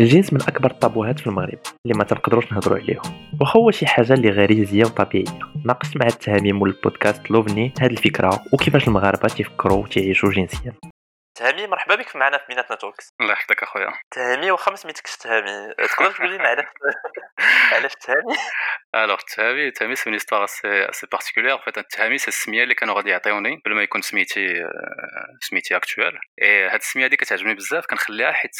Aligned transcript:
الجنس 0.00 0.32
من 0.32 0.42
أكبر 0.42 0.70
الطابوهات 0.70 1.20
في 1.20 1.26
المغرب 1.26 1.58
اللي 1.86 1.98
ما 1.98 2.04
تنقدروش 2.04 2.52
نهضروا 2.52 2.78
عليهم. 2.78 3.02
واخا 3.40 3.60
هو 3.60 3.70
شي 3.70 3.86
حاجة 3.86 4.12
اللي 4.12 4.30
غريزيه 4.30 4.84
وطبيعيه 4.84 5.38
ناقشت 5.64 5.96
مع 5.96 6.06
التهامي 6.06 6.52
مول 6.52 6.68
البودكاست 6.70 7.30
لوفني 7.30 7.72
هاد 7.80 7.90
الفكرة 7.90 8.42
وكيفاش 8.52 8.88
المغاربة 8.88 9.28
تيفكروا 9.28 9.82
وتعيشوا 9.82 10.30
جنسيا. 10.30 10.72
تهامي 11.34 11.66
مرحبا 11.66 11.94
بك 11.94 12.16
معنا 12.16 12.38
في 12.38 12.44
ميناتنا 12.48 12.76
توكس 12.76 13.12
الله 13.20 13.32
يحفظك 13.32 13.62
أخويا. 13.62 13.92
تهامي 14.10 14.50
واخا 14.50 14.70
ما 14.70 14.76
سميتكش 14.76 15.16
تهامي. 15.16 15.74
تقدر 15.74 16.12
تقول 16.12 16.34
لنا 16.34 16.48
علاش 16.48 16.66
علاش 17.74 17.94
تهامي؟ 17.94 18.36
الوغ 18.94 19.18
تهامي 19.36 19.70
تهامي 19.70 19.96
سي 19.96 20.06
اون 20.06 20.14
هيستوار 20.14 20.44
اسي 20.44 20.90
اسي 20.90 21.06
بارتيكولير 21.12 21.58
فيت 21.58 21.78
التهامي 21.78 22.18
سي 22.18 22.28
السميه 22.28 22.62
اللي 22.62 22.74
كانوا 22.74 22.94
غادي 22.94 23.10
يعطيوني 23.10 23.60
قبل 23.64 23.74
ما 23.74 23.82
يكون 23.82 24.02
سميتي 24.02 24.68
سميتي 25.40 25.76
اكتوال 25.76 26.18
اي 26.42 26.68
هاد 26.68 26.74
السمية 26.74 27.04
هادي 27.04 27.16
كتعجبني 27.16 27.54
بزاف 27.54 27.86
كنخليها 27.86 28.32
حيت 28.32 28.56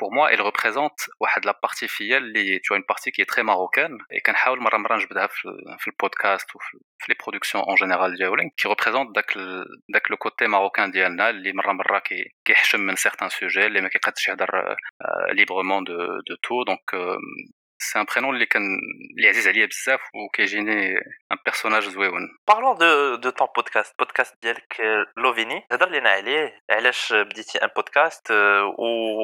بور 0.00 0.10
موا 0.12 0.28
اي 0.28 0.34
ريبريزونت 0.34 1.00
واحد 1.20 1.46
لا 1.46 1.58
بارتي 1.62 1.88
فيا 1.88 2.16
اللي 2.18 2.58
تو 2.58 2.74
اون 2.74 2.84
بارتي 2.88 3.10
كي 3.10 3.24
تري 3.24 3.42
ماروكان 3.42 3.98
اي 4.12 4.20
كنحاول 4.20 4.60
مره 4.60 4.76
مرة 4.76 4.96
نجبدها 4.96 5.26
في, 5.26 5.86
البودكاست 5.86 6.56
وفي 6.56 6.78
في 6.98 7.12
لي 7.12 7.16
برودكسيون 7.26 7.64
اون 7.64 7.74
جينيرال 7.74 8.16
ديالي 8.16 8.50
كي 8.56 8.68
ريبريزونت 8.68 9.14
داك 9.14 9.32
داك 9.88 10.10
لو 10.10 10.16
كوتي 10.16 10.46
ماروكان 10.46 10.90
ديالنا 10.90 11.30
اللي 11.30 11.52
مره 11.52 11.72
مرة 11.72 11.98
كيحشم 12.45 12.79
من 12.79 12.95
سيغتان 12.95 13.29
سوجي 13.29 13.65
اللي 13.65 13.81
ما 13.81 13.89
كيقدش 13.89 14.27
يهضر 14.27 14.75
ليبرمون 15.31 15.83
دو 15.83 15.95
دو 15.97 16.35
تو 16.43 16.63
دونك 16.63 17.17
سي 17.81 17.99
ان 17.99 18.05
برينون 18.15 18.35
اللي 18.35 18.45
كان 18.45 18.61
اللي 19.17 19.29
عزيز 19.29 19.47
عليا 19.47 19.65
بزاف 19.65 20.01
وكيجيني 20.15 20.97
ان 21.31 21.37
بيرسوناج 21.45 21.83
زويون 21.83 22.37
بارلون 22.47 22.77
دو 22.77 23.15
دو 23.15 23.29
طون 23.29 23.47
بودكاست 23.55 23.95
بودكاست 23.99 24.35
ديالك 24.41 24.81
لوفيني 25.17 25.65
هضر 25.71 25.89
لينا 25.89 26.09
عليه 26.09 26.59
علاش 26.69 27.13
بديتي 27.13 27.57
ان 27.57 27.69
بودكاست 27.75 28.31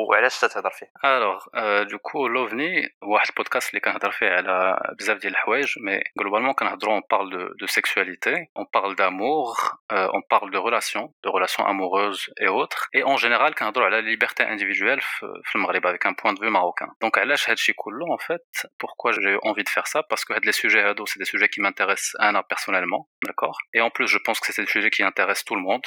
وعلاش 0.09 0.39
تتهضر 0.39 0.69
فيه 0.69 0.87
الوغ 1.05 1.43
دوكو 1.83 2.27
لوفني 2.27 2.89
واحد 3.03 3.27
البودكاست 3.29 3.69
اللي 3.69 3.79
كنهضر 3.79 4.11
فيه 4.11 4.29
على 4.29 4.79
بزاف 4.99 5.17
ديال 5.17 5.33
الحوايج 5.33 5.73
مي 5.85 5.99
غلوبالمون 6.19 6.53
كنهضروا 6.53 6.93
اون 6.93 7.01
بارل 7.11 7.29
دو 7.29 7.47
دو 7.59 7.65
سيكسواليتي 7.65 8.35
اون 8.57 8.65
بارل 8.73 8.95
دامور 8.95 9.55
اون 9.91 10.21
بارل 10.31 10.51
دو 10.51 10.65
ريلاسيون 10.65 11.13
دو 11.23 11.31
ريلاسيون 11.31 11.69
اموروز 11.69 12.25
اي 12.41 12.47
اوتر 12.47 12.77
اي 12.95 13.03
اون 13.03 13.15
جينيرال 13.15 13.55
كنهضروا 13.55 13.85
على 13.85 14.01
ليبرتي 14.01 14.43
انديفيدويل 14.43 15.01
في 15.43 15.55
المغرب 15.55 15.87
افيك 15.87 16.05
ان 16.05 16.15
بوين 16.23 16.35
دو 16.35 16.41
فيو 16.41 16.51
ماروكان 16.51 16.87
دونك 17.01 17.17
علاش 17.17 17.49
هادشي 17.49 17.73
كله 17.73 18.05
اون 18.09 18.17
فيت 18.17 18.38
pourquoi 18.78 19.12
j'ai 19.12 19.38
envie 19.42 19.64
de 19.64 19.68
faire 19.68 19.86
ça? 19.86 20.02
Parce 20.02 20.24
que 20.24 20.32
les 20.44 20.52
sujets 20.52 20.82
ados, 20.82 21.10
c'est 21.12 21.18
des 21.18 21.24
sujets 21.24 21.48
qui 21.48 21.60
m'intéressent 21.60 22.16
Anna 22.18 22.42
personnellement, 22.42 23.08
d'accord? 23.24 23.58
Et 23.74 23.80
en 23.80 23.90
plus, 23.90 24.06
je 24.06 24.18
pense 24.18 24.40
que 24.40 24.52
c'est 24.52 24.62
des 24.62 24.70
sujets 24.70 24.90
qui 24.90 25.02
intéressent 25.02 25.44
tout 25.44 25.54
le 25.54 25.62
monde. 25.62 25.82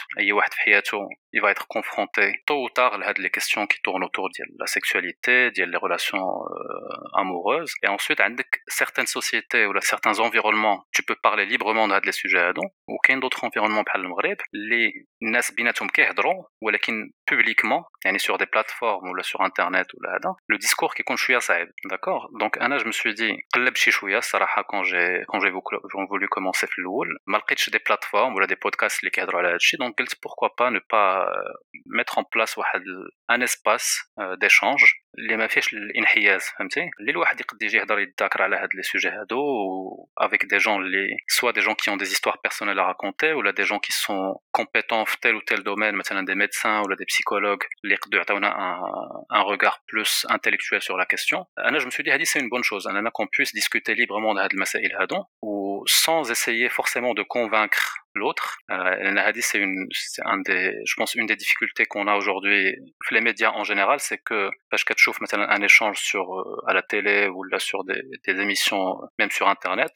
Il 1.33 1.41
va 1.41 1.51
être 1.51 1.67
confronté 1.67 2.41
tôt 2.45 2.63
ou 2.63 2.69
tard 2.69 2.93
à 2.93 3.13
les 3.17 3.29
questions 3.29 3.65
qui 3.67 3.81
tournent 3.81 4.03
autour 4.03 4.29
de 4.29 4.45
la 4.59 4.67
sexualité, 4.67 5.51
de 5.51 5.63
les 5.63 5.77
relations 5.77 6.19
euh, 6.19 7.19
amoureuses. 7.21 7.73
Et 7.83 7.87
ensuite, 7.87 8.21
certaines 8.67 9.07
sociétés 9.07 9.65
ou 9.65 9.73
certains 9.81 10.19
environnements, 10.19 10.85
tu 10.93 11.03
peux 11.03 11.15
parler 11.15 11.45
librement 11.45 11.87
de 11.87 12.05
les 12.05 12.11
sujets. 12.11 12.51
Ou 12.87 12.97
qu'un 13.03 13.17
d'autres 13.17 13.43
environnements 13.43 13.83
par 13.83 13.97
le 13.97 14.07
Maghreb, 14.07 14.37
les 14.51 15.07
nas 15.21 15.51
binatum 15.55 15.89
kehdron, 15.89 16.45
ou 16.61 16.69
publiquement, 17.25 17.85
sur 18.17 18.37
des 18.37 18.45
plateformes 18.45 19.09
ou 19.09 19.23
sur 19.23 19.41
internet 19.41 19.87
ou 19.93 20.01
là, 20.03 20.19
le 20.47 20.57
discours 20.57 20.93
qui 20.93 21.03
compte 21.03 21.19
à 21.49 21.65
d'accord? 21.85 22.29
Donc, 22.39 22.57
Anna, 22.59 22.77
je 22.77 22.85
me 22.85 22.91
suis 22.91 23.13
dit, 23.13 23.35
quand 23.53 24.83
j'ai 24.83 25.23
quand 25.27 25.39
j'ai 25.41 25.51
voulu 25.51 26.27
commencer 26.27 26.67
le 26.77 26.83
malgré 27.25 27.55
des 27.71 27.79
plateformes 27.79 28.35
ou 28.35 28.45
des 28.45 28.55
podcasts 28.55 29.01
les 29.01 29.11
donc 29.79 29.95
pourquoi 30.21 30.55
pas 30.55 30.69
ne 30.69 30.79
pas 30.79 31.22
mettre 31.85 32.17
en 32.17 32.23
place 32.23 32.57
un 33.27 33.41
espace 33.41 34.03
d'échange 34.39 35.02
اللي 35.18 35.36
ما 35.36 35.46
فيهش 35.46 35.72
الانحياز 35.72 36.42
فهمتي 36.42 36.90
اللي 37.00 37.10
الواحد 37.10 37.40
يقد 37.40 37.62
يجي 37.62 37.76
يهضر 37.76 37.98
يتذاكر 37.98 38.42
على 38.42 38.56
هاد 38.56 38.68
لي 38.74 38.82
سوجي 38.82 39.08
هادو 39.08 39.40
avec 40.24 40.46
des 40.46 40.58
gens 40.58 40.78
اللي 40.78 41.16
soit 41.32 41.52
des 41.52 41.62
gens 41.62 41.74
qui 41.74 41.90
ont 41.90 41.96
des 41.96 42.12
histoires 42.12 42.38
personnelles 42.40 42.78
à 42.78 42.84
raconter 42.84 43.32
ou 43.32 43.42
là 43.42 43.52
des 43.52 43.64
gens 43.64 43.78
qui 43.78 43.92
sont 43.92 44.40
compétents 44.52 45.04
في 45.04 45.16
tel 45.20 45.34
ou 45.34 45.40
tel 45.40 45.62
domaine 45.62 45.94
مثلا 45.94 46.26
des 46.26 46.34
médecins 46.34 46.82
ou 46.82 46.88
là 46.88 46.96
des 46.96 47.06
psychologues 47.06 47.66
اللي 47.84 47.94
يقدروا 47.94 48.18
يعطيونا 48.18 48.50
un, 48.50 49.38
un 49.38 49.42
regard 49.42 49.78
plus 49.92 50.26
intellectuel 50.28 50.82
sur 50.82 50.96
la 50.96 51.06
question 51.06 51.46
انا 51.58 51.78
je 51.78 51.86
me 51.86 51.90
suis 51.90 52.04
dit 52.04 52.10
هادي 52.10 52.24
c'est 52.24 52.40
une 52.40 52.48
bonne 52.48 52.64
chose 52.64 52.86
اننا 52.86 53.10
qu'on 53.10 53.26
puisse 53.26 53.52
discuter 53.52 53.94
librement 53.94 54.34
de 54.34 54.38
هاد 54.38 54.52
المسائل 54.52 54.92
هادو 55.00 55.24
و 55.42 55.68
sans 55.86 56.30
essayer 56.30 56.68
forcément 56.68 57.14
de 57.14 57.22
convaincre 57.22 57.84
l'autre. 58.14 58.58
Euh, 58.70 59.32
c'est 59.40 59.58
une, 59.58 59.86
c'est 59.92 60.22
un 60.24 60.38
des, 60.38 60.74
je 60.84 60.94
pense, 60.96 61.14
une 61.14 61.26
des 61.26 61.36
difficultés 61.36 61.86
qu'on 61.86 62.06
a 62.06 62.14
aujourd'hui, 62.16 62.74
les 63.10 63.20
médias 63.20 63.52
en 63.52 63.64
général, 63.64 64.00
c'est 64.00 64.18
que, 64.18 64.50
parce 64.70 64.84
que 64.84 64.94
maintenant 65.20 65.46
un 65.48 65.62
échange 65.62 65.98
sur, 65.98 66.24
euh, 66.34 66.70
à 66.70 66.72
la 66.72 66.82
télé 66.82 67.28
ou 67.28 67.44
là 67.44 67.58
sur 67.58 67.84
des, 67.84 68.02
des 68.26 68.40
émissions, 68.40 69.00
même 69.18 69.30
sur 69.30 69.48
Internet, 69.48 69.92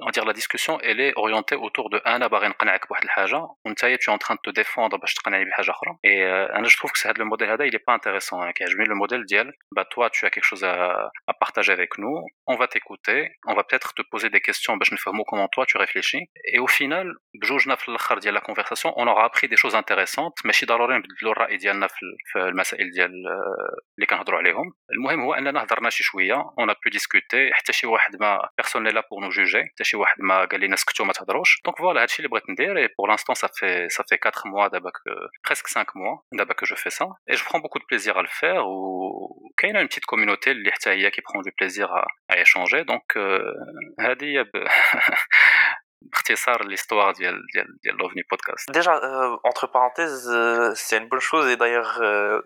on 0.00 0.06
va 0.06 0.12
dire 0.12 0.24
la 0.24 0.32
discussion, 0.32 0.78
elle 0.80 1.00
est 1.00 1.12
orientée 1.16 1.56
autour 1.56 1.90
de 1.90 2.00
un 2.04 2.20
abarin 2.20 2.52
qana'ak 2.52 2.88
bouhad 2.88 3.04
l'haja, 3.04 3.42
on 3.64 3.74
tu 3.74 3.86
es 3.86 4.08
en 4.08 4.18
train 4.18 4.34
de 4.34 4.40
te 4.40 4.50
défendre 4.50 4.98
باش 4.98 5.14
تقنعني 5.14 5.44
بحاجة 5.44 5.70
أخرى. 5.70 5.90
Et 6.04 6.22
euh, 6.24 6.64
je 6.64 6.76
trouve 6.76 6.90
que 6.92 6.98
c'est 6.98 7.16
le 7.18 7.24
modèle 7.24 7.50
هذا, 7.50 7.66
il 7.66 7.74
est 7.74 7.84
pas 7.84 7.94
intéressant. 7.94 8.42
Hein, 8.42 8.50
je 8.58 8.76
mets 8.76 8.84
le 8.84 8.94
modèle 8.94 9.24
d'IEL, 9.24 9.52
bah 9.72 9.84
toi 9.84 10.10
tu 10.10 10.26
as 10.26 10.30
quelque 10.30 10.44
chose 10.44 10.64
à, 10.64 11.10
à 11.26 11.34
partager 11.34 11.72
avec 11.72 11.98
nous, 11.98 12.16
on 12.46 12.56
va 12.56 12.66
t'écouter, 12.66 13.18
on 13.46 13.54
va 13.54 13.62
peut-être 13.64 13.94
te 13.94 14.02
poser 14.02 14.30
des 14.30 14.40
questions, 14.40 14.76
باش 14.76 14.92
نفهموا 14.92 15.24
comment 15.24 15.48
toi 15.48 15.66
tu 15.66 15.76
réfléchis, 15.78 16.24
et 16.52 16.58
au 16.58 16.66
final 16.66 16.86
final 16.86 17.16
بجوجنا 17.34 17.74
في 17.74 17.88
الاخر 17.88 18.18
ديال 18.18 18.34
لا 18.34 18.40
كونفرساسيون 18.40 18.94
اون 18.94 19.08
اورا 19.08 19.26
ابري 19.26 19.48
دي 19.48 19.56
شوز 19.56 19.74
انتريسونت 19.74 20.46
ماشي 20.46 20.66
ضروري 20.66 20.96
نبدلوا 20.98 21.32
الراي 21.32 21.56
ديالنا 21.56 21.86
في 21.86 22.38
المسائل 22.38 22.90
ديال 22.90 23.12
اللي 23.97 24.05
كنهضروا 24.07 24.39
عليهم. 24.39 24.73
المهم 24.91 25.21
هو 25.21 25.33
أننا 25.33 25.63
هضرنا 25.63 25.89
شي 25.89 26.03
شوية 26.03 26.33
اون 26.59 26.67
بو 26.67 26.89
ديسكوتي 26.91 27.53
حتى 27.53 27.73
شي 27.73 27.87
واحد 27.87 28.15
ما 28.21 28.49
بيرسون 28.57 28.87
لا 28.87 29.03
بور 29.11 29.21
نو 29.21 29.29
جوجي 29.29 29.63
حتى 29.63 29.83
شي 29.83 29.97
واحد 29.97 30.15
ما 30.19 30.45
قال 30.45 30.59
لنا 30.61 30.75
سكتوا 30.75 31.05
ما 31.05 31.13
تهضروش. 31.13 31.61
دونك 31.65 31.77
فوالا 31.77 32.01
هادشي 32.01 32.17
اللي 32.19 32.29
بغيت 32.29 32.49
ندير 32.49 32.77
اي 32.77 32.89
بور 32.97 33.07
لانستون 33.09 33.35
صافي 33.35 33.89
صافي 33.89 34.17
4 34.25 34.41
موا 34.45 34.67
دابا 34.67 34.91
بريسك 35.45 35.67
5 35.67 35.85
موا 35.95 36.17
دابا 36.33 36.53
كو 36.53 36.65
جو 36.65 36.75
في 36.75 36.89
سا 36.89 37.05
اي 37.29 37.35
جو 37.35 37.43
برون 37.49 37.61
بوكو 37.61 37.79
دو 37.79 37.85
بليزير 37.89 38.17
ا 38.17 38.21
الفير 38.21 38.61
وكاينه 38.61 39.79
اون 39.79 39.85
بتيت 39.87 40.05
كوميونيتي 40.05 40.51
اللي 40.51 40.71
حتى 40.71 40.89
هي 40.89 41.09
كي 41.11 41.21
برون 41.29 41.43
دو 41.43 41.51
بليزير 41.59 41.87
ا 41.99 42.05
ايشونجي 42.31 42.83
دونك 42.83 43.17
هادي 43.99 44.39
هي 44.39 44.45
باختصار 46.12 46.62
l'histoire 46.62 47.12
ديال 47.18 47.42
ديال 47.52 47.66
ديال 47.82 47.96
l'OVNI 47.96 48.22
podcast. 48.32 48.70
Déjà 48.70 48.94
euh, 48.96 49.36
entre 49.44 49.66
parenthèses 49.66 50.28
euh, 50.28 50.72
c'est 50.74 50.98
une 50.98 51.08
bonne 51.08 51.26
chose 51.30 51.46
et 51.48 51.56
d'ailleurs 51.56 51.98
euh, 52.00 52.40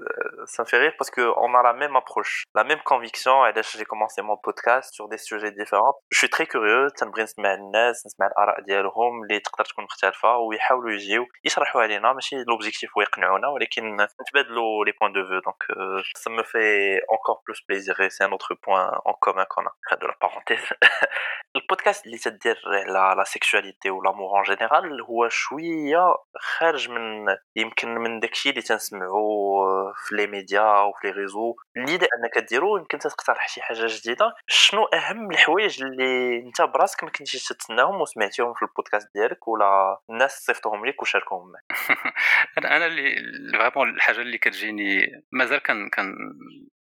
ça 0.47 0.63
me 0.63 0.69
fait 0.69 0.79
rire 0.79 0.95
parce 0.99 1.11
que 1.11 1.23
on 1.37 1.55
a 1.55 1.63
la 1.63 1.73
même 1.73 1.97
approche, 1.97 2.45
la 2.55 2.65
même 2.65 2.81
conviction 2.85 3.43
علاش 3.43 3.77
j'ai 3.77 3.85
commencé 3.85 4.23
mon 4.23 4.37
podcast 4.37 4.95
sur 4.95 5.09
des 5.09 5.19
sujets 5.19 5.53
différents. 5.53 5.95
Je 6.11 6.19
suis 6.19 6.31
très 6.31 6.47
curieux 6.47 6.89
تنبغي 6.97 7.23
نسمع 7.23 7.55
الناس 7.55 8.07
نسمع 8.07 8.27
الآراء 8.27 8.61
ديالهم 8.61 9.23
اللي 9.23 9.41
تقدر 9.41 9.65
تكون 9.65 9.85
مختلفة 9.85 10.37
ويحاولوا 10.37 10.91
يجيو 10.91 11.27
يشرحوا 11.45 11.83
علينا 11.83 12.13
ماشي 12.13 12.37
l'objectif 12.45 12.89
هو 12.97 13.03
يقنعونا 13.03 13.49
ولكن 13.49 13.97
نتبادلوا 13.97 14.85
les 14.85 14.93
points 14.93 15.15
de 15.19 15.23
vue 15.29 15.41
donc 15.49 15.61
euh, 15.71 16.03
ça 16.23 16.31
me 16.31 16.43
fait 16.43 17.03
encore 17.09 17.43
plus 17.47 17.61
plaisir 17.69 18.01
et 18.01 18.11
c'est 18.11 18.25
un 18.25 18.33
autre 18.33 18.55
point 18.55 18.87
en 19.05 19.15
commun 19.15 19.47
qu'on 19.51 19.67
a. 19.67 19.97
de 20.03 20.07
la 20.07 20.17
parenthèse. 20.25 20.69
البودكاست 21.57 22.07
اللي 22.07 22.19
تدير 22.19 22.57
على 22.67 23.17
لا 23.17 23.25
سيكشواليتي 23.46 23.90
والامور 23.90 24.40
ان 24.40 24.44
جينيرال 24.44 25.02
هو 25.02 25.30
شوية 25.30 26.16
خارج 26.38 26.90
من 26.90 27.26
يمكن 27.56 27.90
من 27.96 28.20
داكشي 28.20 28.50
اللي 28.50 28.62
تنسمعو 28.62 29.66
في 29.96 30.16
لي 30.16 30.28
ميديا 30.28 30.60
أو 30.62 30.94
في 30.94 31.08
لي 31.08 31.14
ريزو. 31.14 31.56
اللي 31.78 31.96
أنك 31.96 32.48
ديرو 32.50 32.78
يمكن 32.78 33.00
تقترح 33.00 33.48
شي 33.48 33.62
حاجة 33.62 33.86
جديدة. 33.88 34.34
شنو 34.48 34.86
أهم 34.86 35.32
الحوايج 35.32 35.84
اللي 35.84 36.40
أنت 36.40 36.62
براسك 36.62 37.04
ما 37.04 37.10
كنتيش 37.10 37.48
تتسناهم 37.48 38.02
وسمعتيهم 38.02 38.54
في 38.54 38.62
البودكاست 38.62 39.10
ديالك؟ 39.16 39.48
ولا 39.48 39.98
الناس 40.10 40.32
صيفطوهم 40.46 40.86
لك 40.86 41.02
وشاركوهم؟ 41.02 41.54
معك 42.58 42.76
أنا 42.76 42.86
اللي 42.86 43.16
فريمون 43.58 43.84
الحاجة 43.84 44.22
اللي 44.22 44.38
كتجيني 44.38 45.24
مازال 45.32 45.60
كان 45.60 45.90
كان 45.90 46.16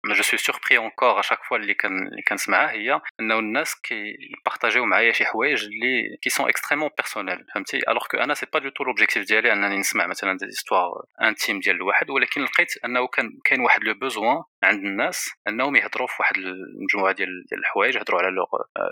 جو 0.07 0.23
سوي 0.23 0.39
سوربري 0.39 0.79
اونكور 0.79 1.21
اشاك 1.21 1.39
فوا 1.45 1.57
اللي 1.57 1.75
كان 1.75 2.07
اللي 2.09 2.23
كنسمعها 2.23 2.71
هي 2.71 3.01
إنه 3.21 3.39
الناس 3.39 3.75
كيبارطاجيو 3.81 4.85
معايا 4.85 5.13
شي 5.13 5.25
حوايج 5.25 5.65
اللي 5.65 6.17
كي 6.23 6.31
سون 6.31 6.49
اكستريمون 6.49 6.91
بيرسونيل 6.97 7.45
فهمتي؟ 7.55 7.79
الوغ 7.89 8.07
كو 8.11 8.17
أنا 8.17 8.35
سي 8.35 8.47
با 8.53 8.59
دو 8.59 8.69
تو 8.69 8.85
لوبجيكتيف 8.85 9.27
ديالي 9.27 9.53
أنني 9.53 9.79
نسمع 9.79 10.07
مثلا 10.07 10.37
دي 10.39 10.47
زيستوار 10.47 11.05
انتيم 11.23 11.61
ديال 11.61 11.77
الواحد 11.77 12.11
ولكن 12.11 12.43
لقيت 12.43 12.73
أنه 12.85 13.07
كان 13.07 13.31
كاين 13.45 13.61
واحد 13.61 13.85
لو 13.85 13.95
بوزوان 13.95 14.43
عند 14.63 14.85
الناس 14.85 15.31
أنهم 15.49 15.77
يهضروا 15.77 16.07
في 16.07 16.15
واحد 16.21 16.37
المجموعه 16.37 17.13
ديال 17.15 17.45
ديال 17.49 17.61
الحوايج 17.61 17.97
يهضروا 17.97 18.21
على 18.21 18.31
لوغ 18.31 18.49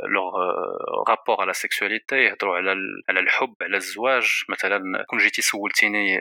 لوغ 0.09 0.33
رابور 1.09 1.41
على 1.41 1.53
سيكسواليتي 1.53 2.17
يهضروا 2.17 2.57
على 2.57 2.75
على 3.09 3.21
الحب 3.21 3.55
على 3.63 3.77
الزواج. 3.77 4.45
مثلا 4.49 5.05
كون 5.09 5.19
جيتي 5.19 5.43
سولتيني 5.43 6.19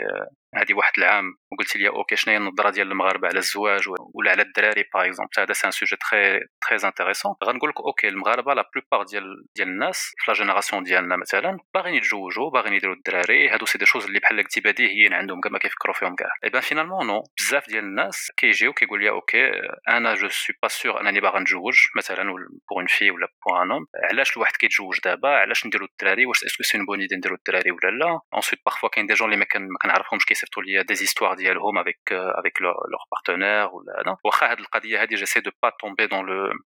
هذه 0.58 0.74
واحد 0.74 0.94
العام 0.98 1.38
وقلت 1.52 1.76
لي 1.76 1.88
أوكي 1.88 2.16
شنو 2.16 2.34
هي 2.34 2.38
النظرة 2.38 2.70
ديال 2.70 2.92
المغاربة 2.92 3.28
على 3.28 3.40
الزواج 3.40 3.90
ولا 4.14 4.32
على 4.32 4.42
الدراري 4.42 4.84
باغ 4.94 5.06
اكزومبل 5.06 5.32
هذا 5.40 5.54
سي 5.54 5.68
ان 5.68 5.72
سوجي 5.72 5.96
تري 5.96 6.40
تري 6.68 6.88
انتريسون 6.90 7.36
غنقول 7.44 7.70
لك 7.70 7.82
أوكي 7.82 8.08
المغاربة 8.08 8.54
لا 8.54 8.70
بلوبار 8.76 9.06
ديال 9.06 9.46
ديال 9.56 9.68
الناس 9.68 10.14
في 10.18 10.32
لا 10.32 10.38
جينيراسيون 10.38 10.84
ديالنا 10.84 11.16
مثلا 11.16 11.58
باغيين 11.74 11.96
يتزوجوا 11.96 12.50
باغيين 12.50 12.74
يديروا 12.74 12.96
الدراري. 12.96 13.50
هادو 13.50 13.66
سي 13.66 13.78
دي 13.78 13.86
شوز 13.86 14.06
اللي 14.06 14.20
بحال 14.20 14.38
قلتي 14.38 14.62
بديهيين 14.62 15.14
عندهم 15.14 15.42
كما 15.42 15.60
كيفكروا 15.60 15.96
فيهم 15.96 16.16
كاع. 16.16 16.30
اي 16.44 16.50
بان 16.50 16.62
فينالمون 16.62 17.08
نو 17.08 17.24
بزاف 17.40 17.68
ديال 17.68 17.84
الناس 17.84 18.32
كيجيو 18.38 18.74
كيقول 18.74 19.04
لي 19.04 19.10
أوكي 19.10 19.52
أنا 19.90 20.16
جو 20.16 20.30
سوي 20.30 20.56
با 20.62 20.68
سور 20.68 21.02
أنني 21.02 21.20
باغا 21.22 21.40
نتزوج 21.40 21.76
مثلا 21.98 22.24
بوغ 22.70 22.78
اون 22.78 22.86
في 22.88 23.12
ولا 23.12 23.28
بوغ 23.46 23.64
ان 23.64 23.72
اوم 23.72 23.86
علاش 24.12 24.38
الواحد 24.38 24.56
كيتزوج 24.56 25.00
دابا؟ 25.04 25.30
علاش 25.30 25.66
نديروا 25.66 25.88
الدراري؟ 25.88 26.26
واش 26.26 26.44
اسكو 26.44 26.64
سي 26.64 26.78
اون 26.78 26.86
بون 26.86 27.00
ايدي 27.00 27.16
نديروا 27.16 27.38
الدراري 27.38 27.72
ولا 27.72 27.92
لا؟ 27.92 28.20
انسويت 28.36 28.62
بارفوا 28.66 28.90
كاين 28.90 29.08
دي 29.08 29.14
جون 29.14 29.34
اللي 29.34 29.46
ما 29.54 29.78
كنعرفهمش 29.82 30.26
كيصيفطوا 30.45 30.63
لي 30.63 30.83
دي 30.83 30.95
زيستوار 30.95 31.35
ديالهم 31.35 31.79
افيك 31.79 32.13
افيك 32.13 32.63
لور 32.63 32.75
بارتنير 33.13 33.69
ولا 33.75 34.01
هذا 34.01 34.17
واخا 34.25 34.51
هاد 34.51 34.59
القضيه 34.59 35.03
هادي 35.03 35.15
جيسي 35.15 35.41
دو 35.41 35.51
با 35.63 35.73
تومبي 35.81 36.07
دون 36.07 36.27
لو 36.27 36.53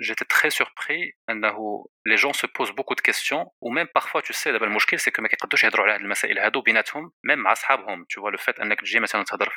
جيتي 0.00 0.24
تري 0.24 0.50
سوربري 0.50 1.12
انه 1.30 1.86
لي 2.06 2.14
جون 2.14 2.32
سو 2.32 2.48
بوز 2.58 2.70
بوكو 2.70 2.94
دو 2.94 3.02
كيستيون 3.02 3.46
وميم 3.60 3.86
بارفوا 3.94 4.20
تو 4.20 4.32
سي 4.32 4.52
دابا 4.52 4.66
المشكل 4.66 4.98
سي 4.98 5.10
كو 5.10 5.22
ما 5.22 5.28
كيقدوش 5.28 5.64
يهضروا 5.64 5.84
على 5.84 5.94
هاد 5.94 6.00
المسائل 6.00 6.38
هادو 6.38 6.60
بيناتهم 6.60 7.12
ميم 7.24 7.38
مع 7.38 7.54
صحابهم 7.54 8.06
تو 8.10 8.28
لو 8.28 8.38
فات 8.38 8.60
انك 8.60 8.80
تجي 8.80 9.00
مثلا 9.00 9.24
تهضر 9.24 9.50
في 9.50 9.56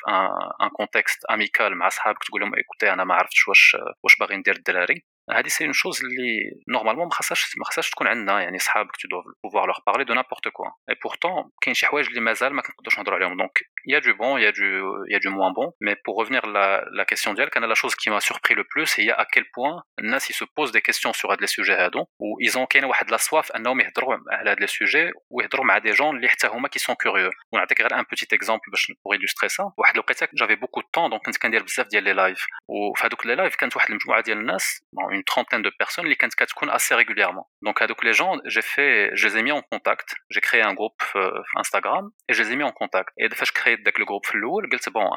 ان 0.62 0.68
كونتكست 0.68 1.24
اميكال 1.24 1.76
مع 1.76 1.88
صحابك 1.88 2.24
تقول 2.24 2.40
لهم 2.40 2.54
ايكوتي 2.54 2.92
انا 2.92 3.04
ما 3.04 3.14
عرفتش 3.14 3.48
واش 3.48 3.76
واش 4.04 4.16
باغي 4.20 4.36
ندير 4.36 4.56
الدراري 4.56 5.04
هذه 5.32 5.46
سي 5.46 5.64
اون 5.64 5.72
شوز 5.72 6.04
اللي 6.04 6.50
نورمالمون 6.68 7.04
ما 7.04 7.12
خاصهاش 7.12 7.56
ما 7.58 7.64
خاصهاش 7.64 7.90
تكون 7.90 8.06
عندنا 8.06 8.42
يعني 8.42 8.58
صحابك 8.58 8.96
تو 8.96 9.08
دوف 9.08 9.24
بوفوار 9.44 9.66
لوغ 9.66 9.78
بارلي 9.86 10.04
دو 10.04 10.14
نابورت 10.14 10.48
كوا 10.48 10.66
اي 10.90 10.94
بورتون 11.04 11.50
كاين 11.60 11.74
شي 11.74 11.86
حوايج 11.86 12.06
اللي 12.06 12.20
مازال 12.20 12.54
ما 12.54 12.62
كنقدروش 12.62 12.98
نهضروا 12.98 13.16
عليهم 13.18 13.36
دونك 13.36 13.58
يا 13.86 13.98
دو 13.98 14.12
بون 14.12 14.40
يا 14.40 14.50
دو 14.50 14.64
يا 15.10 15.18
دو 15.18 15.30
موان 15.30 15.52
بون 15.52 15.72
مي 15.80 15.94
بور 16.06 16.20
ريفينير 16.20 16.46
لا 16.46 16.84
لا 16.84 17.04
كيسيون 17.04 17.36
ديالك 17.36 17.56
انا 17.56 17.66
لا 17.66 17.74
شوز 17.74 17.94
كي 17.94 18.10
ما 18.10 18.18
سوربري 18.18 18.54
لو 18.54 18.64
بلوس 18.76 19.00
هي 19.00 19.10
ا 19.10 19.22
كيل 19.22 19.44
بوين 19.56 19.80
الناس 19.98 20.30
يسو 20.30 20.46
بوز 20.56 20.70
دي 20.70 20.80
كيسيون 20.80 21.14
سور 21.14 21.32
هاد 21.32 21.40
لي 21.40 21.46
سوجي 21.46 21.72
هادو 21.72 22.00
و 22.00 22.40
ايزون 22.42 22.64
كاينه 22.64 22.86
واحد 22.86 23.10
لا 23.10 23.16
سواف 23.16 23.52
انهم 23.52 23.80
يهضروا 23.80 24.16
على 24.30 24.50
هاد 24.50 24.60
لي 24.60 24.66
سوجي 24.66 25.10
ويهضروا 25.30 25.64
مع 25.64 25.78
دي 25.78 25.90
جون 25.90 26.16
اللي 26.16 26.28
حتى 26.28 26.46
هما 26.46 26.68
كي 26.68 26.78
سون 26.78 26.94
كوريو 26.94 27.30
ونعطيك 27.52 27.80
غير 27.80 27.94
ان 27.94 28.02
بوتيت 28.02 28.32
اكزومبل 28.32 28.62
باش 28.70 28.92
بور 29.04 29.14
إلوستري 29.14 29.48
سا 29.48 29.72
واحد 29.78 29.94
الوقيته 29.94 30.28
جافي 30.34 30.54
بوكو 30.54 30.80
طون 30.80 31.10
دونك 31.10 31.22
كنت 31.26 31.36
كندير 31.36 31.62
بزاف 31.62 31.86
ديال 31.86 32.04
لي 32.04 32.12
لايف 32.12 32.46
وفي 32.68 33.04
هادوك 33.04 33.26
لي 33.26 33.34
لايف 33.34 33.54
كانت 33.56 33.76
واحد 33.76 33.88
المجموعه 33.90 34.22
ديال 34.22 34.38
الناس 34.38 34.82
une 35.15 35.23
trentaine 35.23 35.61
de 35.61 35.71
personnes, 35.77 36.05
les 36.05 36.15
Kanskatskun 36.15 36.69
assez 36.69 36.93
régulièrement. 36.93 37.49
Donc, 37.61 37.81
avec 37.81 38.03
les 38.03 38.13
gens, 38.13 38.37
j'ai 38.45 38.61
fait, 38.61 39.09
je 39.13 39.27
les 39.27 39.37
ai 39.37 39.43
mis 39.43 39.51
en 39.51 39.61
contact. 39.61 40.15
J'ai 40.29 40.41
créé 40.41 40.61
un 40.61 40.73
groupe 40.73 41.01
euh, 41.15 41.31
Instagram 41.55 42.09
et 42.29 42.33
je 42.33 42.43
les 42.43 42.51
ai 42.51 42.55
mis 42.55 42.63
en 42.63 42.71
contact. 42.71 43.09
Et 43.17 43.29
de 43.29 43.35
fait, 43.35 43.45
je 43.45 43.53
créais 43.53 43.77
le 43.77 44.05
groupe 44.05 44.25
Floul. 44.25 44.69
Bon, 44.93 45.09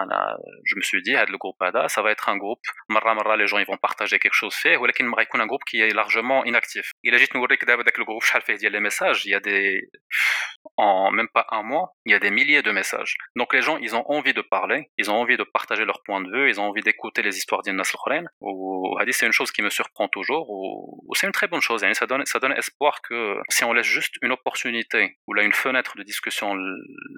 je 0.64 0.76
me 0.76 0.80
suis 0.80 1.02
dit, 1.02 1.12
le 1.12 1.36
groupe 1.36 1.56
ça 1.88 2.02
va 2.02 2.10
être 2.10 2.28
un 2.28 2.36
groupe, 2.36 2.60
marra 2.88 3.14
marra, 3.14 3.36
les 3.36 3.46
gens 3.46 3.58
ils 3.58 3.66
vont 3.66 3.76
partager 3.76 4.18
quelque 4.18 4.34
chose 4.34 4.54
fait, 4.54 4.76
ou 4.76 4.86
un 4.86 5.46
groupe 5.46 5.62
qui 5.68 5.80
est 5.80 5.94
largement 5.94 6.44
inactif. 6.44 6.90
Il 7.02 7.16
juste 7.18 7.34
nous 7.34 7.44
avec 7.44 7.98
le 7.98 8.04
groupe, 8.04 8.24
je 8.24 8.40
fait 8.40 8.56
les 8.56 8.80
messages, 8.80 9.24
il 9.24 9.30
y 9.30 9.34
a 9.34 9.40
des, 9.40 9.88
en 10.76 11.10
même 11.10 11.28
pas 11.28 11.46
un 11.50 11.62
mois, 11.62 11.94
il 12.04 12.12
y 12.12 12.14
a 12.14 12.18
des 12.18 12.30
milliers 12.30 12.62
de 12.62 12.70
messages. 12.70 13.16
Donc 13.36 13.52
les 13.54 13.62
gens, 13.62 13.76
ils 13.78 13.96
ont 13.96 14.04
envie 14.10 14.34
de 14.34 14.42
parler, 14.42 14.90
ils 14.98 15.10
ont 15.10 15.16
envie 15.16 15.36
de 15.36 15.44
partager 15.44 15.84
leur 15.84 16.02
point 16.02 16.20
de 16.20 16.30
vue, 16.30 16.48
ils 16.48 16.60
ont 16.60 16.64
envie 16.64 16.82
d'écouter 16.82 17.22
les 17.22 17.36
histoires 17.36 17.62
d'Innas 17.62 17.94
Ou 18.40 18.96
Hadi, 18.98 19.12
c'est 19.12 19.26
une 19.26 19.32
chose 19.32 19.50
qui 19.50 19.62
me 19.62 19.70
surprend 19.70 20.08
toujours, 20.08 20.48
ou 20.50 21.14
c'est 21.14 21.26
une 21.26 21.32
très 21.32 21.48
bonne 21.48 21.60
chose. 21.60 21.84
Ça 21.92 22.06
donne, 22.06 22.24
ça 22.26 22.38
donne 22.38 22.52
espoir 22.52 23.00
que 23.02 23.36
si 23.48 23.64
on 23.64 23.72
laisse 23.72 23.86
juste 23.86 24.14
une 24.22 24.32
opportunité 24.32 25.18
ou 25.26 25.34
là 25.34 25.42
une 25.42 25.52
fenêtre 25.52 25.96
de 25.96 26.02
discussion 26.02 26.54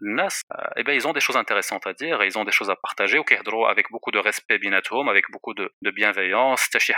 NAS, 0.02 0.42
eh 0.76 0.82
ben 0.82 0.92
ils 0.92 1.06
ont 1.06 1.12
des 1.12 1.20
choses 1.20 1.36
intéressantes 1.36 1.86
à 1.86 1.92
dire 1.92 2.22
ils 2.22 2.38
ont 2.38 2.44
des 2.44 2.52
choses 2.52 2.70
à 2.70 2.76
partager 2.76 3.18
ou 3.18 3.24
avec 3.66 3.90
beaucoup 3.90 4.10
de 4.10 4.18
respect 4.18 4.58
binatome, 4.58 5.08
avec 5.08 5.24
beaucoup 5.30 5.54
de, 5.54 5.72
de 5.82 5.90
bienveillance. 5.90 6.68
Il 6.74 6.92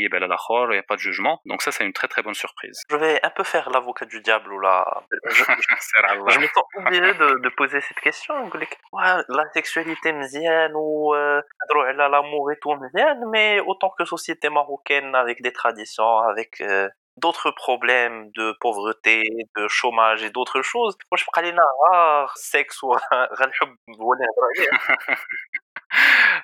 n'y 0.00 0.78
a 0.78 0.82
pas 0.82 0.96
de 0.96 1.00
jugement. 1.00 1.40
Donc 1.46 1.62
ça, 1.62 1.70
c'est 1.70 1.84
une 1.84 1.92
très 1.92 2.08
très 2.08 2.21
bonne 2.22 2.34
surprise. 2.34 2.82
Je 2.90 2.96
vais 2.96 3.20
un 3.22 3.30
peu 3.30 3.44
faire 3.44 3.70
l'avocat 3.70 4.06
du 4.06 4.20
diable 4.20 4.52
ou 4.52 4.60
là. 4.60 4.84
Je, 5.30 6.38
me 6.38 6.46
sens 6.46 6.64
obligé 6.76 7.14
de, 7.14 7.40
de, 7.40 7.48
poser 7.50 7.80
cette 7.80 8.00
question. 8.00 8.50
la 9.28 9.44
sexualité 9.52 10.12
mzienne 10.12 10.72
ou 10.74 11.14
l'amour 12.08 12.50
et 12.52 12.58
tout 12.58 12.72
mais 13.30 13.60
autant 13.60 13.90
que 13.90 14.04
société 14.04 14.48
marocaine 14.48 15.14
avec 15.14 15.42
des 15.42 15.52
traditions, 15.52 16.18
avec 16.18 16.60
euh, 16.60 16.88
d'autres 17.16 17.50
problèmes 17.50 18.30
de 18.32 18.54
pauvreté, 18.60 19.22
de 19.56 19.68
chômage 19.68 20.22
et 20.22 20.30
d'autres 20.30 20.62
choses. 20.62 20.96
Moi, 21.10 21.18
je 21.18 21.24
parle 21.32 21.54
rare 21.90 22.36
sexe 22.36 22.82
ou 22.82 22.92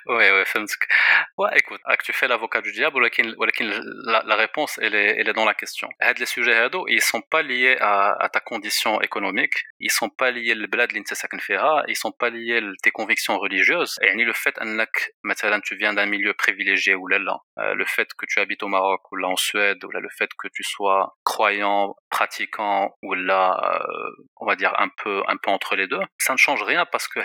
ouais, 0.07 0.31
ouais, 0.33 0.45
Ouais, 1.37 1.51
écoute, 1.57 1.81
tu 2.03 2.13
fais 2.13 2.29
l'avocat 2.29 2.61
du 2.61 2.73
diable, 2.73 2.97
la, 4.05 4.37
réponse, 4.37 4.79
elle 4.83 4.95
est, 4.95 5.33
dans 5.33 5.45
la 5.45 5.55
question. 5.55 5.89
Les 6.19 6.27
sujets, 6.27 6.69
ils 6.89 7.01
sont 7.01 7.21
pas 7.21 7.43
liés 7.43 7.77
à, 7.81 8.29
ta 8.33 8.41
condition 8.41 9.01
économique, 9.01 9.65
ils 9.81 9.91
sont 9.91 10.11
pas 10.11 10.31
liés 10.31 10.55
au 10.55 11.97
sont 11.97 12.13
pas 12.13 12.31
liés 12.31 12.59
à 12.59 12.73
tes 12.83 12.91
convictions 12.91 13.39
religieuses. 13.39 13.99
Et 14.03 14.13
le 14.25 14.33
fait 14.33 14.59
que 15.61 15.67
tu 15.67 15.77
viens 15.77 15.95
d'un 15.95 16.07
milieu 16.07 16.35
privilégié 16.35 16.95
ou 16.95 17.07
là, 17.09 17.19
euh, 17.59 17.75
le 17.75 17.85
fait 17.85 18.09
que 18.17 18.27
tu 18.27 18.41
habites 18.41 18.63
au 18.63 18.69
Maroc 18.69 19.01
ou 19.13 19.17
là 19.17 19.29
en 19.29 19.37
Suède, 19.37 19.83
ou 19.85 19.91
là 19.91 20.01
le 20.01 20.09
fait 20.11 20.31
que 20.39 20.49
tu 20.49 20.63
sois 20.63 21.17
croyant, 21.25 21.95
pratiquant 22.11 22.95
ou 23.03 23.15
là, 23.15 23.81
euh, 23.81 24.25
on 24.37 24.47
va 24.47 24.57
dire 24.57 24.75
un 24.79 24.89
peu, 24.89 25.23
un 25.27 25.37
peu 25.37 25.51
entre 25.51 25.77
les 25.77 25.87
deux, 25.87 26.01
ça 26.19 26.33
ne 26.33 26.39
change 26.39 26.63
rien 26.63 26.87
parce 26.87 27.09
que 27.09 27.21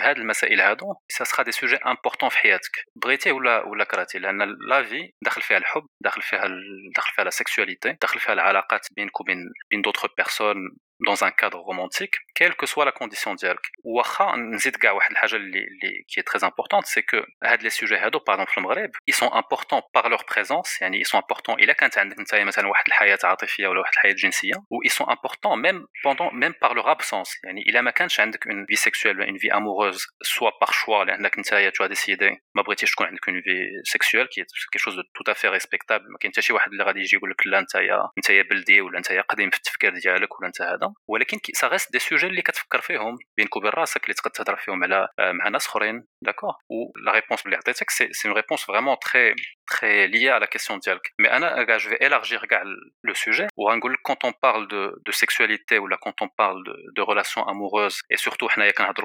ça 1.08 1.24
sera 1.24 1.44
des 1.44 1.52
sujets 1.52 1.80
importants 1.84 2.13
في 2.28 2.38
حياتك. 2.38 2.84
بغيتيه 2.96 3.32
ولا 3.32 3.62
ولا 3.62 3.84
كرهتيه؟ 3.84 4.18
لأن 4.18 4.56
لا 4.68 4.82
في 4.82 5.10
داخل 5.22 5.42
فيها 5.42 5.58
الحب 5.58 5.86
داخل 6.00 6.22
فيها 6.22 6.48
داخل 6.96 7.10
فيها 7.14 7.24
لا 7.24 7.30
سيكسواليتي 7.30 7.96
داخل 8.02 8.20
فيها 8.20 8.32
العلاقات 8.32 8.86
بينك 8.96 9.20
وبين 9.20 9.38
بين 9.70 9.82
دوطخ 9.82 10.06
بيرسون 10.16 10.56
dans 11.05 11.23
un 11.23 11.31
cadre 11.31 11.59
romantique, 11.59 12.15
quelle 12.35 12.55
que 12.55 12.65
soit 12.65 12.85
la 12.85 12.91
condition 12.91 13.33
dialek. 13.33 13.65
Ou 13.83 14.01
nzid 14.37 14.77
ga 14.77 14.91
واحد 14.91 15.11
الحاجه 15.11 15.35
اللي 15.35 15.65
qui 16.07 16.19
est 16.19 16.23
très 16.23 16.43
importante, 16.43 16.85
c'est 16.85 17.03
que 17.03 17.25
هاد 17.43 17.61
les 17.61 17.69
sujets 17.69 17.99
هادو 17.99 18.19
par 18.19 18.35
exemple 18.35 18.51
في 18.51 18.57
المغرب, 18.57 18.91
ils 19.07 19.15
sont 19.15 19.31
importants 19.33 19.83
par 19.93 20.09
leur 20.09 20.25
présence, 20.25 20.81
يعني 20.81 21.03
ils 21.03 21.07
sont 21.07 21.17
importants 21.17 21.55
الا 21.59 21.73
كانت 21.73 21.97
عندك 21.97 22.19
انت 22.19 22.35
مثلا 22.35 22.67
واحد 22.67 22.87
الحياه 22.87 23.19
عاطفيه 23.23 23.67
ولا 23.67 23.79
واحد 23.79 23.93
الحياه 23.93 24.13
جنسيه, 24.13 24.53
ou 24.53 24.77
ils 24.85 24.91
sont 24.91 25.07
importants 25.09 25.55
même 25.55 25.85
pendant 26.03 26.31
même 26.31 26.53
par 26.53 26.73
leur 26.73 26.87
absence, 26.89 27.39
يعني 27.43 27.61
الا 27.61 27.81
ما 27.81 27.91
كانش 27.91 28.19
عندك 28.19 28.47
une 28.47 28.65
vie 28.69 28.81
sexuelle, 28.87 29.19
une 29.21 29.37
vie 29.37 29.51
amoureuse, 29.51 30.07
soit 30.21 30.53
par 30.59 30.73
choix 30.73 31.05
لانك 31.05 31.37
انت 31.37 31.47
tu 31.47 31.83
as 31.83 31.87
décidé 31.87 32.37
ما 32.55 32.61
بغيتيش 32.61 32.91
تكون 32.91 33.07
عندك 33.07 33.29
une 33.29 33.41
vie 33.41 33.89
sexuelle 33.95 34.27
qui 34.27 34.41
est 34.41 34.47
quelque 34.71 34.83
chose 34.85 34.97
de 34.97 35.03
tout 35.13 35.31
à 35.31 35.33
fait 35.33 35.49
respectable, 35.49 36.05
ما 36.11 36.17
كاين 36.19 36.31
حتى 36.31 36.41
شي 36.41 36.53
واحد 36.53 36.71
اللي 36.71 36.83
غادي 36.83 36.99
يجي 36.99 37.15
يقول 37.15 37.29
لك 37.29 37.47
لا 37.47 37.59
انت 37.59 37.75
انت 38.17 38.31
بلدي 38.51 38.81
ولا 38.81 38.97
انت 38.97 39.11
قديم 39.11 39.49
في 39.49 39.57
التفكير 39.57 39.93
ديالك 39.93 40.39
ولا 40.39 40.47
انت 40.47 40.61
هذا 40.61 40.89
ولكن 41.07 41.37
سا 41.53 41.67
ريست 41.67 41.91
دي 41.91 41.99
سوجي 41.99 42.27
اللي 42.27 42.41
كتفكر 42.41 42.81
فيهم 42.81 43.17
بينك 43.37 43.55
وبين 43.55 43.71
راسك 43.71 44.03
اللي 44.03 44.13
تقدر 44.13 44.31
تهضر 44.31 44.55
فيهم 44.55 44.83
على 44.83 45.07
مع 45.19 45.47
ناس 45.49 45.67
اخرين 45.67 46.05
داكور 46.23 46.53
و 46.69 46.99
لا 47.05 47.11
ريبونس 47.11 47.45
اللي 47.45 47.55
عطيتك 47.55 47.89
سي 47.89 48.07
سي 48.11 48.27
اون 48.27 48.35
ريبونس 48.35 48.63
فريمون 48.65 48.95
تري 48.99 49.35
très 49.69 50.07
lié 50.07 50.29
à 50.29 50.39
la 50.39 50.47
question 50.47 50.77
dialogue. 50.77 51.09
Mais 51.19 51.29
Anna, 51.29 51.77
je 51.77 51.89
vais 51.89 51.97
élargir 52.01 52.43
le 53.01 53.13
sujet. 53.13 53.47
Ou 53.55 53.69
quand 54.03 54.23
on 54.23 54.33
parle 54.33 54.67
de, 54.67 54.99
de 55.05 55.11
sexualité 55.11 55.77
ou 55.79 55.87
là 55.87 55.97
quand 56.01 56.21
on 56.21 56.29
parle 56.43 56.63
de, 56.65 56.75
de 56.95 57.01
relations 57.01 57.43
amoureuses 57.47 58.01
et 58.09 58.17
surtout 58.17 58.49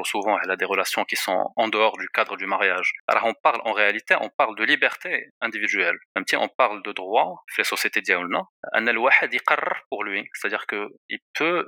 souvent 0.04 0.37
elle 0.42 0.50
a 0.50 0.56
des 0.56 0.64
relations 0.64 1.04
qui 1.04 1.16
sont 1.16 1.40
en 1.56 1.68
dehors 1.68 1.96
du 1.99 2.08
cadre 2.08 2.37
du 2.37 2.46
mariage. 2.46 2.92
Alors 3.08 3.25
on 3.26 3.34
parle 3.34 3.61
en 3.64 3.73
réalité, 3.73 4.14
on 4.20 4.30
parle 4.30 4.56
de 4.56 4.64
liberté 4.64 5.11
individuelle. 5.40 5.99
Même 6.16 6.25
si 6.28 6.37
on 6.37 6.49
parle 6.49 6.82
de 6.82 6.92
droit, 6.92 7.42
les 7.58 7.64
sociétés 7.64 8.00
diabolna, 8.00 8.42
pour 9.90 10.04
lui, 10.04 10.28
c'est-à-dire 10.34 10.66
que 10.66 10.88
il 11.08 11.18
peut 11.38 11.66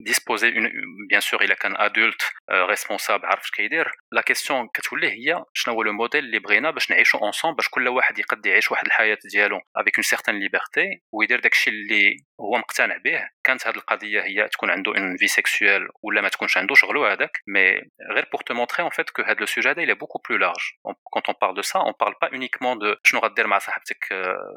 disposer 0.00 0.48
une 0.48 0.68
bien 1.08 1.20
sûr 1.20 1.42
il 1.42 1.52
a 1.52 1.56
qu'un 1.56 1.74
adulte 1.74 2.24
euh, 2.50 2.64
responsable 2.64 3.24
عارف 3.24 3.42
اش 3.44 3.50
كيدير 3.50 3.90
لا 4.12 4.20
كيسيون 4.20 4.68
كتولي 4.74 5.10
هي 5.10 5.44
شنو 5.52 5.74
هو 5.74 5.82
لو 5.82 5.92
موديل 5.92 6.24
اللي 6.24 6.38
بغينا 6.38 6.70
باش 6.70 6.90
نعيشوا 6.90 7.20
اونصومبل 7.20 7.56
باش 7.56 7.68
كل 7.68 7.88
واحد 7.88 8.18
يقد 8.18 8.46
يعيش 8.46 8.70
واحد 8.70 8.86
الحياه 8.86 9.18
ديالو 9.32 9.60
افيك 9.76 9.98
اون 9.98 10.02
سيغتان 10.02 10.38
ليبرتي 10.38 11.02
ويدير 11.12 11.40
داكشي 11.40 11.70
اللي 11.70 12.16
هو 12.40 12.58
مقتنع 12.58 12.96
به 12.96 13.28
كانت 13.44 13.66
هذه 13.66 13.76
القضيه 13.76 14.20
هي 14.20 14.48
تكون 14.48 14.70
عنده 14.70 14.92
اون 14.96 15.16
في 15.16 15.26
سيكسويل 15.26 15.88
ولا 16.02 16.20
ما 16.20 16.28
تكونش 16.28 16.56
عنده 16.56 16.74
شغلو 16.74 17.06
هذاك 17.06 17.38
مي 17.46 17.70
غير 18.14 18.28
بور 18.32 18.42
te 18.42 18.54
montrer 18.54 18.82
en 18.82 18.90
fait 18.90 19.10
que 19.10 19.28
هذا 19.28 19.40
لو 19.40 19.46
سوجي 19.46 19.70
هذا 19.70 19.84
il 19.84 19.90
est 19.90 19.98
beaucoup 20.02 20.22
plus 20.28 20.38
large 20.38 20.66
quand 21.14 21.28
on 21.28 21.34
parle 21.34 21.56
de 21.56 21.62
ça 21.62 21.78
on 21.90 21.92
parle 21.92 22.14
pas 22.22 22.30
uniquement 22.32 22.76
de 22.76 22.96
شنو 23.04 23.20
غدير 23.20 23.46
مع 23.46 23.58
صاحبتك 23.58 24.04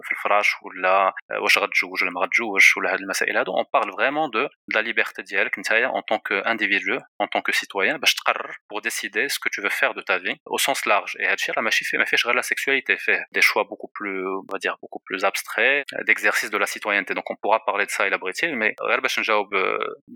في 0.03 0.11
الفراش 0.11 0.55
ولا 0.61 1.13
واش 1.41 1.57
غتجوج 1.57 2.03
ولا 2.03 2.11
ما 2.11 2.21
غتجوجش 2.21 2.77
ولا 2.77 2.93
هاد 2.93 2.99
المسائل 2.99 3.37
هادو 3.37 3.51
on 3.51 3.65
parle 3.65 3.91
vraiment 3.91 4.27
de 4.29 4.43
de 4.71 4.75
la 4.75 4.81
liberté 4.81 5.21
ديالك 5.29 5.59
نتايا 5.59 5.87
en 5.87 6.01
tant 6.01 6.19
que 6.19 6.35
individu 6.45 6.97
en 7.19 7.27
tant 7.27 7.41
que 7.41 7.51
citoyen 7.51 7.97
باش 7.97 8.13
تقرر 8.13 8.51
pour 8.69 8.81
décider 8.81 9.29
ce 9.29 9.39
que 9.39 9.49
tu 9.49 9.61
veux 9.61 9.69
faire 9.81 9.93
de 9.93 10.01
ta 10.01 10.17
vie 10.17 10.35
au 10.45 10.57
sens 10.57 10.85
large 10.85 11.15
et 11.19 11.27
هادشي 11.27 11.51
راه 11.51 11.61
ماشي 11.61 11.85
فيه 11.85 11.97
ما 11.97 12.05
فيهش 12.05 12.25
غير 12.27 12.35
la 12.35 12.43
sexualité 12.43 12.95
فيه 12.97 13.25
des 13.37 13.41
choix 13.41 13.63
beaucoup 13.63 13.91
plus 13.97 14.27
on 14.27 14.51
va 14.53 14.57
dire 14.65 14.75
beaucoup 14.81 15.01
plus 15.07 15.21
abstraits 15.25 15.83
d'exercice 16.07 16.49
de 16.49 16.57
la 16.57 16.65
citoyenneté 16.65 17.13
donc 17.13 17.27
on 17.31 17.35
pourra 17.35 17.59
parler 17.65 17.85
de 17.85 17.91
ça 17.91 18.07
il 18.07 18.13
abrité 18.13 18.47
mais 18.61 18.73
غير 18.81 18.99
باش 18.99 19.19
نجاوب 19.19 19.47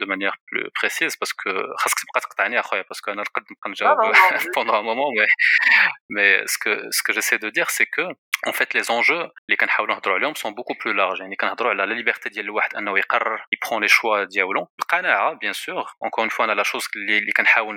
de 0.01 0.05
manière 0.05 0.35
plus 0.49 0.65
précise 0.79 1.13
parce 1.21 1.33
que 1.33 1.49
خاصك 1.77 1.97
تبقى 1.99 2.21
تقطعني 2.21 2.59
اخويا 2.59 2.83
parce 2.83 3.01
que 3.01 3.09
انا 3.09 3.21
نقد 3.21 3.43
نبقى 3.51 3.69
نجاوب 3.69 3.97
pendant 4.57 4.75
un 4.81 4.85
moment 4.91 5.09
mais 5.17 5.27
mais 6.15 6.31
ce 6.51 6.57
que 6.63 6.71
ce 6.97 7.01
que 7.05 7.11
j'essaie 7.15 7.39
de 7.45 7.49
dire 7.57 7.69
c'est 7.69 7.89
que 7.95 8.05
اون 8.46 8.52
فيت 8.52 8.74
لي 8.74 8.82
زونجو 8.82 9.14
اللي 9.14 9.56
كنحاولوا 9.60 9.94
نهضروا 9.94 10.16
عليهم 10.16 10.34
سون 10.34 10.54
بوكو 10.54 10.74
بلو 10.84 10.92
لارج 10.92 11.20
يعني 11.20 11.36
كنهضروا 11.36 11.70
على 11.70 11.86
لا 11.86 11.94
ليبرتي 11.94 12.28
ديال 12.28 12.44
الواحد 12.44 12.74
أنه 12.74 12.98
يقرر 12.98 13.46
يبخون 13.52 13.82
لي 13.82 13.88
شوا 13.88 14.24
ديالو. 14.24 14.68
القناعة 14.78 15.32
بيان 15.32 15.52
سور 15.52 15.86
اونكور 16.02 16.28
فوا 16.28 16.44
أنا 16.44 16.52
لا 16.52 16.62
شوز 16.62 16.88
اللي, 16.96 17.18
اللي 17.18 17.32
كنحاول 17.32 17.76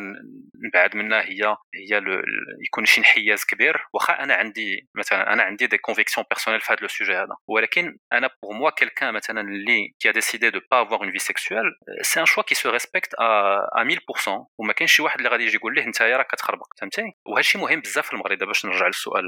نبعد 0.67 0.95
منها 0.95 1.21
هي 1.21 1.55
هي 1.75 1.99
ل... 1.99 2.23
يكون 2.65 2.85
شي 2.85 3.01
انحياز 3.01 3.45
كبير. 3.45 3.87
واخا 3.93 4.13
أنا 4.13 4.33
عندي 4.35 4.89
مثلا 4.95 5.33
أنا 5.33 5.43
عندي 5.43 5.67
دي 5.67 5.77
كونفيكسيون 5.77 6.25
بيرسونيل 6.29 6.61
في 6.61 6.73
هذا 6.73 6.81
لو 6.81 6.87
سوجي 6.87 7.13
هذا. 7.13 7.35
ولكن 7.47 7.97
أنا 8.13 8.29
بوغ 8.43 8.53
موا 8.53 8.69
كيلكان 8.69 9.13
مثلا 9.13 9.41
اللي 9.41 9.95
كي 9.99 10.09
ا 10.09 10.11
ديسيدي 10.11 10.49
دو 10.49 10.59
با 10.71 10.81
افوار 10.81 11.01
اون 11.01 11.11
في 11.11 11.19
سيكسوال 11.19 11.63
سي 12.01 12.19
ان 12.19 12.25
شوا 12.25 12.43
كي 12.43 12.55
سو 12.55 12.69
ريسبكت 12.69 13.13
ا 13.13 13.83
100% 13.83 14.45
وما 14.57 14.73
كاينش 14.73 14.93
شي 14.93 15.01
واحد 15.01 15.17
اللي 15.17 15.29
غادي 15.29 15.43
يجي 15.43 15.55
يقول 15.55 15.75
ليه 15.75 15.83
أنت 15.83 16.01
راك 16.01 16.27
كتخربق 16.27 16.67
فهمتي 16.81 17.01
وهذا 17.25 17.39
الشيء 17.39 17.61
مهم 17.61 17.79
بزاف 17.79 18.05
في 18.07 18.13
المغرب. 18.13 18.37
دابا 18.37 18.45
باش 18.45 18.65
نرجع 18.65 18.87
للسؤال 18.87 19.23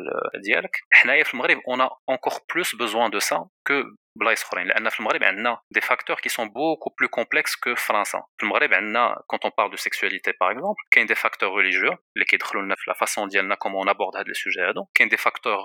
ديالك. 0.46 0.78
حنايا 0.92 1.24
في 1.29 1.35
المغرب 1.35 1.59
on 1.59 1.81
a 1.81 1.89
encore 2.15 2.41
plus 2.53 2.75
besoin 2.75 3.09
de 3.11 3.21
ça 3.21 3.39
que 3.69 3.85
بلايص 4.17 4.43
اخرين 4.43 4.67
لان 4.67 4.89
في 4.89 5.01
المغرب 5.01 5.25
عندنا 5.25 5.61
دي 5.71 5.81
فاكتور 5.81 6.17
qui 6.17 6.31
sont 6.31 6.47
beaucoup 6.47 6.93
plus 7.01 7.09
complexes 7.09 7.57
que 7.67 7.75
فرنسا 7.75 8.23
في 8.37 8.43
المغرب 8.43 8.75
عندنا 8.75 9.15
quand 9.33 9.49
on 9.49 9.51
parle 9.51 9.73
de 9.73 9.77
sexualité 9.77 10.33
par 10.33 10.51
exemple 10.51 10.89
كاين 10.91 11.07
دي 11.07 11.15
فاكتور 11.15 11.63
religieux 11.63 11.97
اللي 12.17 12.25
كيدخلوا 12.29 12.63
لنا 12.63 12.75
في 12.75 12.83
لا 12.87 12.95
فاسون 12.95 13.29
ديالنا 13.29 13.55
كومون 13.55 13.89
on 13.89 13.91
aborde 13.91 14.17
هاد 14.17 14.29
لي 14.29 14.35
سوجي 14.35 14.61
هادو 14.61 14.85
كاين 14.95 15.09
دي 15.09 15.17
فاكتور 15.17 15.59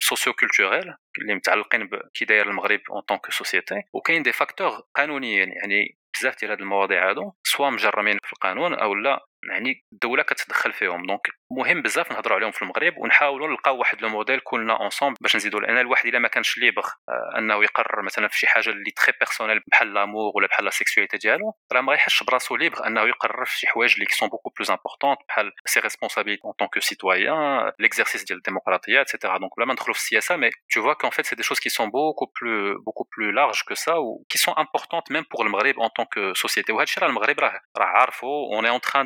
سوسيو 0.00 0.32
كولتوريل 0.32 0.94
اللي 1.18 1.34
متعلقين 1.34 1.88
بكي 1.88 2.24
داير 2.24 2.48
المغرب 2.50 2.80
اون 2.90 3.00
طون 3.00 3.16
كو 3.16 3.30
سوسيتي 3.30 3.82
وكاين 3.92 4.22
دي 4.22 4.32
فاكتور 4.32 4.82
قانونيين 4.94 5.52
يعني 5.52 5.98
بزاف 6.18 6.40
ديال 6.40 6.50
هاد 6.50 6.60
المواضيع 6.60 7.10
هادو 7.10 7.32
سوا 7.44 7.70
مجرمين 7.70 8.18
في 8.24 8.32
القانون 8.32 8.74
او 8.74 8.94
لا 8.94 9.26
يعني 9.49 9.83
الدولة 9.93 10.23
كتدخل 10.23 10.73
فيهم. 10.73 11.05
دونك 11.05 11.27
مهم 11.51 11.81
بزاف 11.81 12.11
نهضروا 12.11 12.37
عليهم 12.37 12.51
في 12.51 12.61
المغرب 12.61 12.97
ونحاولوا 12.97 13.47
نلقاو 13.47 13.77
واحد 13.77 14.01
لو 14.01 14.09
موديل 14.09 14.39
كلنا 14.39 14.79
اونصومبل 14.79 15.17
باش 15.21 15.35
نزيدوا 15.35 15.59
لأن 15.59 15.77
الواحد 15.77 16.05
إلا 16.05 16.19
ما 16.19 16.27
كانش 16.27 16.57
ليبر 16.57 16.83
أنه 17.37 17.63
يقرر 17.63 18.01
مثلا 18.01 18.27
في 18.27 18.39
شي 18.39 18.47
حاجة 18.47 18.69
اللي 18.69 18.91
تري 18.91 19.13
بيرسونيل 19.19 19.61
بحال 19.67 19.93
لامور 19.93 20.31
ولا 20.35 20.47
بحال 20.47 20.65
لا 20.65 20.71
سيكسواليتي 20.71 21.17
ديالو 21.17 21.53
راه 21.73 21.81
ما 21.81 21.91
غيحسش 21.91 22.23
براسو 22.23 22.55
ليبر 22.55 22.87
أنه 22.87 23.01
يقرر 23.01 23.45
في 23.45 23.59
شي 23.59 23.67
حوايج 23.67 23.93
اللي 23.93 24.05
سون 24.09 24.29
بوكو 24.29 24.49
بلوز 24.49 24.71
امبورطون 24.71 25.15
بحال 25.27 25.51
سي 25.65 25.79
ريسبونسابيلتي 25.79 26.41
اون 26.45 26.53
طون 26.53 26.67
كو 26.67 26.79
سيتويان 26.79 27.71
ليكزارسيس 27.79 28.23
ديال 28.23 28.37
الديمقراطية 28.37 28.99
ايتترا 28.99 29.37
دونك 29.37 29.57
بلا 29.57 29.65
ما 29.65 29.73
ندخلوا 29.73 29.93
في 29.93 29.99
السياسة 29.99 30.35
مي 30.35 30.49
تو 30.73 30.81
فوا 30.81 30.93
كون 30.93 31.09
فيت 31.09 31.25
سي 31.25 31.35
دي 31.35 31.43
شوز 31.43 31.59
كي 31.59 31.69
سون 31.69 31.89
بوكو 31.89 32.31
بلو 32.41 32.83
بوكو 32.83 33.07
بلو 33.17 33.31
لارج 33.31 33.61
كو 33.67 33.73
سا 33.73 33.93
و 33.93 34.25
كي 34.29 34.37
سون 34.37 34.53
امبورطونت 34.57 35.11
ميم 35.11 35.25
بور 35.31 35.45
المغرب 35.45 35.79
اون 35.79 35.87
طون 35.87 36.05
كو 36.05 36.33
سوسيتي 36.33 36.71
وهذا 36.71 36.83
الشيء 36.83 37.03
راه 37.03 37.09
المغرب 37.09 37.39
راه 37.39 37.61
راه 37.77 37.85
عارفو 37.85 38.27
اون 38.53 38.65
اي 38.65 38.71
اون 38.71 38.81
تران 38.81 39.05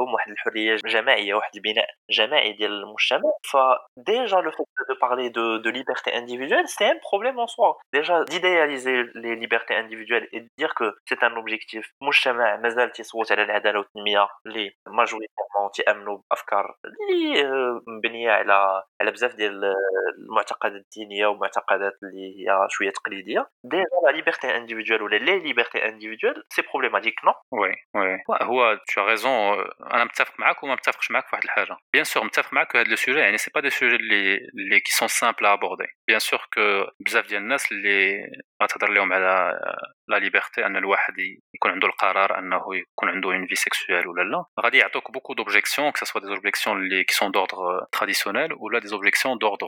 واحد 0.00 0.30
الحريه 0.30 0.76
جماعيه 0.76 1.34
واحد 1.34 1.50
البناء 1.56 1.86
جماعي 2.10 2.52
ديال 2.52 2.70
المجتمع 2.70 3.32
فديجا 3.50 4.36
لو 4.36 4.50
فيت 4.50 4.66
دو 4.88 4.94
بارلي 5.02 5.28
دو 5.28 5.56
دو 5.56 5.70
ليبرتي 5.70 6.18
انديفيدويل 6.18 6.68
سي 6.68 6.90
ان 6.90 7.00
بروبليم 7.12 7.40
en 7.40 7.46
soi 7.46 7.78
déjà 7.92 8.24
d'idéaliser 8.24 9.04
les 9.14 9.34
libertés 9.36 9.74
individuelles 9.74 10.28
et 10.32 10.40
de 10.40 10.48
dire 10.58 10.74
que 10.74 10.96
c'est 11.08 11.22
un 11.22 11.36
objectif 11.36 11.92
مجتمع 12.02 12.56
مازال 12.56 12.92
تيصوت 12.92 13.32
على 13.32 13.42
العداله 13.42 13.78
والتنميه 13.78 14.28
اللي 14.46 14.72
ماجوريتيرمون 14.88 15.70
تيامنوا 15.74 16.18
بافكار 16.30 16.76
اللي 16.84 17.42
مبنيه 17.86 18.30
على 18.30 18.82
على 19.00 19.10
بزاف 19.10 19.34
ديال 19.34 19.74
المعتقدات 20.18 20.82
الدينيه 20.82 21.26
ومعتقدات 21.26 21.92
اللي 22.02 22.48
هي 22.48 22.66
شويه 22.70 22.90
تقليديه 22.90 23.46
ديجا 23.64 23.84
لا 24.06 24.12
ليبرتي 24.12 24.56
انديفيدوال 24.56 25.02
ولا 25.02 25.16
لي 25.16 25.38
ليبرتي 25.38 25.88
انديفيدوال 25.88 26.42
سي 26.52 26.62
بروبليماتيك 26.62 27.14
نو 27.24 27.32
وي 27.52 27.74
وي 27.96 28.18
هو 28.42 28.78
تو 28.94 29.04
ريزون 29.04 29.64
أنا 29.93 30.03
متفق 30.03 30.39
معاك 30.39 30.63
وما 30.63 30.73
متفقش 30.73 31.11
معاك 31.11 31.27
في 31.27 31.29
واحد 31.35 31.43
الحاجة. 31.43 31.77
بيان 31.93 32.03
سور 32.03 32.23
متفق 32.23 32.53
معاك 32.53 32.75
هذا 32.75 32.83
لو 32.89 32.95
سوجي 32.95 33.19
يعني 33.19 33.37
سي 33.37 33.51
با 33.55 33.61
دي 33.61 33.69
سوجي 33.69 33.95
اللي 33.95 34.35
اللي 34.35 34.79
كي 34.79 34.91
سون 34.91 35.07
سامبل 35.07 35.45
ابوردي 35.45 35.87
بيان 36.07 36.19
سور 36.19 36.39
كو 36.53 36.85
بزاف 37.05 37.27
ديال 37.27 37.41
الناس 37.41 37.71
اللي 37.71 38.23
غتهضر 38.63 38.89
لهم 38.91 39.13
على 39.13 39.59
لا 40.07 40.15
ليبرتي 40.19 40.65
أن 40.65 40.77
الواحد 40.77 41.13
يكون 41.55 41.71
عنده 41.71 41.87
القرار 41.87 42.39
أنه 42.39 42.75
يكون 42.75 43.09
عنده 43.09 43.29
اون 43.29 43.47
في 43.47 43.55
سيكسويل 43.55 44.07
ولا 44.07 44.21
لا. 44.21 44.45
غادي 44.63 44.77
يعطوك 44.77 45.11
بوكو 45.11 45.33
دوبجيكسيون 45.33 45.91
كو 45.91 46.05
سوا 46.05 46.21
دي 46.21 46.27
اوبجيكسيون 46.27 46.77
اللي 46.77 47.03
كي 47.03 47.13
سون 47.13 47.31
دوردر 47.31 47.57
تراديسيونيل 47.91 48.53
ولا 48.53 48.79
دي 48.79 48.93
اوبجيكسيون 48.93 49.37
دوردر 49.37 49.67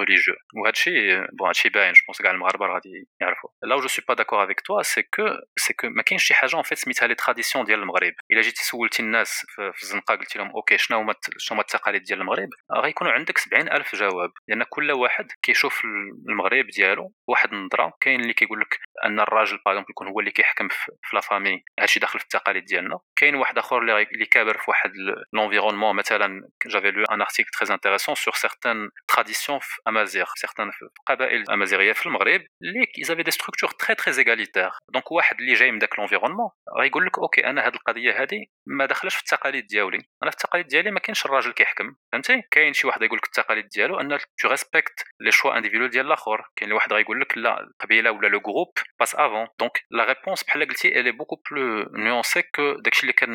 ريليجيو 0.00 0.34
وهذا 0.56 0.70
الشيء 0.70 1.16
بون 1.32 1.46
هذا 1.46 1.50
الشيء 1.50 1.70
باين 1.72 1.92
جو 1.92 2.00
بونس 2.06 2.22
كاع 2.22 2.30
المغاربة 2.30 2.66
غادي 2.66 3.08
يعرفوا. 3.20 3.50
لا 3.62 3.76
جو 3.76 3.88
سوي 3.88 4.04
با 4.08 4.14
داكور 4.14 4.44
افيك 4.44 4.60
توا 4.60 4.82
سي 4.82 5.02
كو 5.02 5.28
سي 5.58 5.72
كو 5.74 5.88
ما 5.88 6.02
كاينش 6.02 6.24
شي 6.24 6.34
حاجة 6.34 6.54
اون 6.54 6.62
فيت 6.62 6.78
سميتها 6.78 7.06
لي 7.06 7.14
تراديسيون 7.14 7.64
ديال 7.64 7.78
المغرب. 7.78 8.12
إلا 8.30 8.40
جيتي 8.40 8.64
سولتي 8.64 9.02
الناس 9.02 9.46
في 9.54 9.82
الزنقة 9.82 10.14
قلتي 10.14 10.38
لهم 10.38 10.50
أوكي 10.50 10.78
شنو 10.78 10.98
هما 10.98 11.14
شنو 11.38 11.56
هما 11.56 11.60
التقاليد 11.62 12.02
ديال 12.02 12.20
المغرب؟ 12.20 12.48
غيكونوا 12.72 13.12
عندك 13.12 13.38
70 13.38 13.72
ألف 13.72 13.96
جواب. 13.96 14.30
لأن 14.48 14.62
كل 14.68 14.92
واحد 14.92 15.26
كيشوف 15.42 15.82
المغرب 16.28 16.66
ديالو 16.66 17.12
واحد 17.28 17.52
النظرة. 17.52 17.92
كاين 18.00 18.20
اللي 18.20 18.32
كيقول 18.32 18.60
لك 18.60 18.78
أن 19.04 19.20
الراجل 19.32 19.58
باغ 19.66 19.82
يكون 19.90 20.08
هو 20.08 20.20
اللي 20.20 20.30
كيحكم 20.30 20.68
في 20.68 20.92
لا 21.14 21.20
فامي 21.20 21.64
هادشي 21.80 22.00
داخل 22.00 22.18
في 22.18 22.24
التقاليد 22.24 22.64
ديالنا. 22.64 22.98
كاين 23.16 23.34
واحد 23.34 23.58
آخر 23.58 23.78
اللي 23.78 24.26
كابر 24.26 24.58
في 24.58 24.64
واحد 24.68 24.92
لونفيرونمون 25.32 25.96
مثلا 25.96 26.48
جافي 26.66 26.90
لو 26.90 27.04
ان 27.04 27.20
ارتيكل 27.20 27.50
تري 27.50 27.74
انتريسون 27.74 28.14
سور 28.14 28.34
سيغتان 28.34 28.90
تراديسيون 29.08 29.58
في 29.58 29.80
امازيغ 29.88 30.26
سيغتان 30.34 30.70
في 30.70 30.82
القبائل 30.82 31.40
الامازيغيه 31.40 31.92
في 31.92 32.06
المغرب 32.06 32.40
اللي 32.62 32.86
ايزافي 32.98 33.22
دي 33.22 33.30
ستركتور 33.30 33.70
تري 33.70 33.94
تري 33.94 34.18
ايغاليتير 34.18 34.70
دونك 34.88 35.12
واحد 35.12 35.40
اللي 35.40 35.54
جاي 35.54 35.72
من 35.72 35.78
داك 35.78 35.98
لونفيرونمون 35.98 36.50
غيقول 36.78 37.06
لك 37.06 37.18
أوكي 37.18 37.46
أنا 37.46 37.66
هاد 37.66 37.74
القضية 37.74 38.22
هادي 38.22 38.50
ما 38.66 38.86
داخلاش 38.86 39.14
في 39.14 39.20
التقاليد 39.20 39.66
ديالي. 39.66 39.98
أنا 40.22 40.30
في 40.30 40.36
التقاليد 40.36 40.66
ديالي 40.66 40.90
ما 40.90 41.00
كاينش 41.00 41.26
الراجل 41.26 41.52
كيحكم. 41.52 41.94
فهمتي؟ 42.12 42.42
كاين 42.50 42.72
شي 42.72 42.86
واحد 42.86 43.02
يقول 43.02 43.18
لك 43.18 43.26
التقاليد 43.26 43.68
ديالو 43.68 44.00
أن 44.00 44.18
تو 44.38 44.48
ريسبكت 44.48 45.04
لي 45.20 45.30
شوا 45.30 45.56
انديفيدوال 45.56 45.90
ديال 45.90 46.06
الآخر. 46.06 46.50
كاين 46.56 46.72
واحد 46.72 46.92
غيقول 46.92 47.20
لك 47.20 47.38
لا 47.38 47.60
القبيلة 47.60 48.10
ولا 48.10 48.28
لو 48.28 48.40
جروب 48.40 48.72
با 49.00 49.04
passe 49.11 49.15
avant 49.15 49.47
donc 49.59 49.73
la 49.91 50.05
réponse 50.05 50.43
elle 50.83 51.07
est 51.07 51.11
beaucoup 51.11 51.37
plus 51.37 51.85
nuancée 51.93 52.43
que 52.43 52.81
داكشي 52.81 53.01
اللي 53.01 53.13
كان 53.13 53.31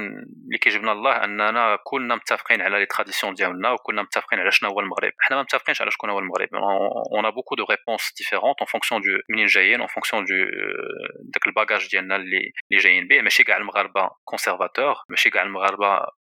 اللي 0.47 0.59
كيجبنا 0.61 0.93
الله 0.93 1.25
اننا 1.25 1.79
كلنا 1.85 2.15
متفقين 2.15 2.63
على 2.63 2.79
لي 2.79 2.87
تراديسيون 2.87 3.35
ديالنا 3.35 3.71
وكلنا 3.71 4.03
متفقين 4.03 4.41
على 4.41 4.51
شنو 4.51 4.71
هو 4.71 4.81
المغرب 4.81 5.13
حنا 5.19 5.37
ما 5.37 5.43
متفقينش 5.43 5.83
على 5.83 5.91
شكون 5.91 6.11
هو 6.11 6.19
المغرب 6.19 6.49
on 7.19 7.25
a 7.25 7.33
beaucoup 7.33 7.57
de 7.57 7.65
réponses 7.75 8.07
différentes 8.21 8.61
en 8.63 8.67
fonction 8.67 9.01
du 9.01 9.13
منين 9.31 9.47
جايين 9.47 9.83
en 9.83 9.89
fonction 9.89 10.19
du 10.23 10.37
داك 11.33 11.47
الباجاج 11.47 11.89
ديالنا 11.91 12.17
اللي 12.17 12.53
اللي 12.71 12.83
جايين 12.83 13.09
به 13.09 13.21
ماشي 13.21 13.45
كاع 13.45 13.57
المغاربه 13.57 14.11
كونسيرفاتور 14.25 14.95
ماشي 15.09 15.31
كاع 15.31 15.43
المغاربه 15.43 16.07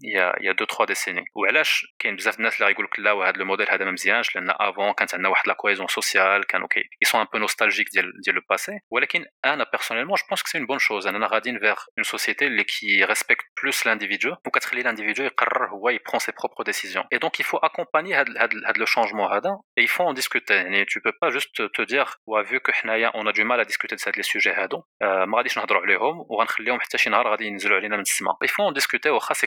il 0.00 0.12
y 0.12 0.18
a 0.18 0.34
il 0.40 0.46
y 0.46 0.48
a 0.48 0.54
2 0.54 0.66
3 0.66 0.86
décennies 0.86 1.24
وعلاش 1.34 1.86
كاين 1.98 2.16
بزاف 2.16 2.38
الناس 2.38 2.54
اللي 2.54 2.66
غيقول 2.66 2.84
لك 2.84 2.98
لا 2.98 3.12
وهذا 3.12 3.36
الموديل 3.36 3.70
هذا 3.70 3.84
ما 3.84 3.90
مزيانش 3.90 4.34
لان 4.34 4.50
افون 4.50 4.92
كانت 4.92 5.14
عندنا 5.14 5.28
واحد 5.28 5.48
لا 5.48 5.54
كويزون 5.54 5.86
سوسيال 5.86 6.46
كانوا 6.46 6.68
كي 6.68 6.80
ils 6.80 7.08
sont 7.08 7.18
un 7.18 7.26
peu 7.26 7.38
nostalgiques 7.38 7.92
ديال 7.92 8.12
ديال 8.24 8.36
لو 8.36 8.42
باسي 8.50 8.78
ولكن 8.90 9.24
انا 9.44 9.66
بيرسونيلمون 9.72 10.16
جو 10.16 10.24
بونس 10.28 10.42
كو 10.42 10.48
سي 10.48 10.58
اون 10.58 10.66
بون 10.66 10.78
شوز 10.78 11.06
اننا 11.06 11.26
غاديين 11.26 11.58
فيغ 11.58 11.76
اون 11.98 12.02
سوسيتي 12.04 12.46
اللي 12.46 12.64
كي 12.64 13.04
ريسبكت 13.04 13.44
بلوس 13.62 13.86
لانديفيدو 13.86 14.36
وكتخلي 14.46 14.82
لانديفيدو 14.82 15.22
يقرر 15.22 15.68
هو 15.68 15.88
يبرون 15.88 16.18
سي 16.18 16.32
بروبر 16.32 16.62
ديسيزيون 16.64 17.04
اي 17.12 17.18
دونك 17.18 17.42
il 17.42 17.44
faut 17.44 17.60
accompagner 17.68 18.12
هاد 18.12 18.38
هاد 18.38 18.50
هاد 18.66 18.78
لو 18.78 18.86
شونجمون 18.86 19.32
هذا 19.32 19.58
et 19.80 19.82
il 19.82 19.88
faut 19.88 20.04
en 20.04 20.14
discuter 20.14 20.50
يعني 20.50 20.84
tu 20.84 21.00
peux 21.00 21.16
pas 21.22 21.30
juste 21.30 21.72
te 21.76 21.82
dire 21.82 22.08
wa 22.26 22.42
vu 22.42 22.60
que 22.60 22.72
حنايا 22.72 23.12
on 23.14 23.26
a 23.26 23.32
du 23.32 23.44
mal 23.44 23.60
à 23.60 23.64
discuter 23.64 23.96
de 23.96 24.08
هاد 24.08 24.16
لي 24.16 24.22
سوجي 24.22 24.50
هادو 24.50 24.82
ما 25.02 25.36
غاديش 25.36 25.58
نهضروا 25.58 25.82
عليهم 25.82 26.26
وغنخليهم 26.28 26.80
حتى 26.80 26.98
شي 26.98 27.10
نهار 27.10 27.28
غادي 27.28 27.44
ينزلوا 27.44 27.76
علينا 27.76 27.96
من 27.96 28.02
السماء 28.02 28.34
il 28.44 28.48
faut 28.48 28.70
en 28.70 28.72
discuter 28.80 29.06
واخا 29.06 29.34
سي 29.34 29.46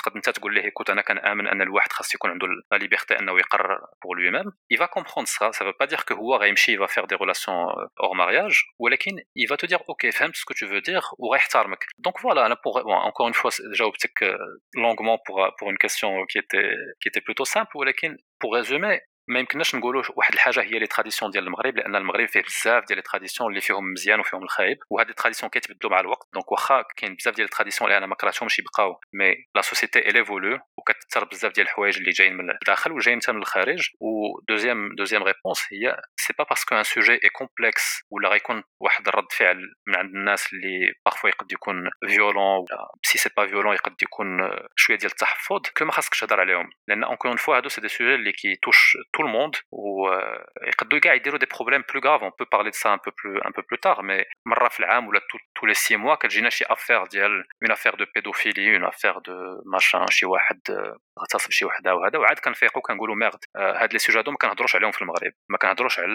تقدر 0.00 0.16
انت 0.16 0.30
تقول 0.30 0.54
ليه 0.54 0.62
écoute 0.62 0.90
انا 0.90 1.02
كنامن 1.02 1.46
ان 1.46 1.62
الواحد 1.62 1.92
خاص 1.92 2.14
يكون 2.14 2.30
عنده 2.30 2.46
لا 2.46 2.76
ليبرتي 2.76 3.18
انه 3.18 3.38
يقرر 3.38 3.78
pour 3.78 4.14
lui-même 4.16 4.50
il 4.74 4.78
va 4.78 4.88
comprendre 4.88 5.28
ça 5.28 5.52
ça 5.52 5.64
veut 5.64 5.76
pas 5.80 5.86
dire 5.86 6.04
que 6.04 6.12
هو 6.12 6.36
غيمشي 6.36 6.76
il 6.76 6.78
va 6.78 6.88
faire 6.88 7.06
des 7.06 7.16
relations 7.16 7.60
hors 8.00 8.14
mariage 8.14 8.56
ولكن 8.78 9.16
il 9.38 9.48
va 9.48 9.56
te 9.56 9.66
dire 9.66 9.80
ok 9.88 10.10
فهمت 10.10 10.36
ce 10.36 10.44
que 10.44 10.54
tu 10.54 10.66
veux 10.66 10.80
dire 10.80 11.14
وغيحترمك 11.18 11.84
donc 12.06 12.20
voilà 12.20 12.46
انا 12.46 12.54
pour 12.54 12.82
bon, 12.82 12.94
encore 13.10 13.28
une 13.28 13.34
fois 13.34 13.50
جاوبتك 13.74 14.36
longuement 14.76 15.18
pour 15.26 15.36
pour 15.58 15.70
une 15.70 15.78
question 15.78 16.10
qui 16.30 16.38
était 16.38 16.70
qui 17.00 17.08
était 17.08 17.20
plutôt 17.20 17.44
simple 17.44 17.76
ولكن 17.76 18.16
pour 18.40 18.54
résumer 18.54 19.00
ما 19.31 19.39
يمكنناش 19.39 19.75
نقولوا 19.75 20.03
واحد 20.15 20.33
الحاجة 20.33 20.61
هي 20.61 20.79
لي 20.79 20.87
تراديسيون 20.87 21.31
ديال 21.31 21.43
المغرب 21.43 21.77
لأن 21.77 21.95
المغرب 21.95 22.27
فيه 22.27 22.41
بزاف 22.41 22.85
ديال 22.85 22.97
لي 22.97 23.01
تراديسيون 23.01 23.49
اللي 23.49 23.61
فيهم 23.61 23.91
مزيان 23.91 24.19
وفيهم 24.19 24.43
الخايب 24.43 24.77
وهاد 24.89 25.07
لي 25.07 25.13
تراديسيون 25.13 25.49
كيتبدلوا 25.49 25.91
مع 25.91 25.99
الوقت. 25.99 26.27
دونك 26.33 26.51
واخا 26.51 26.83
كاين 26.97 27.15
بزاف 27.15 27.35
ديال 27.35 27.45
التراديسيون 27.45 27.89
اللي 27.89 27.97
أنا 27.97 28.05
ما 28.05 28.15
كرهتهمش 28.15 28.59
يبقاو 28.59 28.99
مي 29.13 29.35
لا 29.55 29.61
سوسيتي 29.61 30.05
ايفولو 30.05 30.59
وكتثر 30.77 31.23
بزاف 31.23 31.51
ديال 31.51 31.65
الحوايج 31.65 31.97
اللي 31.97 32.11
جايين 32.11 32.37
من 32.37 32.49
الداخل 32.49 32.91
وجايين 32.91 33.19
حتى 33.21 33.31
من 33.31 33.37
الخارج. 33.37 33.89
و 33.99 34.39
دوزيام 34.49 35.23
ريبونس 35.23 35.67
هي 35.71 36.01
سي 36.17 36.33
با 36.37 36.43
باسكو 36.43 36.75
ان 36.75 36.83
سوجي 36.83 37.13
اي 37.13 37.29
كومبلكس 37.29 38.01
ولا 38.11 38.29
غيكون 38.29 38.63
واحد 38.79 39.07
الرد 39.07 39.31
فعل 39.31 39.57
من 39.87 39.95
عند 39.95 40.15
الناس 40.15 40.53
اللي 40.53 40.93
بارفوا 41.05 41.29
يقد 41.29 41.51
يكون 41.51 41.89
فيولون 42.07 42.59
ولا 42.59 42.91
سي 43.03 43.17
سي 43.17 43.29
با 43.37 43.47
فيولون 43.47 43.73
يقد 43.73 43.95
يكون 44.01 44.27
شوية 44.75 44.97
ديال 44.97 45.11
التحفظ 45.11 45.61
كو 45.77 45.85
ما 45.85 45.91
خاصكش 45.91 46.19
تهضر 46.19 46.39
عليهم. 46.39 46.69
لأن 46.87 47.03
اونكور 47.03 47.31
اون 47.31 47.37
فوا 47.37 47.57
هادو 47.57 47.69
سي 47.69 47.81
دي 47.81 47.87
سوجي 47.87 48.15
اللي 48.15 48.31
كيتوش 48.31 48.97
تو 49.20 49.22
الموند 49.22 49.54
ويقدروا 49.72 51.00
كاع 51.00 51.14
يديروا 51.14 51.38
دي 51.38 51.46
بروبليم 51.46 51.84
بلو 51.94 52.12
غاف 52.12 52.22
اون 52.22 52.30
بو 52.38 52.44
بارلي 52.52 52.70
دو 52.70 52.76
سا 52.76 52.92
ان 52.92 52.98
بو 53.06 53.10
بلو 53.24 53.38
ان 53.38 53.50
بو 53.50 53.62
بلو 53.70 53.78
تار 53.82 54.02
مي 54.02 54.24
مره 54.46 54.68
في 54.68 54.80
العام 54.80 55.08
ولا 55.08 55.20
تو 55.60 55.66
لي 55.66 55.74
سي 55.74 55.96
موا 55.96 56.14
كتجينا 56.14 56.50
شي 56.50 56.64
افير 56.64 57.04
ديال 57.04 57.44
اون 57.62 57.70
افير 57.72 57.94
دو 57.94 58.04
بيدوفيلي 58.14 58.76
اون 58.76 58.84
افير 58.84 59.18
دو 59.18 59.32
ماشان 59.72 60.06
شي 60.10 60.26
واحد 60.26 60.60
اغتصب 61.20 61.50
شي 61.50 61.64
وحده 61.64 61.94
وهذا 61.94 62.18
وعاد 62.18 62.38
كنفيقوا 62.38 62.82
كنقولوا 62.82 63.16
ميرد 63.16 63.38
هاد 63.56 63.92
لي 63.92 63.98
سوجي 63.98 64.18
هادو 64.18 64.30
ما 64.30 64.36
كنهضروش 64.36 64.76
عليهم 64.76 64.90
في 64.90 65.02
المغرب 65.02 65.32
ما 65.48 65.58
كنهضروش 65.58 65.98
على 65.98 66.12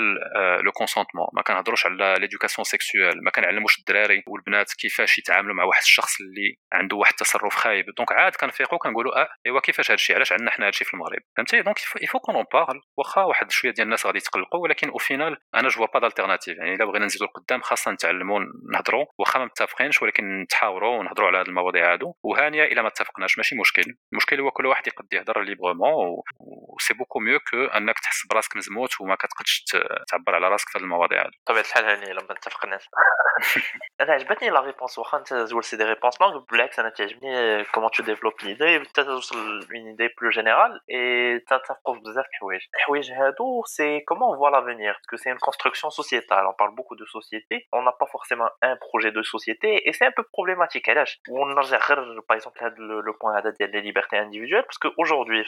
لو 0.66 0.72
كونسونتمون 0.72 1.28
ما 1.34 1.42
كنهضروش 1.42 1.86
على 1.86 2.16
ليدوكاسيون 2.20 2.64
سيكسويل 2.64 3.24
ما 3.24 3.32
كنعلموش 3.32 3.80
الدراري 3.80 4.24
والبنات 4.28 4.74
كيفاش 4.74 5.20
يتعاملوا 5.20 5.56
مع 5.56 5.64
واحد 5.64 5.82
الشخص 5.82 6.22
اللي 6.22 6.56
عنده 6.74 6.96
واحد 6.96 7.12
التصرف 7.12 7.56
خايب 7.56 7.86
دونك 7.98 8.12
عاد 8.12 8.36
كنفيقوا 8.36 8.78
كنقولوا 8.78 9.22
اه 9.22 9.28
ايوا 9.46 9.60
كيفاش 9.60 9.92
هادشي 9.92 10.14
علاش 10.14 10.32
عندنا 10.32 10.52
حنا 10.52 10.68
هادشي 10.68 10.86
في 10.86 10.94
المغرب 10.94 11.20
فهمتي 11.38 11.62
دونك 11.62 11.78
يفو 12.02 12.20
كون 12.20 12.36
اون 12.36 12.46
بارل 12.54 12.82
واخا 12.97 13.23
واحد 13.23 13.51
شوية 13.51 13.73
ديال 13.73 13.87
الناس 13.87 14.07
غادي 14.07 14.19
يتقلقوا 14.19 14.61
ولكن 14.61 14.89
أو 14.89 14.99
فينال 14.99 15.37
أنا 15.55 15.69
جو 15.69 15.87
با 15.87 16.01
دالتيرناتيف 16.01 16.59
يعني 16.59 16.75
إلا 16.75 16.85
بغينا 16.85 17.07
نزيدوا 17.07 17.27
لقدام 17.27 17.61
خاصنا 17.61 17.95
نتعلموا 17.95 18.41
نهضروا 18.73 19.07
واخا 19.19 19.39
ما 19.39 19.45
متفقينش 19.45 20.03
ولكن 20.03 20.41
نتحاوروا 20.43 20.99
ونهضروا 20.99 21.29
على 21.29 21.39
هذه 21.39 21.47
المواضيع 21.47 21.93
هادو. 21.93 22.15
وهانية 22.23 22.65
إلا 22.65 22.83
ما 22.83 22.89
اتفقناش 22.89 23.39
ماشي 23.39 23.57
مشكل. 23.57 23.83
المشكل 24.13 24.41
هو 24.41 24.51
كل 24.51 24.67
واحد 24.67 24.87
يقد 24.87 25.13
يهضر 25.13 25.43
ليبرمون 25.43 25.93
و 25.93 26.25
سي 26.79 26.95
بوكو 26.95 27.19
ميو 27.19 27.39
كو 27.39 27.65
أنك 27.65 27.99
تحس 27.99 28.27
براسك 28.27 28.57
مزموت 28.57 29.01
وما 29.01 29.15
كتقدش 29.15 29.65
تعبر 30.09 30.35
على 30.35 30.49
راسك 30.49 30.69
في 30.69 30.79
هذه 30.79 30.85
المواضيع 30.85 31.21
هادو. 31.21 31.31
بطبيعه 31.47 31.63
الحال 31.63 31.85
هاني 31.85 32.13
لما 32.13 32.33
اتفقناش. 32.33 32.89
أنا 34.01 34.13
عجبتني 34.13 34.51
لا 34.51 34.61
ريبونس 34.61 34.99
واخا 34.99 35.19
أنت 35.19 35.35
تقول 35.35 35.65
سي 35.65 35.77
دي 35.77 35.85
ريبونس 35.85 36.21
لونغ 36.21 36.39
بالعكس 36.39 36.79
أنا 36.79 36.89
تعجبني 36.89 37.65
كومون 37.65 37.91
تو 37.91 38.03
ديفلوب 38.03 38.33
ليدي 38.43 38.81
حتى 38.81 39.05
توصل 39.05 39.37
لون 39.37 39.87
ايدي 39.87 40.09
بلو 40.21 40.31
جينيرال 40.31 40.81
اي 40.91 41.39
تتفقوا 41.39 41.97
بزاف 41.97 42.25
الحوايج. 42.35 42.61
c'est 43.67 44.05
comment 44.07 44.31
on 44.31 44.37
voit 44.37 44.51
l'avenir 44.51 44.95
Parce 44.95 45.07
que 45.07 45.17
c'est 45.17 45.31
une 45.31 45.39
construction 45.39 45.91
sociétale. 45.91 46.47
On 46.47 46.53
parle 46.53 46.75
beaucoup 46.75 46.97
de 46.97 47.05
société. 47.07 47.67
On 47.73 47.83
n'a 47.83 47.93
pas 47.93 48.07
forcément 48.07 48.49
un 48.63 48.77
projet 48.77 49.13
de 49.13 49.23
société. 49.23 49.89
Et 49.89 49.93
c'est 49.93 50.07
un 50.07 50.13
peu 50.13 50.23
problématique. 50.23 50.91
On 51.31 51.51
a, 51.57 51.79
par 52.27 52.37
exemple, 52.37 52.61
le 52.79 53.13
point 53.19 53.41
des 53.59 53.81
libertés 53.81 54.19
individuelles. 54.19 54.65
Parce 54.65 54.79
qu'aujourd'hui, 54.79 55.45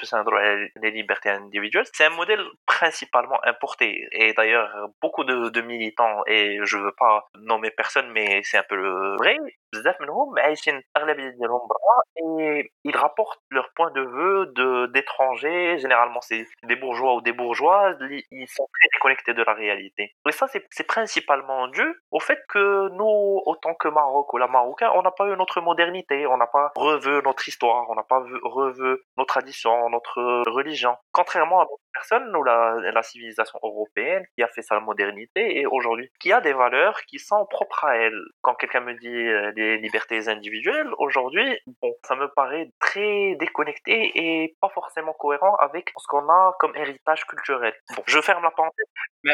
les 0.77 0.90
libertés 0.90 1.31
individuelles, 1.31 1.87
c'est 1.92 2.05
un 2.05 2.11
modèle 2.11 2.44
principalement 2.66 3.38
importé. 3.44 4.09
Et 4.12 4.33
d'ailleurs, 4.33 4.70
beaucoup 5.01 5.24
de, 5.24 5.48
de 5.48 5.61
militants, 5.61 6.22
et 6.27 6.59
je 6.64 6.77
ne 6.77 6.83
veux 6.85 6.92
pas 6.92 7.29
nommer 7.35 7.70
personne, 7.70 8.11
mais 8.12 8.42
c'est 8.44 8.59
un 8.59 8.64
peu 8.68 9.16
vrai, 9.16 9.38
rapportent 12.95 13.41
leur 13.51 13.71
point 13.75 13.91
de 13.91 14.01
vue 14.01 14.53
de 14.55 14.87
d'étrangers. 14.87 15.79
Généralement 15.79 16.21
c'est 16.21 16.47
des 16.65 16.77
bourgeois 16.77 17.15
ou 17.15 17.21
des 17.21 17.33
bourgeoises. 17.33 17.97
Ils 18.31 18.49
sont 18.49 18.69
très 18.73 18.89
déconnectés 18.95 19.35
de 19.35 19.43
la 19.43 19.55
réalité. 19.55 20.15
Et 20.27 20.33
ça 20.33 20.47
c'est 20.49 20.87
principalement 20.87 21.69
dû 21.69 21.85
au 22.11 22.21
fait 22.21 22.39
que 22.49 22.89
nous 22.91 23.43
autant 23.47 23.75
que 23.75 23.89
Maroc 23.89 24.33
ou 24.33 24.39
la 24.39 24.49
Marocain 24.49 24.91
on 24.95 25.03
n'a 25.03 25.11
pas 25.11 25.27
eu 25.27 25.37
notre 25.37 25.61
modernité. 25.61 26.27
On 26.27 26.37
n'a 26.37 26.47
pas 26.47 26.73
revu 26.77 27.23
notre 27.25 27.47
histoire. 27.49 27.89
On 27.91 27.95
n'a 27.95 28.03
pas 28.03 28.23
revu 28.43 28.99
nos 29.17 29.25
traditions 29.25 29.89
notre 29.91 30.45
religion. 30.51 30.97
Contrairement 31.13 31.61
à 31.61 31.65
d'autres 31.65 31.83
personnes 31.93 32.35
ou 32.37 32.45
la, 32.45 32.77
la 32.93 33.03
civilisation 33.03 33.59
européenne 33.63 34.25
qui 34.35 34.43
a 34.43 34.49
fait 34.49 34.63
sa 34.63 34.81
modernité 34.81 35.59
et 35.59 35.67
aujourd'hui 35.67 36.11
qui 36.21 36.33
a 36.33 36.41
des 36.41 36.53
valeurs 36.53 37.01
qui 37.03 37.19
sont 37.19 37.47
propres 37.47 37.85
à 37.85 37.97
elle. 37.97 38.21
Quand 38.43 38.55
quelqu'un 38.55 38.81
me 38.81 38.95
dit 38.95 39.58
des 39.59 39.77
libertés 39.79 40.29
individuelles, 40.29 40.88
aujourd'hui, 40.99 41.59
bon, 41.83 41.92
ça 42.05 42.14
me 42.14 42.29
paraît 42.29 42.71
très 42.79 43.35
déconnecté 43.40 44.12
et 44.14 44.57
pas 44.61 44.68
forcément 44.68 45.12
cohérent 45.12 45.55
avec 45.57 45.92
ce 45.99 46.07
qu'on 46.07 46.29
a 46.29 46.57
comme 46.61 46.75
héritage 46.77 47.27
culturel. 47.27 47.75
Bon, 47.97 48.03
je 48.07 48.21
ferme 48.21 48.44
la 48.44 48.53
parenthèse 48.53 48.87
mais 49.28 49.34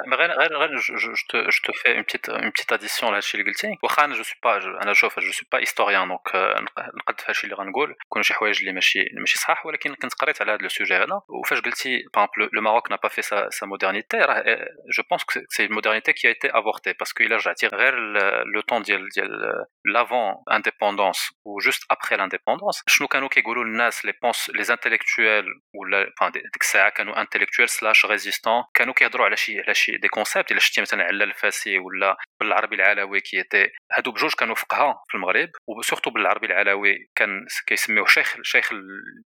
je 1.55 1.61
te 1.61 1.71
fais 1.79 1.93
une 1.97 2.03
petite 2.03 2.29
une 2.29 2.51
petite 2.51 2.71
addition 2.71 3.11
là 3.11 3.21
chez 3.21 3.37
les 3.37 3.49
قلتي 3.49 3.77
واخا 3.83 4.05
انا 4.05 4.13
جو 4.13 4.23
سوي 4.23 4.35
با 4.43 4.81
انا 4.83 4.93
شوف 4.93 5.19
جو 5.19 5.31
سوي 5.31 5.47
با 5.51 5.59
هيستوريان 5.59 6.07
دونك 6.07 6.35
نقد 6.95 7.21
في 7.21 7.25
هادشي 7.27 7.43
اللي 7.43 7.55
غنقول 7.55 7.95
كون 8.09 8.23
شي 8.23 8.33
حوايج 8.33 8.59
اللي 8.59 8.71
ماشي 8.71 8.99
ماشي 9.13 9.37
صحاح 9.37 9.65
ولكن 9.65 9.95
كنت 9.95 10.13
قريت 10.13 10.41
على 10.41 10.51
هذا 10.51 10.61
لو 10.61 10.69
سوجي 10.69 10.95
هذا 10.95 11.21
وفاش 11.29 11.61
قلتي 11.61 12.03
بامبل 12.13 12.49
لو 12.53 12.61
ماروك 12.61 12.89
n'a 12.89 12.97
pas 12.97 13.09
fait 13.09 13.21
sa, 13.21 13.49
sa 13.51 13.65
modernité 13.65 14.17
راه 14.17 14.43
je 14.97 15.01
pense 15.09 15.23
que 15.29 15.39
c'est 15.49 15.65
une 15.65 15.73
modernité 15.79 16.13
qui 16.13 16.27
a 16.27 16.31
été 16.37 16.47
avortée 16.59 16.93
parce 16.99 17.13
que 17.13 17.23
الا 17.23 17.35
رجعتي 17.35 17.67
غير 17.67 17.93
le 18.55 18.61
temps 18.61 18.81
ديال 18.81 19.09
ديال 19.15 19.65
l'avant 19.93 20.43
indépendance 20.57 21.21
ou 21.45 21.59
juste 21.67 21.83
après 21.89 22.15
l'indépendance 22.17 22.83
شنو 22.87 23.07
كانوا 23.07 23.27
كيقولوا 23.27 23.63
الناس 23.63 24.05
لي 24.05 24.13
بونس 24.21 24.49
لي 24.49 24.73
انتيليكتويل 24.73 25.45
ولا 25.73 26.29
ديك 26.33 26.61
الساعه 26.61 26.89
كانوا 26.89 27.21
انتيليكتويل 27.21 27.69
سلاش 27.69 28.05
ريزيستون 28.05 28.63
كانوا 28.73 28.93
كيهضروا 28.93 29.25
على 29.25 29.37
شي 29.37 29.59
على 29.61 29.73
شي 29.73 29.82
دي 30.01 30.07
كونسيبت 30.07 30.51
الا 30.51 30.59
شتي 30.59 30.81
مثلا 30.81 31.03
على 31.03 31.23
الفاسي 31.23 31.79
ولا 31.79 32.17
بالعربي 32.39 32.75
العلوي 32.75 33.19
كي 33.19 33.43
هادو 33.91 34.11
بجوج 34.11 34.33
كانوا 34.33 34.55
فقهاء 34.55 35.03
في 35.09 35.15
المغرب 35.15 35.49
وسورتو 35.67 36.09
بالعربي 36.09 36.45
العلوي 36.45 37.09
كان 37.15 37.45
كيسميوه 37.67 38.07
شيخ 38.07 38.37
شيخ 38.43 38.73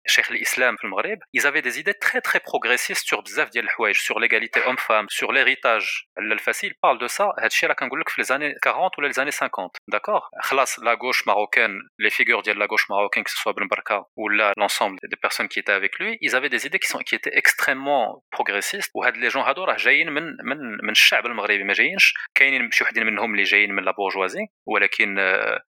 شيخ 0.07 0.31
الاسلام 0.31 0.75
في 0.75 0.83
المغرب 0.83 1.19
ils 1.37 1.45
avaient 1.45 1.61
des 1.61 1.79
idées 1.79 1.99
très 2.05 2.21
très 2.21 2.39
progressistes 2.39 3.07
sur 3.07 3.21
بزاف 3.21 3.49
ديال 3.49 3.65
الحوايج 3.65 3.95
sur 3.95 4.19
l'égalité 4.19 4.59
homme 4.65 4.77
femme 4.77 5.07
sur 5.09 5.31
l'héritage 5.31 6.09
على 6.17 6.33
الفاسي 6.33 6.69
il 6.69 6.73
parle 6.73 6.99
de 6.99 7.07
ça 7.07 7.25
هادشي 7.39 7.67
راه 7.67 7.73
كنقول 7.73 7.99
لك 7.99 8.09
في 8.09 8.23
les 8.23 8.25
années 8.25 8.55
40 8.61 8.99
ولا 8.99 9.09
les 9.09 9.19
années 9.19 9.31
50 9.31 9.77
d'accord 9.91 10.29
خلاص 10.41 10.79
la 10.79 10.95
gauche 10.95 11.25
marocaine 11.25 11.79
les 11.99 12.09
figures 12.09 12.41
ديال 12.41 12.57
la 12.57 12.67
gauche 12.67 12.89
marocaine 12.89 13.23
que 13.23 13.31
ce 13.31 13.37
soit 13.37 13.53
Ben 13.53 13.67
Barka 13.67 14.03
ou 14.17 14.29
là 14.29 14.53
l'ensemble 14.57 14.97
des 15.11 15.19
personnes 15.25 15.47
qui 15.47 15.59
étaient 15.59 15.77
avec 15.81 15.99
lui 15.99 16.17
ils 16.21 16.35
avaient 16.35 16.53
des 16.55 16.65
idées 16.67 16.79
qui 16.79 16.89
sont 16.93 16.99
qui 17.07 17.15
étaient 17.15 17.37
extrêmement 17.41 18.23
progressistes 18.31 18.91
وهاد 18.95 19.15
les 19.17 19.29
gens 19.29 19.43
هادو 19.47 19.63
راه 19.63 19.75
جايين 19.75 20.11
من 20.11 20.28
من 20.44 20.58
من 20.82 20.90
الشعب 20.90 21.26
المغربي 21.26 21.64
ما 21.64 21.72
جايينش. 21.72 22.14
كاينين 22.34 22.70
شي 22.70 22.84
وحدين 22.84 23.06
منهم 23.06 23.32
اللي 23.32 23.42
جايين 23.42 23.72
من 23.72 23.82
لا 23.84 23.90
بورجوازي 23.90 24.46
ولكن 24.66 25.14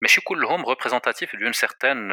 ماشي 0.02 0.20
كلهم 0.20 0.64
ريبريزونتاتيف 0.68 1.36
دون 1.36 1.52
سيغتان 1.52 2.08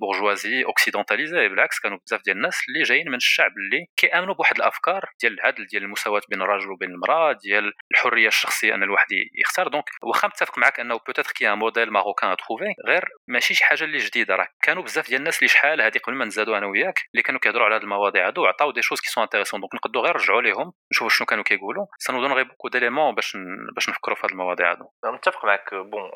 بورجوازي 0.00 0.64
اوكسيدونتاليزي 0.64 1.48
بالعكس 1.48 1.78
كانوا 1.78 1.98
بزاف 2.06 2.20
ديال 2.24 2.36
الناس 2.36 2.60
اللي 2.68 2.82
جايين 2.82 3.08
من 3.08 3.14
الشعب 3.14 3.50
اللي 3.56 3.86
كيأمنوا 3.96 4.34
بواحد 4.34 4.56
الأفكار 4.56 5.04
ديال 5.20 5.32
العدل 5.32 5.66
ديال 5.66 5.82
المساواة 5.82 6.20
بين 6.30 6.42
الرجل 6.42 6.70
وبين 6.70 6.90
المرأة 6.90 7.32
ديال 7.32 7.72
الحرية 7.90 8.28
الشخصية 8.28 8.74
أن 8.74 8.82
الواحد 8.82 9.06
يختار. 9.40 9.68
دونك 9.68 9.84
واخا 10.02 10.28
متفق 10.28 10.58
معك 10.58 10.80
أنه 10.80 10.96
بوتيتر 11.06 11.32
كي 11.32 11.52
ان 11.52 11.58
موديل 11.58 11.90
ماروكان 11.90 12.30
اتروفي 12.30 12.74
غير 12.86 13.04
ماشي 13.28 13.54
شي 13.54 13.64
حاجة 13.64 13.84
اللي 13.84 13.98
جديدة. 13.98 14.36
راه 14.36 14.48
كانوا 14.62 14.82
بزاف 14.82 15.08
ديال 15.08 15.20
الناس 15.20 15.38
اللي 15.38 15.48
شحال 15.48 15.82
هذه 15.82 15.98
قبل 15.98 16.14
ما 16.14 16.24
نزادوا 16.24 16.58
أنا 16.58 16.66
وياك 16.66 17.00
اللي 17.14 17.22
كانوا 17.22 17.40
كيهضروا 17.40 17.64
على 17.64 17.74
هذه 17.76 17.82
المواضيع 17.82 18.26
هادو 18.26 18.46
عطاو 18.46 18.70
دي 18.70 18.82
شوز 18.82 19.00
كي 19.00 19.08
سون 19.08 19.22
انتريسون 19.22 19.60
دونك 19.60 19.74
نقدروا 19.74 20.04
غير 20.04 20.16
نرجعوا 20.16 20.42
ليهم 20.42 20.72
نشوفوا 20.92 21.08
شنو 21.08 21.26
كانوا 21.26 21.44
كيقولوا 21.55 21.85
سانو 21.97 22.43
بوكو 22.43 22.67
ديليمون 22.67 23.15
باش 23.15 23.37
باش 23.75 23.89
نفكروا 23.89 24.15
في 24.15 24.25
هذه 24.25 24.31
المواضيع 24.31 24.71
هادو 24.71 24.85
متفق 25.05 25.45
معك 25.45 25.73
بون 25.73 26.11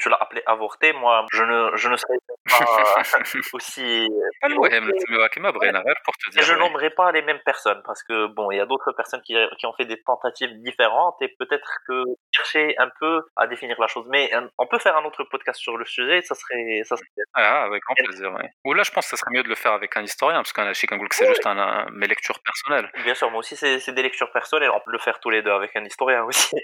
tu 0.00 0.08
l'as 0.08 0.20
appelé 0.24 0.42
avorté 0.46 0.92
moi 0.92 1.26
je 1.32 1.44
ne 1.50 1.76
je 1.76 1.88
ne 1.88 1.96
serais 1.96 2.18
pas 2.26 3.54
aussi 3.54 4.08
المهم 4.44 4.90
نسميوها 4.90 5.26
كما 5.26 5.50
بغينا 5.50 5.78
غير 5.78 5.94
pour 5.94 6.14
te 6.16 6.30
dire 6.30 6.42
je 6.42 6.54
nommerai 6.54 6.90
pas 6.90 7.12
les 7.12 7.22
mêmes 7.22 7.42
personnes 7.50 7.82
parce 7.88 8.02
que 8.02 8.26
bon 8.26 8.50
il 8.50 8.56
y 8.56 8.60
a 8.60 8.66
d'autres 8.66 8.92
personnes 8.92 9.22
qui 9.26 9.34
qui 9.58 9.66
ont 9.66 9.74
fait 9.78 9.88
des 9.92 10.00
tentatives 10.10 10.52
différentes 10.68 11.18
et 11.24 11.28
peut-être 11.40 11.70
que 11.86 11.96
chercher 12.34 12.76
un 12.78 12.90
peu 13.00 13.22
à 13.36 13.46
définir 13.46 13.76
la 13.80 13.86
chose 13.86 14.06
mais 14.08 14.30
on 14.58 14.66
peut 14.66 14.78
faire 14.78 14.96
un 14.96 15.04
autre 15.04 15.24
podcast 15.24 15.58
sur 15.60 15.76
le 15.76 15.84
sujet 15.84 16.22
ça 16.22 16.34
serait 16.34 16.82
ça 16.84 16.96
serait 16.96 17.08
ah 17.34 17.64
avec 17.64 17.82
grand 17.82 17.94
plaisir 17.94 18.32
ouais. 18.32 18.48
ou 18.64 18.74
là 18.74 18.82
je 18.82 18.90
pense 18.90 19.04
que 19.06 19.10
ça 19.10 19.16
serait 19.16 19.32
mieux 19.32 19.42
de 19.42 19.48
le 19.48 19.54
faire 19.54 19.72
avec 19.72 19.96
un 19.96 20.02
historien 20.02 20.38
parce 20.38 20.52
qu'un 20.52 20.72
chic 20.72 20.90
que 20.90 21.14
c'est 21.14 21.28
juste 21.28 21.46
un, 21.46 21.58
un, 21.58 21.86
mes 21.90 22.06
lectures 22.06 22.40
personnelles 22.40 22.90
bien 23.04 23.14
sûr 23.14 23.30
moi 23.30 23.40
aussi 23.40 23.56
c'est 23.56 23.92
des 23.92 24.02
lectures 24.02 24.32
personnelles 24.32 24.70
on 24.70 24.80
peut 24.80 24.92
le 24.92 24.98
faire 24.98 25.18
tous 25.20 25.30
les 25.30 25.42
deux 25.42 25.52
avec 25.52 25.74
un 25.76 25.84
historien 25.84 26.22
aussi 26.24 26.56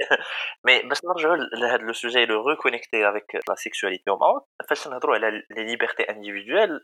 mais 0.64 0.82
le 0.82 1.92
sujet 1.92 2.22
est 2.24 2.26
le 2.26 2.38
reconnecter 2.38 3.04
avec 3.04 3.26
la 3.48 3.56
sexualité 3.56 4.10
au 4.10 4.18
Maroc 4.18 4.44
فاش 4.68 4.88
نهضروا 4.88 5.14
على 5.14 5.42
les 5.50 5.64
libertés 5.64 6.06
individuelles 6.08 6.80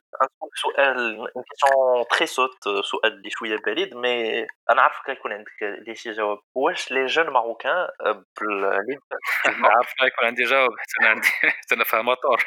سؤال 0.54 1.28
une 1.36 1.44
question 1.50 2.04
très 2.10 2.26
saute 2.26 2.82
سؤال 2.82 3.12
اللي 3.12 3.30
شويه 3.30 3.56
بعيد 3.66 3.94
مي 3.94 4.46
انا 4.70 4.82
عارف 4.82 5.00
كيكون 5.06 5.32
عندك 5.32 5.62
لي 5.62 5.94
شي 5.94 6.10
جواب 6.10 6.38
واش 6.54 6.92
لي 6.92 7.06
جون 7.06 7.30
ماروكان 7.30 7.88
بال 8.40 8.75
عارف 9.46 9.94
يكون 10.02 10.26
عندي 10.26 10.42
جواب 10.44 10.70
حتى 10.78 11.00
انا 11.00 11.08
عندي 11.08 11.28
حتى 11.28 11.74
انا 11.74 11.84
فاهم 11.84 12.06
مطور 12.06 12.44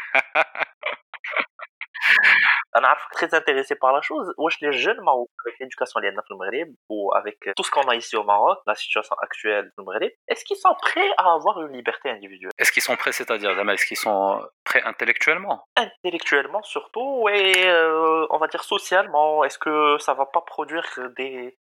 انا 2.78 2.88
عارف 2.88 3.02
très 3.16 3.34
intéressé 3.40 3.76
par 3.76 3.92
la 3.94 4.02
chose 4.02 4.34
واش 4.38 4.56
les 4.64 4.74
jeunes 4.84 5.02
marocains 5.02 5.44
avec 5.46 5.56
l'éducation 5.60 5.98
اللي 5.98 6.08
عندنا 6.08 6.22
في 6.22 6.32
المغرب 6.32 6.76
ou 6.94 7.00
avec 7.20 7.38
tout 7.58 7.66
ce 7.68 7.72
qu'on 7.72 7.88
a 7.90 7.96
ici 7.96 8.16
au 8.16 8.24
Maroc 8.24 8.58
la 8.68 8.76
situation 8.76 9.16
actuelle 9.26 9.66
du 9.78 9.86
Maghreb 9.86 10.12
est-ce 10.32 10.44
qu'ils 10.46 10.62
sont 10.66 10.76
prêts 10.88 11.12
à 11.18 11.26
avoir 11.38 11.56
une 11.66 11.74
liberté 11.80 12.08
individuelle 12.18 12.52
est-ce 12.60 12.72
qu'ils 12.74 12.88
sont 12.90 12.98
prêts 13.02 13.14
c'est-à-dire 13.20 13.52
est-ce 13.76 13.86
qu'ils 13.90 14.04
sont 14.08 14.24
prêts 14.70 14.84
intellectuellement 14.92 15.58
intellectuellement 15.88 16.64
surtout 16.76 17.12
et 17.30 17.54
euh, 17.68 18.36
on 18.36 18.38
va 18.44 18.48
dire 18.54 18.64
socialement 18.76 19.44
est-ce 19.46 19.60
que 19.66 19.76
ça 20.06 20.14
va 20.20 20.26
pas 20.36 20.44
produire 20.56 20.88
des 21.20 21.58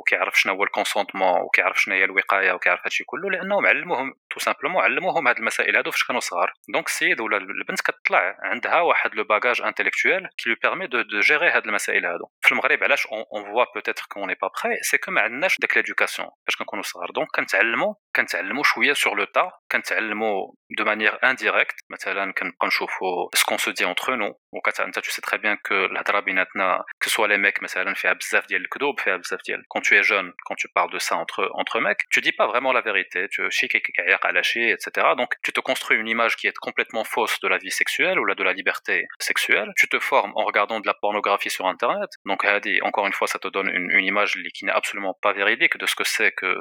وكيعرف 0.00 0.40
شنو 0.40 0.54
هو 0.54 0.64
الكونسونتمون 0.64 1.40
وكيعرف 1.40 1.80
شنو 1.80 1.94
هي 1.94 2.04
الوقاية 2.04 2.52
وكيعرف 2.52 2.80
هادشي 2.84 3.04
كله 3.04 3.30
لأنهم 3.30 3.66
علموهم 3.66 4.14
تو 4.30 4.40
سامبلومون 4.40 4.82
علموهم 4.82 5.28
هاد 5.28 5.38
المسائل 5.38 5.76
هادو 5.76 5.90
فاش 5.90 6.04
كانوا 6.04 6.20
صغار. 6.20 6.52
دونك 6.68 6.86
السيد 6.86 7.20
ولا 7.20 7.36
البنت 7.36 7.80
كتطلع 7.80 8.36
عندها 8.42 8.80
واحد 8.80 9.14
لو 9.14 9.24
باجاج 9.24 9.62
انتيليكتويل 9.62 10.28
كي 10.38 10.50
لو 10.50 10.56
بيرمي 10.62 10.86
دو 10.86 11.02
دو 11.02 11.20
جيري 11.20 11.50
هاد 11.50 11.66
المسائل 11.66 12.06
هادو. 12.06 12.26
في 12.40 12.52
المغرب 12.52 12.84
علاش 12.84 13.06
اون 13.06 13.44
فوا 13.44 13.64
بوتيتر 13.74 14.04
كون 14.08 14.26
ني 14.26 14.34
با 14.42 14.48
بخي 14.48 14.76
سي 14.82 14.98
كو 14.98 15.10
ما 15.10 15.20
عندناش 15.20 15.56
داك 15.60 15.76
ليدوكاسيون 15.76 16.28
فاش 16.46 16.56
كنكونوا 16.56 16.82
صغار. 16.82 17.10
دونك 17.10 17.28
كنتعلموا 17.34 17.94
كنتعلموا 18.15 18.63
شويه 18.63 18.93
سور 18.93 19.17
لو 19.17 19.25
تا 19.25 19.51
كنتعلموا 19.71 20.51
دو 20.77 20.83
مانيير 20.83 21.19
انديريكت 21.23 21.75
مثلا 21.89 22.33
كنبقى 22.33 22.67
نشوفوا 22.67 23.29
سكون 23.33 23.57
سو 23.57 23.71
دي 23.71 23.85
اونتر 23.85 24.15
نو 24.15 24.39
وكت 24.53 24.79
انت 24.79 24.99
تو 24.99 25.11
سي 25.11 25.21
تري 25.21 25.37
بيان 25.37 25.57
كو 25.65 25.75
الهضره 25.85 26.19
بيناتنا 26.19 26.83
كو 27.03 27.09
سوا 27.09 27.27
لي 27.27 27.37
ميك 27.37 27.63
مثلا 27.63 27.93
فيها 27.93 28.13
بزاف 28.13 28.47
ديال 28.47 28.61
الكذوب 28.61 28.99
فيها 28.99 29.17
بزاف 29.17 29.39
ديال 29.45 29.63
كون 29.67 29.81
تو 29.81 30.01
جون 30.01 30.33
كون 30.47 30.57
تو 30.57 30.69
بارل 30.75 30.89
دو 30.89 30.97
سا 30.97 31.15
اونتر 31.15 31.43
اونتر 31.57 31.79
ميك 31.79 31.97
تو 32.13 32.21
دي 32.21 32.31
با 32.39 32.51
فريمون 32.51 32.75
لا 32.75 32.81
فيريتي 32.81 33.27
تو 33.27 33.49
شي 33.49 33.67
كيعيق 33.67 34.25
على 34.25 34.43
شي 34.43 34.73
اتسيتيرا 34.73 35.13
دونك 35.13 35.33
تو 35.43 35.51
te 35.55 35.61
construis 35.61 35.97
une 35.97 36.07
image 36.07 36.35
qui 36.35 36.47
est 36.47 36.57
complètement 36.67 37.03
fausse 37.03 37.39
de 37.39 37.47
la 37.47 37.57
vie 37.57 37.71
sexuelle 37.71 38.19
ou 38.19 38.25
de 38.41 38.43
la 38.43 38.53
liberté 38.53 39.07
sexuelle. 39.19 39.69
Tu 39.77 39.87
te 39.87 39.99
formes 39.99 40.33
en 40.35 40.43
regardant 40.43 40.79
de 40.83 40.87
la 40.87 40.93
pornographie 40.93 41.49
sur 41.49 41.65
Internet. 41.65 42.09
Donc, 42.25 42.45
encore 42.89 43.07
une 43.07 43.13
fois, 43.13 43.27
ça 43.27 43.39
te 43.39 43.47
donne 43.47 43.69
une, 43.69 43.89
une 43.99 44.05
image 44.05 44.33
qui 44.55 44.65
n'est 44.65 44.77
absolument 44.81 45.15
pas 45.25 45.33
véridique 45.33 45.77
de 45.77 45.85
ce 45.85 45.95
que 45.95 46.03
c'est 46.03 46.31
que 46.31 46.51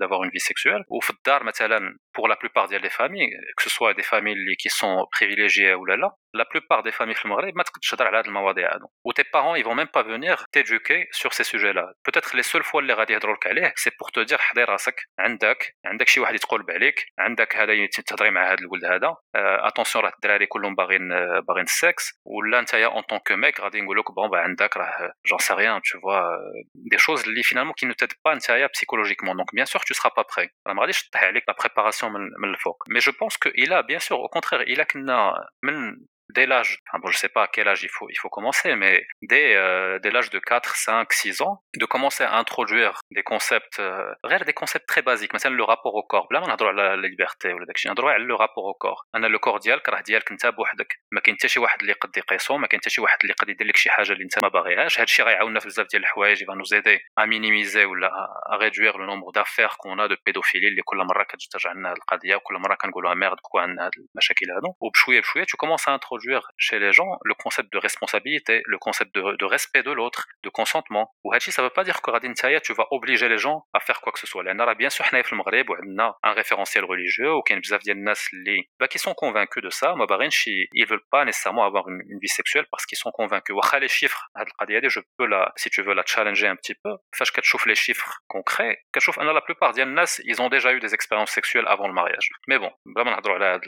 d'avoir 0.00 0.24
une 0.24 0.30
vie 0.30 0.46
sexuelle. 0.50 0.82
Ou 0.88 1.00
pour 2.13 2.27
la 2.27 2.35
plupart 2.35 2.67
des 2.67 2.89
familles, 2.89 3.35
que 3.57 3.63
ce 3.63 3.69
soit 3.69 3.93
des 3.93 4.03
familles 4.03 4.55
qui 4.57 4.69
sont 4.69 5.07
privilégiées 5.11 5.73
ou 5.75 5.85
là 5.85 5.97
là, 5.97 6.15
la 6.34 6.44
plupart 6.44 6.82
des 6.82 6.92
familles 6.92 7.16
ou 9.04 9.12
tes 9.12 9.24
parents 9.24 9.54
ils 9.54 9.64
vont 9.64 9.74
même 9.74 9.88
pas 9.88 10.02
venir 10.02 10.44
t'éduquer 10.52 11.08
sur 11.10 11.32
ces 11.32 11.44
sujets-là 11.44 11.86
peut-être 12.04 12.36
les 12.36 12.42
seules 12.42 12.62
fois 12.62 12.80
اللي 12.80 12.92
غادي 12.92 13.12
يهضروا 13.12 13.34
لك 13.34 13.46
عليه 13.46 13.72
c'est 13.76 13.94
pour 13.98 14.10
te 14.12 14.20
dire 14.20 14.40
حضي 14.40 14.64
راسك 14.64 15.00
عندك 15.18 15.76
عندك 15.84 16.08
شي 16.08 16.20
واحد 16.20 16.34
يتقول 16.34 16.62
بعليك 16.62 17.06
عندك 17.18 17.56
هذا 17.56 17.86
تهضري 18.06 18.30
مع 18.30 18.52
هذا 18.52 18.58
الولد 18.60 18.84
هذا 18.84 19.16
اتونسيون 19.34 20.04
راه 20.04 20.12
الدراري 20.14 20.46
كلهم 20.46 20.74
باغيين 20.74 21.08
باغيين 21.48 21.64
السكس 21.64 22.20
ولا 22.24 22.58
انت 22.58 22.74
اون 22.74 23.02
طون 23.02 23.18
كو 23.18 23.36
ميك 23.36 23.60
غادي 23.60 23.80
نقول 23.80 23.98
لك 23.98 24.12
بون 24.12 24.38
عندك 24.38 24.76
راه 24.76 25.12
جون 25.26 25.38
سي 25.38 25.54
ريان 25.54 25.80
tu 25.80 25.98
vois 25.98 26.24
des 26.92 26.98
choses 26.98 27.26
اللي 27.26 27.42
finalement 27.42 27.74
qui 27.80 27.86
ne 27.86 27.92
t'aident 27.92 28.20
pas 28.24 28.32
انت 28.32 28.70
psychologiquement 28.72 29.34
donc 29.34 29.48
bien 29.54 29.66
sûr 29.72 29.80
tu 29.84 29.94
seras 29.94 30.10
pas 30.10 30.24
prêt 30.24 30.48
راه 30.66 30.74
ما 30.74 30.82
غاديش 30.82 31.08
تطيح 31.08 31.24
عليك 31.24 31.44
لا 31.48 31.54
بريباراسيون 31.58 32.12
من, 32.12 32.20
من 32.42 32.50
الفوق 32.50 32.84
mais 32.90 33.00
je 33.00 33.10
pense 33.10 33.36
que 33.36 33.50
il 33.54 33.72
a 33.72 33.82
bien 33.82 33.98
sûr 33.98 34.18
au 34.20 34.28
contraire 34.28 34.62
il 34.66 34.80
a 34.80 34.84
كنا 34.84 35.34
من 35.64 36.06
dès 36.34 36.46
l'âge, 36.46 36.78
enfin 36.88 36.98
bon, 37.00 37.08
je 37.08 37.16
sais 37.16 37.28
pas 37.28 37.44
à 37.44 37.46
quel 37.48 37.68
âge 37.68 37.82
il 37.82 37.88
faut, 37.88 38.08
il 38.10 38.18
faut 38.18 38.28
commencer, 38.28 38.74
mais 38.76 39.06
dès, 39.22 39.56
euh, 39.56 39.98
dès 39.98 40.10
l'âge 40.10 40.30
de 40.30 40.38
4, 40.38 40.76
5, 40.76 41.12
6 41.12 41.40
ans, 41.42 41.62
de 41.76 41.84
commencer 41.86 42.24
à 42.24 42.36
introduire 42.36 43.00
des 43.10 43.22
concepts, 43.22 43.78
euh, 43.78 44.12
des 44.46 44.52
concepts 44.52 44.86
très 44.86 45.02
basiques, 45.02 45.34
مثلا 45.34 45.56
le 45.56 45.64
rapport 45.64 45.94
au 45.94 46.02
corps, 46.02 46.26
là 46.30 46.42
on 46.44 46.48
a 46.48 46.72
la 46.72 46.96
liberté 46.96 47.52
ولا 47.52 47.66
داكشي 47.66 47.88
نهضروا 47.88 48.10
على 48.10 48.24
le 48.24 48.34
rapport 48.34 48.64
au 48.64 48.74
corps. 48.74 49.06
انا 49.14 49.28
le 49.28 49.38
corps 49.38 49.58
ديالك 49.58 49.88
راه 49.88 50.00
ديالك 50.00 50.30
انت 50.30 50.46
بوحدك، 50.46 51.00
ما 51.12 51.20
كاين 51.20 51.36
حتى 51.36 51.48
شي 51.48 51.60
واحد 51.60 51.80
اللي 51.80 51.92
يقد 51.92 52.16
يقيسو، 52.16 52.56
ما 52.56 52.66
كاين 52.66 52.80
حتى 52.80 52.90
شي 52.90 53.00
واحد 53.00 53.18
اللي 53.20 53.32
يقد 53.32 53.48
يدير 53.48 53.66
لك 53.66 53.76
شي 53.76 53.90
حاجه 53.90 54.12
اللي 54.12 54.24
انت 54.24 54.38
ما 54.42 54.48
باغيهاش، 54.48 54.96
هذا 54.96 55.04
الشيء 55.04 55.24
غيعاوننا 55.24 55.60
في 55.60 55.68
بزاف 55.68 55.86
ديال 55.86 56.02
الحوايج، 56.02 56.42
il 56.42 56.46
va 56.46 56.54
nous 56.54 56.74
aider 56.78 56.98
à 57.20 57.26
minimiser 57.26 57.84
ولا 57.84 58.10
à 58.52 58.56
réduire 58.56 58.98
le 58.98 59.06
nombre 59.06 59.32
d'affaires 59.32 59.76
qu'on 59.78 59.98
a 59.98 60.08
de 60.08 60.16
pédophilie 60.26 60.68
اللي 60.68 60.82
كل 60.84 60.96
مره 60.96 61.22
كترجع 61.22 61.72
لنا 61.72 61.88
هذه 61.88 61.96
القضيه 61.96 62.36
وكل 62.36 62.54
مره 62.54 62.74
كنقولوا 62.74 63.14
ميرد 63.14 63.36
كوا 63.42 63.60
عندنا 63.60 63.86
هذه 63.86 63.90
المشاكل 64.14 64.46
هذو 64.50 64.74
وبشويه 64.80 65.20
بشويه 65.20 65.44
tu 65.44 65.56
commences 65.56 65.88
à 65.88 65.92
introduire 65.98 66.18
introduire 66.23 66.51
chez 66.57 66.79
les 66.79 66.91
gens 66.91 67.17
le 67.23 67.33
concept 67.33 67.71
de 67.73 67.77
responsabilité, 67.77 68.61
le 68.65 68.77
concept 68.77 69.13
de, 69.15 69.45
respect 69.45 69.83
de 69.83 69.91
l'autre, 69.91 70.27
de 70.43 70.49
consentement. 70.49 71.13
Ou 71.23 71.33
ça 71.39 71.61
veut 71.61 71.69
pas 71.69 71.83
dire 71.83 72.01
que 72.01 72.59
tu 72.59 72.73
vas 72.73 72.87
obliger 72.91 73.27
les 73.29 73.37
gens 73.37 73.65
à 73.73 73.79
faire 73.79 73.99
quoi 74.01 74.11
que 74.11 74.19
ce 74.19 74.27
soit. 74.27 74.43
Là, 74.43 74.75
bien 74.75 74.89
sûr, 74.89 75.05
on 75.11 75.99
a 75.99 76.17
un 76.23 76.33
référentiel 76.33 76.85
religieux, 76.85 77.33
ou 77.33 77.41
qui 77.41 78.99
sont 78.99 79.13
convaincus 79.13 79.63
de 79.63 79.69
ça, 79.69 79.95
ils 80.73 80.85
veulent 80.85 81.07
pas 81.11 81.25
nécessairement 81.25 81.65
avoir 81.65 81.89
une, 81.89 82.01
vie 82.21 82.27
sexuelle 82.27 82.65
parce 82.71 82.85
qu'ils 82.85 82.97
sont 82.97 83.11
convaincus. 83.11 83.55
Les 83.79 83.87
chiffres, 83.87 84.29
je 84.89 84.99
peux 85.17 85.25
la, 85.25 85.51
si 85.55 85.69
tu 85.69 85.81
veux 85.81 85.93
la 85.93 86.03
challenger 86.05 86.47
un 86.47 86.55
petit 86.55 86.75
peu, 86.75 86.91
fâche 87.15 87.31
chauffe 87.41 87.65
les 87.65 87.75
chiffres 87.75 88.19
concrets, 88.27 88.79
la 89.33 89.41
plupart 89.41 89.73
des 89.73 89.83
gens, 89.83 90.21
ils 90.23 90.41
ont 90.41 90.49
déjà 90.49 90.73
eu 90.73 90.79
des 90.79 90.93
expériences 90.93 91.31
sexuelles 91.31 91.65
avant 91.67 91.87
le 91.87 91.93
mariage. 91.93 92.29
Mais 92.47 92.59
bon, 92.59 92.71
vraiment, 92.95 93.11
on 93.23 93.41
a 93.41 93.59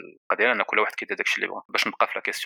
la 2.14 2.22
question. 2.22 2.45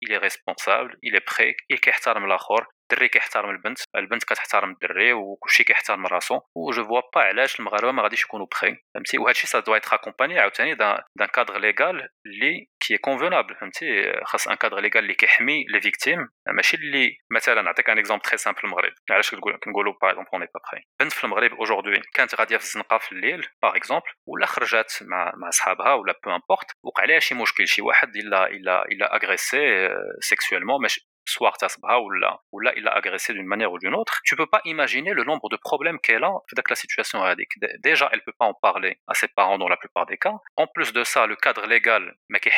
il 0.00 0.12
est 0.12 0.18
responsable, 0.18 0.96
il 1.02 1.14
est 1.14 1.20
prêt, 1.20 1.56
il 1.68 1.76
est 1.76 1.78
الدري 2.92 3.08
كيحترم 3.08 3.50
البنت 3.50 3.78
البنت 3.96 4.24
كتحترم 4.24 4.70
الدري 4.70 5.12
وكلشي 5.12 5.64
كيحترم 5.64 6.06
راسو. 6.06 6.40
و 6.56 6.70
جو 6.70 6.84
فوا 6.84 7.00
با 7.14 7.20
علاش 7.20 7.60
المغاربة 7.60 7.92
ما 7.92 8.02
غاديش 8.02 8.22
يكونوا 8.22 8.46
بخي. 8.46 8.76
فهمتي؟ 8.94 9.18
وهذا 9.18 9.30
الشيء 9.30 9.46
سا 9.46 9.60
دوا 9.60 9.74
ايتر 9.74 9.94
اكومباني 9.94 10.38
عاوتاني 10.38 10.74
دان 10.74 11.28
كادر 11.32 11.58
ليغال 11.58 12.08
اللي 12.26 12.66
كي 12.80 12.96
كونفونابل 12.96 13.54
فهمتي؟ 13.54 14.12
خاص 14.24 14.48
ان 14.48 14.54
كادر 14.54 14.80
ليغال 14.80 14.98
اللي 14.98 15.14
كيحمي 15.14 15.64
لي 15.68 15.80
فيكتيم 15.80 16.28
ماشي 16.48 16.76
اللي 16.76 17.16
مثلا 17.30 17.62
نعطيك 17.62 17.90
ان 17.90 17.98
اكزومبل 17.98 18.22
تري 18.22 18.36
سامبل 18.36 18.60
المغرب. 18.64 18.92
علاش 19.10 19.34
كنقولوا 19.34 19.94
باغ 20.02 20.10
اكزومبل 20.10 20.30
اوني 20.34 20.46
با 20.46 20.60
بخي 20.64 20.82
بنت 21.00 21.12
في 21.12 21.24
المغرب 21.24 21.52
اوجوردي 21.52 22.00
كانت 22.14 22.34
غادية 22.34 22.56
في 22.56 22.64
الزنقة 22.64 22.98
في 22.98 23.12
الليل 23.12 23.46
باغ 23.62 23.76
اكزومبل 23.76 24.10
ولا 24.26 24.46
خرجات 24.46 24.92
مع 25.02 25.32
مع 25.36 25.50
صحابها 25.50 25.94
ولا 25.94 26.14
بو 26.24 26.30
امبورت 26.30 26.70
وقع 26.84 27.02
عليها 27.02 27.18
شي 27.18 27.34
مشكل. 27.34 27.66
شي 27.66 27.82
واحد 27.82 28.16
الا 28.16 28.46
الا 28.46 28.84
إلا 28.84 29.16
اغريسي 29.16 29.88
سيكسويلمون 30.20 30.82
soit 31.30 31.52
ou 32.52 32.60
là 32.60 32.72
il 32.76 32.86
a 32.88 32.92
agressé 32.92 33.32
d'une 33.32 33.46
manière 33.46 33.72
ou 33.72 33.78
d'une 33.78 33.94
autre, 33.94 34.20
tu 34.24 34.36
peux 34.36 34.46
pas 34.46 34.60
imaginer 34.64 35.12
le 35.12 35.24
nombre 35.24 35.48
de 35.48 35.56
problèmes 35.56 35.98
qu'elle 36.00 36.24
a 36.24 36.32
avec 36.52 36.68
la 36.68 36.76
situation 36.76 37.22
Déjà, 37.82 38.08
elle 38.12 38.22
peut 38.22 38.34
pas 38.38 38.46
en 38.46 38.54
parler 38.54 38.98
à 39.06 39.14
ses 39.14 39.28
parents 39.28 39.58
dans 39.58 39.68
la 39.68 39.76
plupart 39.76 40.06
des 40.06 40.16
cas. 40.16 40.34
En 40.56 40.66
plus 40.66 40.92
de 40.92 41.04
ça, 41.04 41.26
le 41.26 41.36
cadre 41.36 41.66
légal, 41.66 42.14
mais 42.28 42.40
qui 42.40 42.50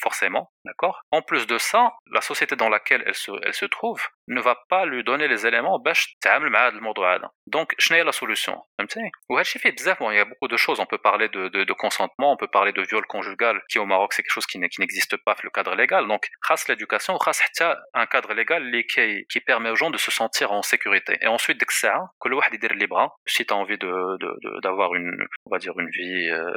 forcément, 0.00 0.50
d'accord? 0.64 1.02
En 1.10 1.22
plus 1.22 1.46
de 1.46 1.58
ça, 1.58 1.92
la 2.10 2.20
société 2.20 2.56
dans 2.56 2.68
laquelle 2.68 3.02
elle 3.06 3.14
se, 3.14 3.32
elle 3.42 3.54
se 3.54 3.66
trouve 3.66 4.02
ne 4.27 4.41
va 4.41 4.55
pas 4.69 4.85
lui 4.85 5.03
donner 5.03 5.27
les 5.27 5.45
éléments 5.45 5.81
باش 5.85 6.17
تعامل 6.21 6.49
مع 6.49 6.67
هذا 6.67 6.75
الموضوع 6.75 7.15
هذا. 7.15 7.29
Donc, 7.55 7.67
شنو 7.79 7.97
هي 7.97 8.11
la 8.11 8.15
solution 8.15 8.55
فهمتي 8.77 8.99
وهادشي 9.29 9.59
فيه 9.59 9.71
بزاف 9.71 9.97
il 10.03 10.15
y 10.15 10.19
a 10.19 10.25
beaucoup 10.25 10.47
de 10.47 10.57
choses, 10.57 10.79
on 10.79 10.85
peut 10.85 11.03
parler 11.09 11.27
de, 11.29 11.47
de, 11.49 11.63
de 11.63 11.73
consentement, 11.73 12.33
on 12.33 12.37
peut 12.37 12.51
parler 12.57 12.71
de 12.71 12.81
viol 12.81 13.05
conjugal 13.05 13.61
qui 13.69 13.79
au 13.79 13.85
Maroc 13.85 14.13
c'est 14.13 14.23
quelque 14.23 14.37
chose 14.39 14.45
qui 14.45 14.59
n'existe 14.59 15.15
pas 15.25 15.33
dans 15.33 15.43
le 15.43 15.49
cadre 15.49 15.75
légal. 15.75 16.07
Donc, 16.07 16.23
grâce 16.45 16.67
l'éducation, 16.67 17.13
grâce 17.15 17.41
un 17.93 18.05
cadre 18.05 18.33
légal 18.33 18.63
qui, 18.91 19.25
qui 19.31 19.39
permet 19.39 19.69
aux 19.69 19.75
gens 19.75 19.89
de 19.89 19.97
se 19.97 20.11
sentir 20.11 20.51
en 20.51 20.61
sécurité. 20.61 21.13
Et 21.21 21.27
ensuite, 21.27 21.57
dès 21.59 21.65
que 21.65 21.73
ça, 21.73 21.93
que 22.21 22.27
le 22.29 22.35
wahd 22.35 22.53
est 22.53 22.73
libre, 22.73 22.99
si 23.25 23.45
tu 23.45 23.53
as 23.53 23.57
envie 23.57 23.77
de, 23.77 23.91
d'avoir 24.63 24.89
une, 24.95 25.11
on 25.45 25.49
va 25.53 25.59
dire 25.59 25.75
une 25.79 25.89
vie 25.89 26.29
euh, 26.29 26.51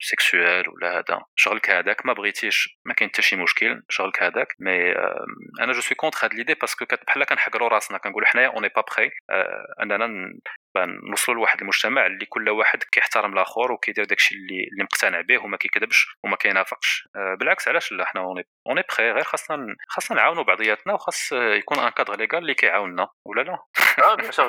sexuelle 0.00 0.68
ou 0.70 0.76
là, 0.78 1.02
شغل 1.36 1.58
كهذاك 1.58 2.06
ما 2.06 2.12
بغيتيش 2.12 2.78
ما 2.84 2.94
كاين 2.94 3.10
حتى 3.10 3.22
شي 3.22 3.36
مشكل 3.36 3.82
شغل 3.88 4.12
كهذاك 4.12 4.52
mais 4.52 4.94
euh, 4.96 5.62
انا 5.62 5.72
je 5.72 5.80
suis 5.80 5.94
contre 5.94 6.24
هاد 6.24 6.34
l'idée 6.34 6.54
parce 6.54 6.74
que 6.74 6.84
بحال 7.09 7.23
كنحقروا 7.23 7.69
راسنا 7.69 7.97
كنقولوا 7.97 8.27
حنايا 8.27 8.49
pas 8.49 8.83
prêt 8.83 9.09
euh, 9.31 9.81
أننا 9.81 10.33
نوصلوا 10.77 11.37
لواحد 11.37 11.61
المجتمع 11.61 12.05
اللي 12.05 12.25
كل 12.25 12.49
واحد 12.49 12.83
كيحترم 12.83 13.33
الآخر 13.33 13.71
وكيدير 13.71 14.05
داكشي 14.05 14.35
اللي 14.35 14.67
اللي 14.71 14.83
مقتنع 14.83 15.21
به 15.21 15.43
وما 15.43 15.57
كيكذبش 15.57 16.07
وما 16.23 16.35
كينافقش 16.35 17.07
بالعكس 17.39 17.67
علاش 17.67 17.91
لا 17.91 18.05
حنا 18.05 18.21
اوني 18.21 18.81
بخي 18.89 19.11
غير 19.11 19.23
خاصنا 19.23 19.75
خاصنا 19.89 20.17
نعاونوا 20.17 20.43
بعضياتنا 20.43 20.93
وخاص 20.93 21.31
يكون 21.31 21.79
ان 21.79 21.89
كادر 21.89 22.15
ليغال 22.15 22.37
اللي 22.37 22.53
كيعاوننا 22.53 23.07
ولا 23.25 23.41
لا 23.41 23.57
je, 24.19 24.41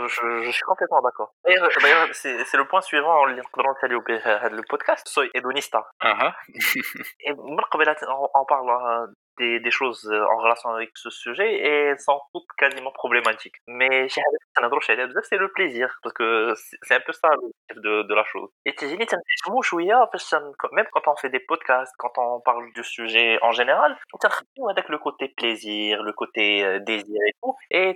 je, 0.46 0.51
suis 0.57 0.66
complètement 0.70 1.03
d'accord. 1.07 1.31
D'ailleurs, 1.44 2.09
c'est 2.14 2.57
le 2.57 2.66
point 2.70 2.81
suivant 2.81 3.25
اللي 3.29 3.40
نقدروا 3.40 3.75
نساليو 3.79 4.01
به 4.01 4.16
هذا 4.16 4.46
البودكاست 4.46 5.09
سوي 5.09 5.31
ادونيستا. 5.37 5.85
أها. 6.05 6.37
من 7.29 7.61
قبل 7.61 7.94
on 7.94 8.44
parle 8.53 8.70
des, 9.40 9.70
choses 9.70 10.09
euh, 10.12 10.24
en 10.33 10.38
relation 10.38 10.70
avec 10.70 10.90
ce 10.94 11.11
sujet 11.11 11.55
et 11.55 11.98
sont 11.98 12.20
toutes 12.33 12.48
quasiment 12.59 12.92
problématiques. 12.92 13.57
Mais 13.66 14.09
c'est 14.09 15.37
le 15.37 15.48
plaisir, 15.53 15.98
parce 16.03 16.14
que 16.14 16.55
c'est 16.83 16.94
un 16.94 17.00
peu 17.00 17.12
ça 17.12 17.29
de, 17.76 18.03
de 18.03 18.14
la 18.14 18.24
chose. 18.24 18.50
Et 18.64 18.74
même 20.72 20.87
quand 20.92 21.09
on 21.09 21.16
fait 21.16 21.31
des 21.31 21.40
podcasts, 21.40 21.94
quand 21.98 22.12
on 22.18 22.40
parle 22.40 22.72
du 22.74 22.85
sujet 22.85 23.38
en 23.42 23.53
général, 23.53 23.96
avec 24.68 24.88
le 24.88 24.98
côté 24.98 25.29
plaisir, 25.29 26.03
le 26.03 26.12
côté 26.12 26.64
euh, 26.64 26.79
désir 26.81 27.16
et 27.26 27.33
tout, 27.42 27.57
et 27.70 27.94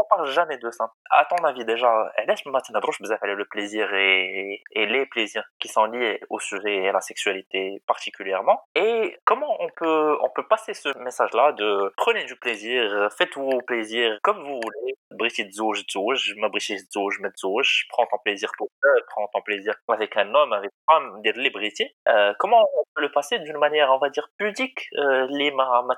on 0.00 0.04
parle 0.08 0.30
jamais 0.30 0.58
de 0.58 0.70
ça. 0.70 0.92
À 1.10 1.24
ton 1.24 1.44
avis 1.44 1.64
déjà, 1.64 2.12
le 2.26 3.44
plaisir 3.44 3.92
et 3.94 4.62
les 4.74 5.06
plaisirs 5.06 5.44
qui 5.58 5.68
sont 5.68 5.84
liés 5.86 6.20
au 6.30 6.38
sujet 6.38 6.76
et 6.76 6.88
à 6.88 6.92
la 6.92 7.00
sexualité 7.00 7.41
particulièrement. 7.86 8.62
Et 8.74 9.16
comment 9.24 9.56
on 9.60 9.68
peut, 9.76 10.16
on 10.20 10.30
peut 10.30 10.46
passer 10.46 10.74
ce 10.74 10.96
message-là 10.98 11.52
de 11.52 11.92
prenez 11.96 12.24
du 12.24 12.36
plaisir, 12.36 13.08
faites-vous 13.16 13.60
plaisir 13.66 14.18
comme 14.22 14.38
vous 14.38 14.60
voulez. 14.62 14.94
Brigitte 15.10 15.52
Zouj, 15.52 15.84
Zouj, 15.90 16.34
ma 16.36 16.48
Brigitte 16.48 16.90
Zouj, 16.90 17.20
met 17.20 17.30
Zouj, 17.36 17.86
prends 17.90 18.06
ton 18.06 18.18
plaisir 18.24 18.50
pour 18.56 18.68
eux, 18.84 19.02
prends 19.08 19.28
ton 19.28 19.42
plaisir 19.42 19.74
avec 19.88 20.16
un 20.16 20.34
homme, 20.34 20.52
avec 20.52 20.70
une 20.70 20.94
femme, 20.94 21.22
des 21.22 21.32
libertés. 21.32 21.94
Euh, 22.08 22.32
comment 22.38 22.62
on 22.62 22.84
peut 22.94 23.02
le 23.02 23.12
passer 23.12 23.38
d'une 23.40 23.58
manière, 23.58 23.90
on 23.90 23.98
va 23.98 24.08
dire, 24.08 24.28
pudique, 24.38 24.88
les 24.92 25.50
ma 25.50 25.82
ma 25.82 25.94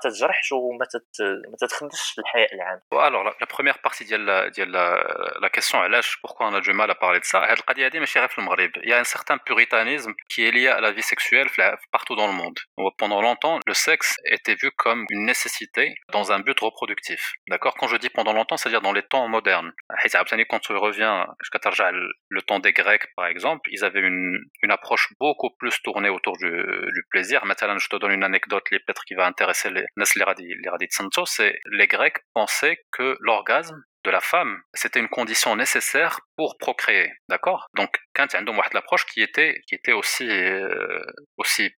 ou 0.51 0.73
ma 0.73 0.85
Alors, 2.91 3.23
la, 3.23 3.47
première 3.47 3.79
partie 3.79 4.05
de 4.05 4.17
la, 4.17 4.49
de 4.49 4.63
la, 4.63 5.03
la 5.39 5.49
question, 5.49 5.79
pourquoi 6.21 6.47
on 6.47 6.53
a 6.53 6.61
du 6.61 6.73
mal 6.73 6.89
à 6.91 6.95
parler 6.95 7.19
de 7.19 7.25
ça? 7.25 7.47
Il 7.77 8.89
y 8.89 8.93
a 8.93 8.99
un 8.99 9.03
certain 9.03 9.37
puritanisme 9.37 10.13
qui 10.29 10.45
est 10.45 10.51
lié 10.51 10.67
à 10.67 10.81
la 10.81 10.91
vie 10.91 11.01
sexuelle 11.01 11.24
partout 11.91 12.15
dans 12.15 12.27
le 12.27 12.33
monde. 12.33 12.57
Pendant 12.97 13.21
longtemps, 13.21 13.59
le 13.65 13.73
sexe 13.73 14.17
était 14.25 14.55
vu 14.55 14.71
comme 14.71 15.05
une 15.09 15.25
nécessité 15.25 15.95
dans 16.11 16.31
un 16.31 16.39
but 16.39 16.59
reproductif. 16.59 17.33
D'accord? 17.47 17.75
Quand 17.75 17.87
je 17.87 17.97
dis 17.97 18.09
pendant 18.09 18.33
longtemps, 18.33 18.57
c'est-à-dire 18.57 18.81
dans 18.81 18.93
les 18.93 19.03
temps 19.03 19.27
modernes. 19.27 19.71
Quand 20.49 20.59
tu 20.59 20.73
reviens, 20.73 21.27
le 22.29 22.41
temps 22.41 22.59
des 22.59 22.73
Grecs, 22.73 23.07
par 23.15 23.27
exemple, 23.27 23.69
ils 23.71 23.83
avaient 23.83 24.01
une, 24.01 24.39
approche 24.69 25.13
beaucoup 25.19 25.51
plus 25.57 25.81
tournée 25.83 26.09
autour 26.09 26.37
du, 26.37 27.05
plaisir. 27.09 27.45
Maintenant, 27.45 27.77
je 27.77 27.87
te 27.87 27.95
donne 27.95 28.11
une 28.11 28.23
anecdote, 28.23 28.63
peut-être 28.69 29.03
qui 29.05 29.13
va 29.13 29.25
intéresser 29.25 29.69
les 29.69 29.85
les 29.95 31.25
c'est 31.25 31.59
les 31.71 31.87
Grecs 31.87 32.17
pensaient 32.33 32.77
que 32.91 33.17
l'orgasme 33.19 33.83
de 34.05 34.11
la 34.11 34.21
femme, 34.21 34.61
c'était 34.73 34.99
une 34.99 35.09
condition 35.09 35.55
nécessaire 35.55 36.21
pour 36.37 36.57
procréer, 36.57 37.11
d'accord? 37.27 37.67
Donc, 37.75 37.97
quand 38.13 38.27
il 38.27 38.33
y 38.33 38.35
a 38.37 38.41
l'approche 38.73 39.05
qui 39.05 39.21
était, 39.21 39.61
qui 39.67 39.75
était 39.75 39.91
aussi, 39.91 40.29
euh, 40.29 41.03
aussi 41.37 41.71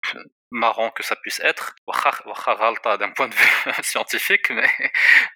marrant 0.51 0.89
que 0.91 1.03
ça 1.03 1.15
puisse 1.17 1.39
être, 1.41 1.75
d'un 2.97 3.11
point 3.11 3.27
de 3.27 3.35
vue 3.35 3.49
scientifique, 3.83 4.49
mais, 4.49 4.69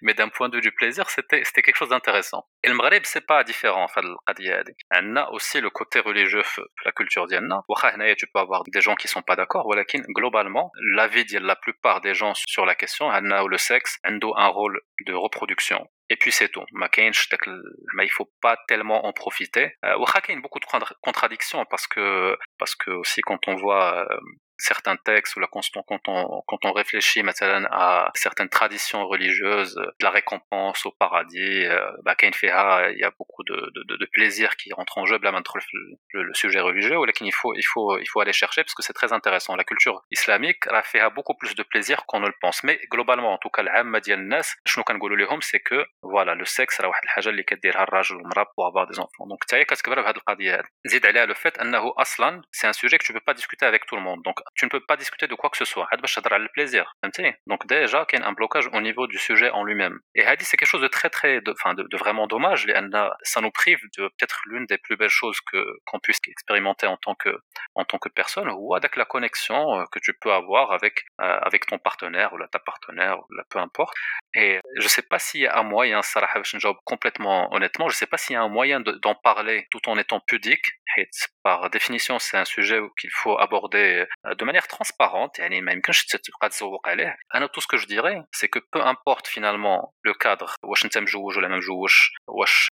mais 0.02 0.14
d'un 0.14 0.28
point 0.28 0.48
de 0.48 0.56
vue 0.56 0.62
du 0.62 0.72
plaisir, 0.72 1.08
c'était, 1.10 1.42
c'était 1.44 1.62
quelque 1.62 1.76
chose 1.76 1.90
d'intéressant. 1.90 2.46
Et 2.64 2.68
le 2.68 2.74
Maghreb, 2.74 3.04
c'est 3.04 3.26
pas 3.26 3.44
différent, 3.44 3.84
en 3.84 3.88
On 4.92 5.16
a 5.16 5.30
aussi 5.30 5.60
le 5.60 5.70
côté 5.70 6.00
religieux 6.00 6.42
la 6.84 6.92
culture 6.92 7.26
diana. 7.26 7.62
Tu 8.16 8.26
peux 8.32 8.40
avoir 8.40 8.64
des 8.64 8.80
gens 8.80 8.94
qui 8.94 9.08
sont 9.08 9.22
pas 9.22 9.36
d'accord, 9.36 9.66
mais 9.74 9.84
globalement, 10.08 10.72
l'avis 10.94 11.24
de 11.24 11.38
la 11.38 11.56
plupart 11.56 12.00
des 12.00 12.14
gens 12.14 12.32
sur 12.34 12.66
la 12.66 12.74
question, 12.74 13.10
le 13.10 13.58
sexe, 13.58 13.98
a 14.04 14.10
un 14.10 14.48
rôle 14.48 14.80
de 15.06 15.12
reproduction. 15.12 15.86
Et 16.10 16.16
puis 16.16 16.32
c'est 16.32 16.48
tout. 16.48 16.64
Mais 16.72 18.04
il 18.04 18.10
faut 18.10 18.28
pas 18.42 18.56
tellement 18.66 19.06
en 19.06 19.12
profiter. 19.12 19.76
Euh, 19.84 19.94
il 20.28 20.34
y 20.34 20.38
a 20.38 20.40
beaucoup 20.40 20.58
de 20.58 20.66
contradictions 21.02 21.64
parce 21.70 21.86
que, 21.86 22.36
parce 22.58 22.74
que 22.74 22.90
aussi 22.90 23.20
quand 23.20 23.46
on 23.46 23.54
voit 23.54 24.06
euh, 24.10 24.18
certains 24.59 24.95
textes 24.95 25.35
ou 25.35 25.39
la 25.39 25.47
quand 25.47 26.01
on, 26.07 26.41
quand 26.47 26.65
on 26.65 26.71
réfléchit 26.71 27.23
maintenant 27.23 27.67
à 27.71 28.11
certaines 28.15 28.49
traditions 28.49 29.07
religieuses, 29.07 29.75
de 29.75 30.03
la 30.03 30.09
récompense 30.09 30.85
au 30.85 30.91
paradis, 30.91 31.65
euh, 31.65 31.91
bah, 32.03 32.15
il 32.21 32.99
y 32.99 33.03
a 33.03 33.11
beaucoup 33.19 33.43
de, 33.43 33.71
de, 33.75 33.97
de, 33.97 34.05
plaisir 34.05 34.55
qui 34.55 34.71
rentre 34.73 34.97
en 34.97 35.05
jeu 35.05 35.17
là 35.21 35.31
maintenant 35.31 35.53
le, 36.13 36.23
le, 36.23 36.33
sujet 36.33 36.59
religieux 36.59 36.97
ou 36.97 37.05
là 37.05 37.11
il 37.19 37.33
faut 37.33 37.53
il 37.53 37.63
faut 37.63 37.97
il 37.97 38.05
faut 38.05 38.21
aller 38.21 38.33
chercher 38.33 38.63
parce 38.63 38.73
que 38.73 38.83
c'est 38.83 38.93
très 38.93 39.11
intéressant 39.13 39.55
la 39.55 39.63
culture 39.63 40.03
islamique 40.11 40.67
a 40.69 40.83
fait 40.83 41.01
beaucoup 41.13 41.35
plus 41.35 41.55
de 41.55 41.63
plaisir 41.63 42.05
qu'on 42.05 42.19
ne 42.19 42.27
le 42.27 42.33
pense 42.41 42.63
mais 42.63 42.79
globalement 42.91 43.33
en 43.33 43.37
tout 43.37 43.49
cas 43.49 43.63
l'âme 43.63 43.97
ديال 43.99 44.19
الناس 44.19 44.55
شنو 44.65 44.83
كنقولوا 44.83 45.17
لهم 45.17 45.39
c'est 45.41 45.59
que 45.59 45.85
voilà 46.03 46.35
le 46.35 46.45
sexe 46.45 46.81
راه 46.81 46.89
واحد 46.89 47.03
الحاجه 47.03 47.29
اللي 47.29 47.43
كديرها 47.43 47.83
الراجل 47.83 48.15
والمراه 48.15 48.43
pour 48.43 48.65
avoir 48.67 48.87
des 48.87 48.99
enfants 48.99 49.27
donc 49.31 49.43
حتى 49.43 49.55
هي 49.55 49.65
كتكبر 49.65 50.01
بهذه 50.01 50.17
القضيه 50.17 50.55
هذه 50.55 50.67
زيد 50.85 51.05
عليها 51.05 51.25
le 51.25 51.35
fait 51.35 51.61
انه 51.61 51.93
اصلا 51.97 52.41
c'est 52.51 52.67
un 52.67 52.73
sujet 52.73 52.97
que 52.97 53.05
tu 53.05 53.13
peux 53.13 53.25
pas 53.29 53.33
discuter 53.33 53.65
avec 53.65 53.85
tout 53.85 53.95
le 53.95 54.01
monde 54.01 54.21
donc 54.23 54.39
tu 54.54 54.64
ne 54.64 54.70
peux 54.70 54.80
pas 54.80 54.96
discuter 54.96 55.26
de 55.26 55.34
quoi 55.34 55.50
que 55.50 55.56
ce 55.56 55.64
soit. 55.64 55.88
le 55.92 56.48
plaisir. 56.52 56.94
Donc 57.46 57.66
déjà, 57.66 58.06
il 58.12 58.18
y 58.18 58.22
a 58.22 58.26
un 58.26 58.32
blocage 58.32 58.68
au 58.72 58.80
niveau 58.80 59.06
du 59.06 59.18
sujet 59.18 59.50
en 59.50 59.64
lui-même. 59.64 59.98
Et 60.14 60.24
Hadi, 60.24 60.44
c'est 60.44 60.56
quelque 60.56 60.68
chose 60.68 60.82
de 60.82 60.88
très 60.88 61.10
très, 61.10 61.40
enfin, 61.50 61.74
de, 61.74 61.96
vraiment 61.96 62.26
dommage. 62.26 62.66
Ça 63.22 63.40
nous 63.40 63.50
prive 63.50 63.80
de 63.96 64.08
peut-être 64.08 64.40
l'une 64.46 64.66
des 64.66 64.78
plus 64.78 64.96
belles 64.96 65.08
choses 65.08 65.40
que 65.52 65.64
qu'on 65.86 65.98
puisse 65.98 66.18
expérimenter 66.26 66.86
en 66.86 66.96
tant 66.96 67.14
que 67.14 67.30
en 67.74 67.84
tant 67.84 67.98
que 67.98 68.08
personne, 68.08 68.50
ou 68.50 68.74
avec 68.74 68.96
la 68.96 69.04
connexion 69.04 69.80
euh, 69.80 69.84
que 69.92 69.98
tu 69.98 70.12
peux 70.14 70.32
avoir 70.32 70.72
avec 70.72 71.04
euh, 71.20 71.38
avec 71.42 71.66
ton 71.66 71.78
partenaire 71.78 72.32
ou 72.32 72.38
ta 72.50 72.58
partenaire, 72.58 73.18
ou 73.18 73.24
peu 73.48 73.58
importe. 73.58 73.94
Et 74.34 74.60
je 74.78 74.88
sais 74.88 75.02
pas 75.02 75.18
s'il 75.18 75.40
y 75.40 75.46
a 75.46 75.58
un 75.58 75.62
moyen, 75.62 76.00
job 76.58 76.76
complètement 76.84 77.52
honnêtement, 77.52 77.88
je 77.88 77.96
sais 77.96 78.06
pas 78.06 78.18
s'il 78.18 78.34
y 78.34 78.36
a 78.36 78.42
un 78.42 78.48
moyen 78.48 78.80
d'en 78.80 79.14
parler 79.14 79.66
tout 79.70 79.88
en 79.88 79.98
étant 79.98 80.20
pudique. 80.20 80.66
Par 81.42 81.70
définition, 81.70 82.18
c'est 82.18 82.36
un 82.36 82.44
sujet 82.44 82.80
qu'il 83.00 83.10
faut 83.10 83.38
aborder 83.38 84.06
euh, 84.26 84.34
de 84.34 84.44
manière 84.44 84.68
transparente. 84.68 85.38
Et 85.38 85.60
même 85.60 85.80
tout 85.82 87.60
ce 87.60 87.66
que 87.66 87.76
je 87.76 87.86
dirais, 87.86 88.20
c'est 88.32 88.48
que 88.48 88.58
peu 88.58 88.80
importe 88.80 89.26
finalement 89.26 89.94
le 90.02 90.14
cadre, 90.14 90.54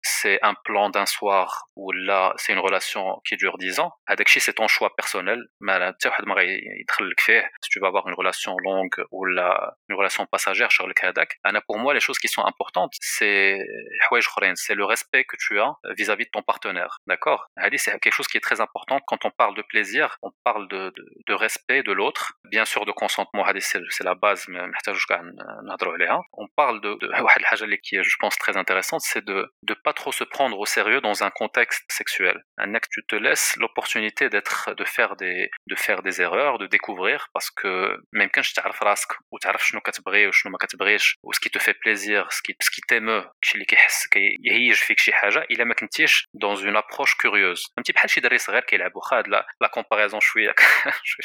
c'est 0.02 0.40
un 0.42 0.54
plan 0.66 0.90
d'un 0.90 1.06
soir 1.06 1.68
ou 1.76 1.92
là 1.92 2.34
c'est 2.38 2.54
une 2.54 2.60
relation 2.60 3.22
qui 3.28 3.38
dure 3.38 3.58
dix 3.58 3.80
ans. 3.80 3.94
c'est 4.26 4.54
ton 4.54 4.68
choix 4.68 4.96
personnel. 4.96 5.44
Si 5.60 7.70
tu 7.70 7.80
vas 7.80 7.88
avoir 7.88 8.08
une 8.08 8.16
relation 8.16 8.56
longue 8.58 9.04
ou 9.12 9.26
là 9.26 9.76
une 9.90 9.96
relation 9.96 10.26
passagère, 10.26 10.70
pour 11.68 11.80
moi, 11.80 11.94
les 11.94 12.00
choses 12.00 12.20
qui 12.20 12.28
sont 12.28 12.46
importantes, 12.46 12.94
c'est 13.00 13.60
c'est 14.56 14.76
le 14.76 14.86
respect 14.86 15.24
que 15.24 15.36
tu 15.38 15.60
as 15.60 15.74
vis-à-vis 15.98 16.26
de 16.26 16.30
ton 16.32 16.42
partenaire. 16.42 17.00
D'accord? 17.08 17.50
C'est 17.78 18.00
quelque 18.00 18.14
chose 18.14 18.28
qui 18.28 18.38
est 18.38 18.42
très 18.42 18.53
important 18.61 19.01
quand 19.07 19.25
on 19.25 19.31
parle 19.31 19.57
de 19.57 19.63
plaisir, 19.63 20.17
on 20.23 20.31
parle 20.45 20.69
de, 20.69 20.93
de, 21.27 21.35
respect 21.35 21.83
de 21.83 21.93
l'autre, 21.93 22.35
bien 22.45 22.65
sûr 22.65 22.85
de 22.85 22.93
consentement, 22.93 23.45
c'est 23.61 24.05
la 24.05 24.15
base, 24.15 24.47
mais 24.49 24.61
on 26.33 26.49
parle 26.57 26.81
de, 26.81 26.95
de 26.95 27.77
qui 27.77 27.97
est, 27.97 28.03
je 28.03 28.17
pense, 28.19 28.37
très 28.37 28.57
intéressante, 28.57 29.01
c'est 29.03 29.25
de 29.25 29.53
ne 29.69 29.75
pas 29.75 29.93
trop 29.93 30.13
se 30.13 30.25
prendre 30.25 30.59
au 30.59 30.67
sérieux 30.67 31.01
dans 31.01 31.25
un 31.25 31.31
contexte 31.31 31.85
sexuel. 31.91 32.45
Un 32.59 32.75
acte, 32.75 32.91
tu 32.91 33.03
te 33.07 33.17
laisses 33.17 33.57
l'opportunité 33.57 34.29
d'être, 34.29 34.75
de 34.75 34.85
faire 34.85 35.17
des, 35.17 35.51
de 35.67 35.77
faire 35.77 36.03
des 36.03 36.21
erreurs, 36.21 36.59
de 36.59 36.67
découvrir, 36.67 37.29
parce 37.33 37.51
que 37.51 37.97
même 38.13 38.31
quand 38.31 38.43
tu 38.43 38.59
تعرف 38.59 38.83
راسك 38.83 39.09
وتعرف 39.33 39.67
شنو 39.67 39.81
كتبغي 39.81 40.27
وشنو 40.27 40.53
ما 40.53 40.59
كتبغيش 40.59 41.19
ce 41.35 41.41
qui 41.41 41.51
te 41.51 41.59
fait 41.59 41.79
plaisir 41.85 42.33
ce 42.33 42.41
qui 42.43 42.53
ce 42.67 42.71
qui 42.71 42.81
t'émeut 42.81 43.25
الشيء 43.43 43.55
اللي 43.55 43.65
كيحس 43.65 44.07
كيهيج 44.07 44.75
فيك 44.75 44.99
شي 44.99 45.13
حاجه 45.13 45.47
الا 45.51 45.65
ما 45.65 45.75
كنتيش 45.75 46.29
dans 46.45 46.57
une 46.57 46.77
approche 46.77 47.15
curieuse 47.23 47.73
فهمتي 47.77 47.93
بحال 47.93 48.11
شي 48.11 48.21
دري 48.21 48.39
صغير 48.43 48.61
كيلعبوا 48.63 49.01
خاد 49.01 49.29
لا 49.29 49.47
لا 49.61 49.69
كومباريزون 49.69 50.21
شويه 50.21 50.55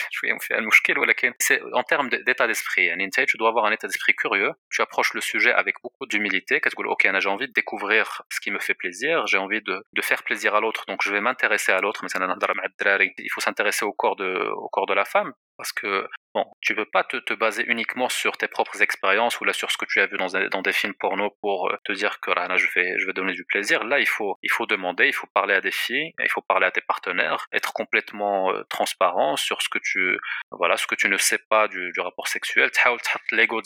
شويه 0.10 0.38
فيها 0.40 0.58
المشكل 0.58 1.00
ولكن 1.00 1.34
c'est 1.44 1.62
en 1.74 1.84
termes 1.84 2.10
d'état 2.10 2.48
d'esprit 2.48 2.80
يعني 2.80 3.04
انت 3.06 3.20
tu 3.20 3.38
dois 3.38 3.50
avoir 3.50 3.66
un 3.66 3.72
état 3.72 3.88
d'esprit 3.88 4.14
curieux 4.14 4.52
tu 4.70 4.82
approches 4.82 5.14
le 5.14 5.22
sujet 5.22 5.54
avec 5.54 5.76
beaucoup 5.84 6.06
d'humilité 6.06 6.60
كتقول 6.60 6.88
ok 6.88 7.20
j'ai 7.20 7.30
envie 7.30 7.48
de 7.48 7.54
découvrir 7.54 8.22
ce 8.30 8.40
qui 8.40 8.52
me 8.52 8.60
fait 8.60 8.74
plaisir 8.74 9.28
j'ai 9.28 9.38
envie 9.38 9.62
de 9.62 9.76
de 9.98 10.02
faire 10.02 10.22
plaisir 10.24 10.56
à 10.56 10.60
l'autre 10.60 10.84
donc 10.88 11.00
je 11.06 11.12
vais 11.12 11.22
m'intéresser 11.22 11.72
à 11.72 11.82
l'autre 11.82 12.04
مثلا 12.04 12.28
نهضر 12.28 12.54
مع 12.58 12.64
الدراري 12.66 13.14
il 13.18 13.32
faut 13.34 13.44
s'intéresser 13.48 13.86
au 13.86 13.94
corps 13.94 14.16
de 14.16 14.30
au 14.66 14.70
corps 14.70 14.88
de 14.92 14.94
la 14.94 15.06
femme 15.06 15.32
parce 15.59 15.73
que 15.73 16.09
bon, 16.35 16.47
tu 16.61 16.73
veux 16.73 16.85
pas 16.87 17.05
te, 17.05 17.35
baser 17.35 17.65
uniquement 17.67 18.09
sur 18.09 18.37
tes 18.37 18.49
propres 18.49 18.81
expériences 18.81 19.41
ou 19.41 19.45
là 19.45 19.53
sur 19.53 19.71
ce 19.71 19.77
que 19.77 19.85
tu 19.85 20.01
as 20.01 20.07
vu 20.07 20.17
dans, 20.17 20.29
dans 20.51 20.63
des 20.63 20.73
films 20.73 20.95
porno 20.95 21.31
pour 21.43 21.69
euh, 21.69 21.77
te 21.85 21.93
dire 21.93 22.21
que 22.21 22.31
là, 22.31 22.49
je 22.57 22.67
vais 22.75 22.99
je 22.99 23.07
vais 23.07 23.13
donner 23.13 23.33
du 23.33 23.45
plaisir. 23.45 23.85
Là, 23.85 23.99
il 23.99 24.09
faut 24.09 24.39
il 24.43 24.51
faut 24.51 24.67
demander, 24.67 25.09
il 25.09 25.13
faut 25.13 25.27
parler 25.35 25.55
à 25.55 25.61
des 25.61 25.71
filles, 25.73 26.13
il 26.23 26.31
faut 26.31 26.43
parler 26.43 26.67
à 26.67 26.71
tes 26.71 26.81
partenaires, 26.81 27.47
être 27.53 27.73
complètement 27.73 28.53
euh, 28.53 28.63
transparent 28.71 29.37
sur 29.37 29.61
ce 29.63 29.69
que 29.69 29.79
tu 29.83 30.19
voilà 30.53 30.77
ce 30.77 30.87
que 30.87 30.95
tu 30.95 31.09
ne 31.09 31.17
sais 31.17 31.39
pas 31.51 31.69
du, 31.69 31.93
rapport 31.99 32.29
sexuel. 32.29 32.71
l'ego 33.33 33.61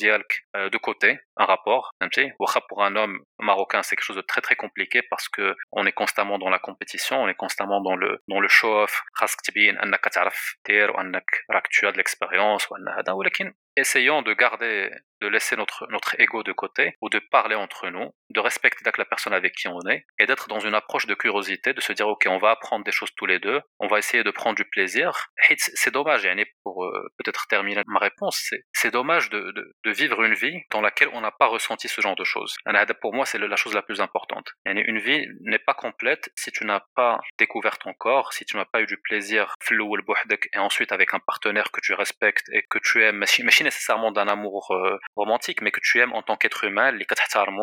euh, 0.56 0.70
de 0.70 0.78
côté, 0.78 1.18
un 1.36 1.44
rapport. 1.44 1.92
Pour 2.68 2.82
un 2.82 2.96
homme 2.96 3.20
marocain, 3.38 3.82
c'est 3.82 3.96
quelque 3.96 4.06
chose 4.06 4.16
de 4.16 4.22
très 4.22 4.40
très 4.40 4.56
compliqué 4.56 5.02
parce 5.02 5.28
que 5.28 5.54
on 5.72 5.86
est 5.86 5.92
constamment 5.92 6.38
dans 6.38 6.48
la 6.48 6.58
compétition, 6.58 7.22
on 7.22 7.28
est 7.28 7.34
constamment 7.34 7.80
dans 7.82 7.96
le 7.96 8.22
dans 8.28 8.40
le 8.40 8.48
show-off. 8.48 9.02
Tu 11.82 11.88
as 11.88 11.92
de 11.92 11.96
l'expérience 11.96 12.70
essayons 13.76 14.22
de 14.22 14.32
garder, 14.34 14.88
de 15.22 15.28
laisser 15.28 15.56
notre, 15.56 15.86
notre 15.90 16.20
ego 16.20 16.42
de 16.42 16.52
côté 16.52 16.96
ou 17.00 17.08
de 17.08 17.18
parler 17.18 17.54
entre 17.54 17.88
nous, 17.88 18.10
de 18.30 18.40
respecter 18.40 18.82
la 18.98 19.04
personne 19.04 19.32
avec 19.32 19.54
qui 19.54 19.68
on 19.68 19.80
est 19.88 20.04
et 20.18 20.26
d'être 20.26 20.48
dans 20.48 20.60
une 20.60 20.74
approche 20.74 21.06
de 21.06 21.14
curiosité, 21.14 21.72
de 21.72 21.80
se 21.80 21.92
dire 21.92 22.08
ok, 22.08 22.26
on 22.28 22.38
va 22.38 22.50
apprendre 22.50 22.84
des 22.84 22.92
choses 22.92 23.10
tous 23.16 23.26
les 23.26 23.38
deux, 23.38 23.60
on 23.78 23.86
va 23.86 23.98
essayer 23.98 24.24
de 24.24 24.30
prendre 24.30 24.56
du 24.56 24.64
plaisir. 24.64 25.28
C'est 25.56 25.92
dommage, 25.92 26.28
pour 26.62 26.84
euh, 26.84 27.12
peut-être 27.18 27.46
terminer 27.48 27.82
ma 27.86 27.98
réponse, 27.98 28.50
c'est 28.72 28.90
dommage 28.90 29.30
de, 29.30 29.40
de, 29.52 29.74
de, 29.84 29.90
vivre 29.90 30.22
une 30.22 30.34
vie 30.34 30.60
dans 30.70 30.80
laquelle 30.80 31.08
on 31.12 31.20
n'a 31.20 31.30
pas 31.30 31.46
ressenti 31.46 31.88
ce 31.88 32.00
genre 32.00 32.16
de 32.16 32.24
choses. 32.24 32.56
Pour 33.00 33.14
moi, 33.14 33.26
c'est 33.26 33.38
la 33.38 33.56
chose 33.56 33.74
la 33.74 33.82
plus 33.82 34.00
importante. 34.00 34.52
Une 34.64 34.98
vie 34.98 35.26
n'est 35.40 35.58
pas 35.58 35.74
complète 35.74 36.30
si 36.36 36.50
tu 36.50 36.64
n'as 36.64 36.82
pas 36.94 37.20
découvert 37.38 37.78
ton 37.78 37.94
corps, 37.94 38.32
si 38.32 38.44
tu 38.44 38.56
n'as 38.56 38.64
pas 38.64 38.80
eu 38.80 38.86
du 38.86 38.98
plaisir 38.98 39.54
et 39.70 40.58
ensuite 40.58 40.92
avec 40.92 41.14
un 41.14 41.20
partenaire 41.20 41.70
que 41.70 41.80
tu 41.80 41.94
respectes 41.94 42.48
et 42.52 42.62
que 42.68 42.78
tu 42.78 43.02
aimes, 43.04 43.24
nécessairement 43.62 44.12
d'un 44.12 44.28
amour 44.28 44.72
euh, 44.72 44.98
romantique, 45.16 45.62
mais 45.62 45.70
que 45.70 45.80
tu 45.80 46.00
aimes 46.00 46.12
en 46.12 46.22
tant 46.22 46.36
qu'être 46.36 46.64
humain, 46.64 46.90
les 46.90 47.04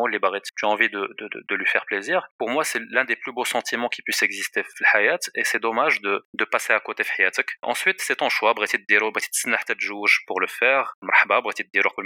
les 0.06 0.18
barrettes, 0.18 0.46
tu 0.56 0.64
as 0.64 0.68
envie 0.68 0.88
de, 0.88 1.14
de, 1.18 1.28
de, 1.48 1.54
lui 1.54 1.66
faire 1.66 1.84
plaisir. 1.86 2.28
Pour 2.38 2.48
moi, 2.48 2.64
c'est 2.64 2.80
l'un 2.90 3.04
des 3.04 3.16
plus 3.16 3.32
beaux 3.32 3.44
sentiments 3.44 3.88
qui 3.88 4.02
puisse 4.02 4.22
exister 4.22 4.62
dans 4.62 4.80
la 4.80 5.00
et 5.34 5.44
c'est 5.44 5.58
dommage 5.58 6.00
de, 6.00 6.24
de 6.34 6.44
passer 6.44 6.72
à 6.72 6.80
côté 6.80 7.02
de 7.02 7.08
la. 7.08 7.56
Ensuite, 7.62 8.00
c'est 8.00 8.16
ton 8.16 8.28
choix. 8.28 8.54
Tu 8.54 8.62
veux 8.62 8.66
faire 8.66 10.20
pour 10.26 10.40
le 10.40 10.46
faire. 10.46 10.94
Marhaba, 11.02 11.42
tu 11.54 11.62
veux 11.62 11.68
faire 11.72 12.04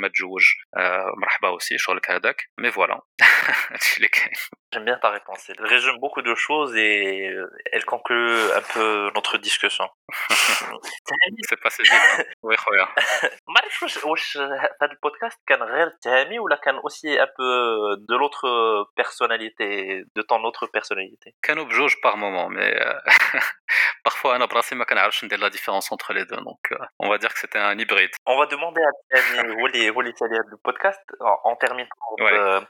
Marhaba 1.16 1.50
aussi, 1.50 1.76
je 1.78 1.90
le 1.92 2.00
Mais 2.58 2.70
voilà. 2.70 3.00
J'aime 4.72 4.84
bien 4.84 4.98
ta 4.98 5.10
réponse. 5.10 5.48
Elle 5.48 5.64
résume 5.64 5.98
beaucoup 5.98 6.22
de 6.22 6.34
choses 6.34 6.74
et 6.76 7.32
elle 7.70 7.84
conclut 7.84 8.50
un 8.52 8.62
peu 8.74 9.10
notre 9.14 9.38
discussion. 9.38 9.88
c'est 11.48 11.60
passé 11.60 11.82
vite. 11.84 11.92
Hein. 11.92 12.24
Oui, 12.42 12.56
regarde. 12.66 12.90
Je 12.96 14.00
podcast 15.00 15.33
البودكاست 15.33 15.39
كان 15.47 15.63
غير 15.63 15.89
تهامي 16.01 16.39
ولا 16.39 16.55
كان 16.55 16.79
aussi 16.79 17.19
un 17.19 17.27
peu 17.27 17.97
de 18.09 18.15
l'autre 18.15 18.45
personnalité 18.95 20.03
de 20.15 20.21
ton 20.21 20.43
autre 20.43 20.67
personnalité 20.67 21.33
كانوا 21.41 21.63
بجوج 21.63 21.93
par 21.93 22.17
moment 22.17 22.49
mais 22.49 22.73
parfois 24.07 24.35
انا 24.35 24.45
براسي 24.45 24.75
ما 24.75 24.85
كنعرفش 24.85 25.25
ندير 25.25 25.39
la 25.39 25.49
différence 25.49 25.91
entre 25.91 26.13
les 26.13 26.25
deux 26.25 26.41
donc 26.49 26.63
on 26.99 27.09
va 27.09 27.17
dire 27.17 27.33
que 27.33 27.39
c'était 27.39 27.59
un 27.59 27.77
hybride. 27.77 28.13
On 28.27 28.37
va 28.37 28.45
demander 28.45 28.81
à 28.81 28.91
Tami 29.11 29.59
هو 29.59 29.67
اللي 29.67 29.89
هو 29.89 30.01
اللي 30.01 30.13
le 30.51 30.57
podcast 30.69 31.03
en 31.45 31.55
terminant 31.55 31.89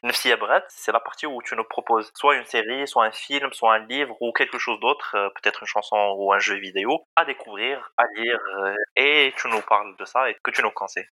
نفسية 0.04 0.36
بغات 0.36 0.72
c'est 0.72 0.92
la 0.92 1.00
partie 1.00 1.26
où 1.26 1.42
tu 1.42 1.56
nous 1.56 1.64
proposes 1.76 2.12
soit 2.16 2.36
une 2.36 2.46
série, 2.46 2.88
soit 2.88 3.06
un 3.06 3.12
film, 3.12 3.52
soit 3.54 3.74
un 3.74 3.86
livre 3.94 4.16
ou 4.22 4.32
quelque 4.32 4.60
chose 4.66 4.80
d'autre, 4.80 5.16
euh, 5.16 5.30
peut-être 5.36 5.60
une 5.64 5.72
chanson 5.76 6.00
ou 6.18 6.34
un 6.38 6.40
jeu 6.40 6.58
vidéo 6.68 6.92
à 7.16 7.26
découvrir, 7.26 7.92
à 7.98 8.06
lire 8.16 8.40
euh, 8.60 8.76
et 8.96 9.34
tu 9.38 9.48
nous 9.54 9.62
parles 9.62 9.96
de 10.02 10.06
ça 10.06 10.30
et 10.30 10.36
que 10.44 10.52
tu 10.52 10.62
nous 10.62 10.72
conseilles. 10.72 11.10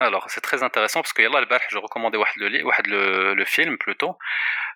alors 0.00 0.24
c'est 0.32 0.44
très 0.48 0.62
intéressant 0.64 1.02
parce 1.02 1.12
que 1.12 1.22
yallah 1.22 1.38
البارح 1.38 1.68
je 1.70 1.78
recommandais 1.78 2.16
واحد 2.16 2.38
le 2.38 2.64
واحد 2.64 2.86
le, 2.86 3.34
le 3.34 3.44
film 3.44 3.76
plutôt 3.76 4.18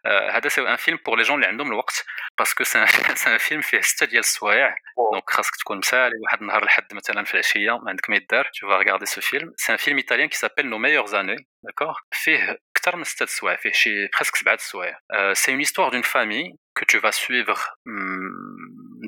هذا 0.07 0.49
c'est 0.49 0.67
un 0.67 0.77
film 0.77 0.99
pour 0.99 1.17
les 1.17 1.25
gens 1.25 1.35
اللي 1.35 1.47
عندهم 1.47 1.69
الوقت 1.69 2.05
parce 2.40 2.55
que 2.55 2.64
c'est 2.64 2.79
un, 2.79 2.87
c'est 3.14 3.31
un 3.31 3.38
film 3.38 3.61
فيه 3.61 3.81
ستة 3.81 4.07
ديال 4.07 4.21
السوايع 4.21 4.77
دونك 5.12 5.31
خاصك 5.31 5.57
تكون 5.57 5.79
مسالي 5.79 6.12
واحد 6.25 6.40
النهار 6.40 6.62
الحد 6.62 6.95
مثلا 6.95 7.25
في 7.25 7.35
العشيه 7.35 7.71
ما 7.71 7.90
عندك 7.90 8.11
ما 8.11 8.17
يدار 8.17 8.45
tu 8.45 8.67
vas 8.67 8.79
regarder 8.79 9.07
ce 9.07 9.21
film 9.21 9.53
c'est 9.57 9.73
un 9.73 9.79
film 9.79 9.99
italien 9.99 10.29
qui 10.29 10.38
s'appelle 10.38 10.69
Nos 10.69 10.79
meilleures 10.79 11.14
années 11.14 11.47
d'accord 11.62 12.01
فيه 12.11 12.59
اكثر 12.77 12.97
من 12.97 13.05
ستة 13.05 13.27
سوايع 13.27 13.57
فيه 13.57 13.73
شي 13.73 14.09
presque 14.09 14.37
سبعة 14.37 14.57
سوايع 14.57 14.99
c'est 15.33 15.53
une 15.53 15.61
histoire 15.61 15.90
d'une 15.90 16.05
famille 16.05 16.53
que 16.79 16.85
tu 16.85 16.99
vas 16.99 17.12
suivre 17.12 17.59
hmm, 17.87 18.58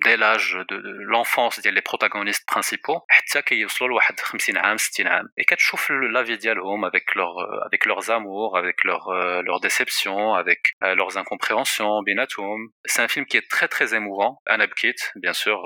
dès 0.05 0.17
l'âge 0.17 0.59
de 0.69 0.77
l'enfance 1.13 1.61
des 1.61 1.83
protagonistes 1.83 2.47
principaux 2.47 3.01
حتى 3.09 3.43
كيوصلوا 3.43 3.91
لواحد 3.91 4.21
50 4.21 4.57
عام 4.57 4.77
60 4.77 5.07
عام 5.07 5.29
et 5.41 5.45
كتشوف 5.45 5.93
la 5.93 6.23
vie 6.23 6.39
ديالهم 6.39 6.85
avec 6.85 7.15
leur 7.15 7.35
avec 7.67 7.87
leurs 7.87 8.11
amours 8.11 8.57
avec 8.57 8.85
leurs 8.85 9.09
leurs 9.43 9.61
déceptions 9.61 10.35
avec 10.35 10.61
leurs 10.83 11.19
incompréhensions 11.19 12.03
بيناتهم 12.07 12.73
c'est 12.87 13.03
un 13.03 13.09
film 13.09 13.25
qui 13.27 13.37
est 13.37 13.49
très 13.51 13.69
très 13.69 13.95
émouvant 13.95 14.43
انا 14.51 14.65
بكيت 14.65 15.01
bien 15.17 15.33
sûr 15.33 15.59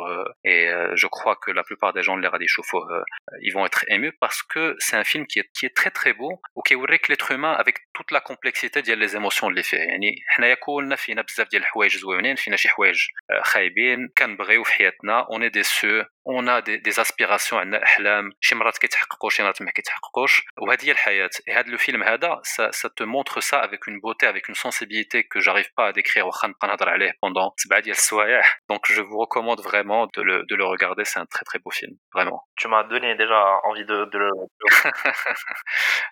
et 0.45 0.61
je 0.95 1.07
crois 1.07 1.37
que 1.37 1.51
la 1.51 1.63
plupart 1.63 1.93
des 1.93 2.03
gens 2.03 2.15
اللي 2.15 2.29
غادي 2.29 2.45
يشوفوه 2.45 3.05
ils 3.43 3.53
vont 3.53 3.67
être 3.67 3.85
émus 3.89 4.13
parce 4.21 4.43
que 4.43 4.77
c'est 4.79 4.97
un 4.97 5.05
film 5.05 5.27
qui 5.27 5.39
est 5.41 5.49
qui 5.57 5.67
est 5.67 5.75
très 5.81 5.91
très 5.91 6.13
beau 6.13 6.33
وكيوريك 6.55 7.11
l'être 7.11 7.31
humain 7.33 7.55
avec 7.63 7.77
toute 7.97 8.11
la 8.17 8.21
complexité 8.21 8.83
ديال 8.83 9.09
les 9.09 9.17
émotions 9.17 9.45
اللي 9.45 9.63
فيه 9.63 9.79
يعني 9.79 10.17
حنايا 10.29 10.55
كلنا 10.55 10.97
فينا 10.97 11.23
بزاف 11.23 11.49
ديال 11.49 11.63
الحوايج 11.63 11.97
زوينين 11.97 12.37
فينا 12.37 12.57
شي 12.57 12.69
حوايج 12.69 12.99
خايبين 13.43 14.09
كنبغيو 14.18 14.64
في 14.64 14.72
حياتنا 14.74 15.20
اون 15.20 15.52
دي 15.52 15.64
سو 15.64 16.04
اون 16.27 16.49
ا 16.49 16.61
دي, 16.61 16.77
دي 16.77 16.91
اسبيراسيون 16.91 17.61
عندنا 17.61 17.83
احلام 17.83 18.33
شي 18.41 18.55
مرات 18.55 18.79
كيتحققوا 18.79 19.31
شي 19.31 19.43
مرات 19.43 19.63
ما 19.63 19.71
كيتحققوش 19.71 20.43
وهذه 20.59 20.87
هي 20.87 20.91
الحياه 20.93 21.31
هذا 21.49 21.71
لو 21.71 21.79
فيلم 21.79 22.03
هذا 22.03 22.41
سا 22.71 22.89
تو 22.97 23.07
مونتر 23.07 23.41
سا 23.41 23.65
افيك 23.65 23.89
اون 23.89 24.01
بوتي 24.01 24.31
افيك 24.31 24.47
اون 24.47 24.55
سونسيبيليتي 24.55 25.23
كو 25.23 25.39
جاريف 25.39 25.69
با 25.79 25.89
ا 25.89 25.91
ديكرير 25.91 26.25
واخا 26.27 26.49
نبقى 26.49 26.69
نهضر 26.69 26.89
عليه 26.89 27.13
بوندون 27.23 27.51
سبعه 27.57 27.81
ديال 27.81 27.97
السوايع 27.97 28.43
دونك 28.69 28.93
جو 28.93 29.05
فو 29.05 29.21
ريكوموند 29.21 29.61
فريمون 29.61 30.09
دو 30.17 30.23
لو 30.23 30.43
دو 30.43 30.57
لو 30.57 30.77
regarder 30.77 31.05
c'est 31.05 31.21
un 31.21 31.27
très 31.35 31.45
très 31.45 31.59
beau 31.65 31.71
film 31.71 31.95
vraiment 32.15 32.41
tu 32.61 32.69
m'as 32.69 32.85
donné 32.85 33.15
déjà 33.15 33.41
envie 33.69 33.85
de, 33.85 33.97
de 34.13 34.19
le 34.19 34.31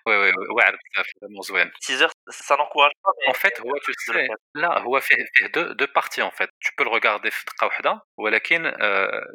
oui 0.07 0.15
oui 0.21 0.31
واعر 0.57 0.75
بزاف 0.81 1.07
vraiment 1.21 1.41
زوين 1.41 1.71
teaser 1.85 2.09
ça 2.47 2.55
n'encourage 2.57 2.95
pas 3.03 3.11
mais 3.17 3.29
en 3.33 3.37
fait 3.41 3.61
هو 3.61 3.71
tu 3.85 3.93
sais 3.93 4.27
là 4.57 4.77
هو 4.77 4.99
فيه 4.99 5.25
فيه 5.33 5.45
deux 5.45 5.67
deux 5.81 5.91
parties 5.99 6.21
en 6.21 6.31
fait 6.31 6.49
tu 6.63 6.71
peux 6.77 6.83
le 6.83 6.91
regarder 6.97 7.29
في 7.29 7.45
دقه 7.45 7.65
واحده 7.67 8.01
ولكن 8.17 8.71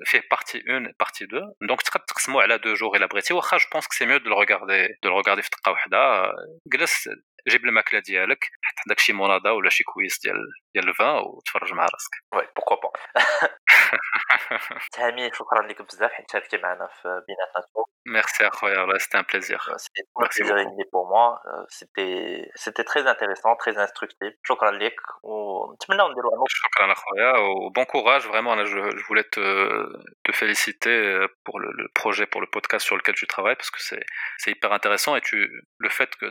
فيه 0.04 0.20
partie 0.34 0.67
1 0.69 0.93
partie 1.03 1.25
2 1.27 1.41
donc 1.69 1.83
تقدر 1.85 2.03
تقسمو 2.07 2.39
على 2.39 2.57
deux 2.57 2.75
jours 2.79 2.95
الا 2.95 3.05
بغيتي 3.05 3.33
واخا 3.33 3.57
c'est 3.57 4.05
mieux 4.05 4.19
de 4.19 4.29
le 4.29 4.35
regarder 4.35 4.87
de 5.03 5.09
le 5.09 5.15
regarder 5.21 5.41
في 5.41 5.49
دقة 5.49 5.71
واحدة. 5.71 6.31
جلس 6.67 7.09
جيب 7.47 7.65
الماكلة 7.65 7.99
ديالك 7.99 8.43
حط 8.61 8.75
عندك 8.87 8.99
شي 8.99 9.13
مونادا 9.13 9.51
ولا 9.51 9.69
شي 9.69 9.83
كويس 9.83 10.19
ديال 10.23 10.35
ديال 10.75 10.89
الفان 10.89 11.15
وتفرج 11.15 11.73
مع 11.73 11.83
راسك. 11.83 12.13
وي 12.33 12.47
بوكو 12.55 12.75
با 12.75 12.91
تهامي 14.91 15.31
شكرا 15.33 15.67
لك 15.67 15.81
بزاف 15.81 16.11
حيت 16.11 16.31
شاركتي 16.31 16.57
معنا 16.57 16.87
في 16.87 17.07
بيناتنا 17.27 17.63
Merci 18.09 18.43
à 18.43 18.49
c'était 18.97 19.17
un 19.17 19.23
plaisir. 19.23 19.69
Euh, 19.69 19.75
c'était 19.77 20.01
un 20.15 20.27
plaisir 20.27 20.55
beaucoup. 20.55 20.89
pour 20.91 21.07
moi. 21.07 21.39
Euh, 21.45 21.63
c'était 21.67 22.49
c'était 22.55 22.83
très 22.83 23.05
intéressant, 23.05 23.55
très 23.55 23.77
instructif. 23.77 24.33
Bon 27.75 27.85
courage, 27.85 28.27
vraiment. 28.27 28.65
Je, 28.65 29.05
voulais 29.07 29.25
te, 29.25 29.85
te, 30.23 30.31
féliciter 30.31 30.89
euh, 30.89 31.27
pour 31.43 31.59
le, 31.59 31.71
le, 31.71 31.87
projet, 31.93 32.25
pour 32.25 32.41
le 32.41 32.47
podcast 32.47 32.83
sur 32.83 32.97
lequel 32.97 33.13
tu 33.13 33.27
travailles, 33.27 33.55
parce 33.55 33.69
que 33.69 33.79
c'est 33.79 34.51
hyper 34.51 34.71
intéressant. 34.73 35.15
Et 35.15 35.21
tu, 35.21 35.47
le 35.77 35.89
fait 35.89 36.09
que, 36.15 36.25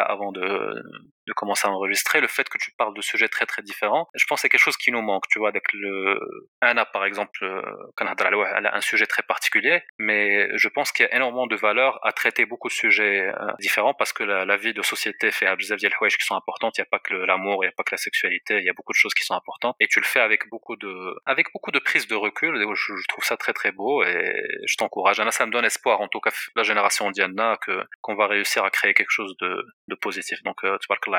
avant 0.00 0.32
de, 0.32 0.82
de 1.26 1.32
commencer 1.34 1.68
à 1.68 1.70
enregistrer, 1.70 2.20
le 2.20 2.26
fait 2.26 2.48
que 2.48 2.58
tu 2.58 2.72
parles 2.76 2.94
de 2.94 3.00
sujets 3.00 3.28
très 3.28 3.46
très 3.46 3.62
différents, 3.62 4.08
je 4.14 4.24
pense 4.28 4.38
que 4.38 4.42
c'est 4.42 4.48
quelque 4.48 4.60
chose 4.60 4.76
qui 4.76 4.90
nous 4.90 5.02
manque. 5.02 5.28
Tu 5.30 5.38
vois, 5.38 5.50
avec 5.50 5.72
le 5.72 6.18
Anna, 6.60 6.84
par 6.84 7.04
exemple, 7.04 7.62
elle 8.00 8.66
a 8.66 8.74
un 8.74 8.80
sujet 8.80 9.06
très 9.06 9.22
particulier, 9.22 9.82
mais 9.98 10.48
je 10.63 10.63
je 10.64 10.70
pense 10.70 10.92
qu'il 10.92 11.04
y 11.04 11.08
a 11.10 11.14
énormément 11.14 11.46
de 11.46 11.56
valeur 11.56 12.00
à 12.02 12.12
traiter 12.12 12.46
beaucoup 12.46 12.68
de 12.68 12.72
sujets 12.72 13.20
euh, 13.28 13.52
différents 13.60 13.92
parce 13.92 14.14
que 14.14 14.24
la, 14.24 14.56
vie 14.56 14.72
de 14.72 14.80
société 14.82 15.30
fait 15.30 15.46
à 15.46 15.56
bzaf 15.56 15.78
dial 15.78 15.92
qui 15.92 16.24
sont 16.24 16.36
importantes. 16.36 16.78
Il 16.78 16.80
n'y 16.80 16.86
a 16.86 16.92
pas 16.96 16.98
que 16.98 17.14
l'amour, 17.14 17.56
il 17.62 17.66
n'y 17.68 17.72
a 17.74 17.76
pas 17.76 17.82
que 17.82 17.94
la 17.98 17.98
sexualité, 17.98 18.52
il 18.60 18.64
y 18.64 18.70
a 18.70 18.72
beaucoup 18.72 18.92
de 18.92 19.02
choses 19.04 19.12
qui 19.12 19.24
sont 19.24 19.34
importantes. 19.34 19.76
Et 19.78 19.88
tu 19.88 20.00
le 20.00 20.06
fais 20.06 20.20
avec 20.20 20.48
beaucoup 20.48 20.76
de, 20.76 20.92
avec 21.26 21.52
beaucoup 21.52 21.70
de 21.70 21.78
prise 21.78 22.06
de 22.08 22.14
recul. 22.14 22.52
Je, 22.56 23.08
trouve 23.08 23.24
ça 23.24 23.36
très 23.36 23.52
très 23.52 23.72
beau 23.72 24.02
et 24.04 24.42
je 24.66 24.76
t'encourage. 24.76 25.16
Ça 25.30 25.46
me 25.46 25.52
donne 25.52 25.66
espoir, 25.66 26.00
en 26.00 26.08
tout 26.08 26.20
cas, 26.20 26.30
la 26.56 26.62
génération 26.62 27.10
Diana, 27.10 27.58
que 27.64 27.84
qu'on 28.00 28.14
va 28.14 28.26
réussir 28.26 28.64
à 28.64 28.70
créer 28.70 28.94
quelque 28.94 29.10
chose 29.18 29.36
de, 29.40 29.66
de 29.88 29.94
positif. 29.96 30.42
Donc, 30.44 30.56
tu 30.62 30.86
parles 30.88 31.00
que 31.00 31.10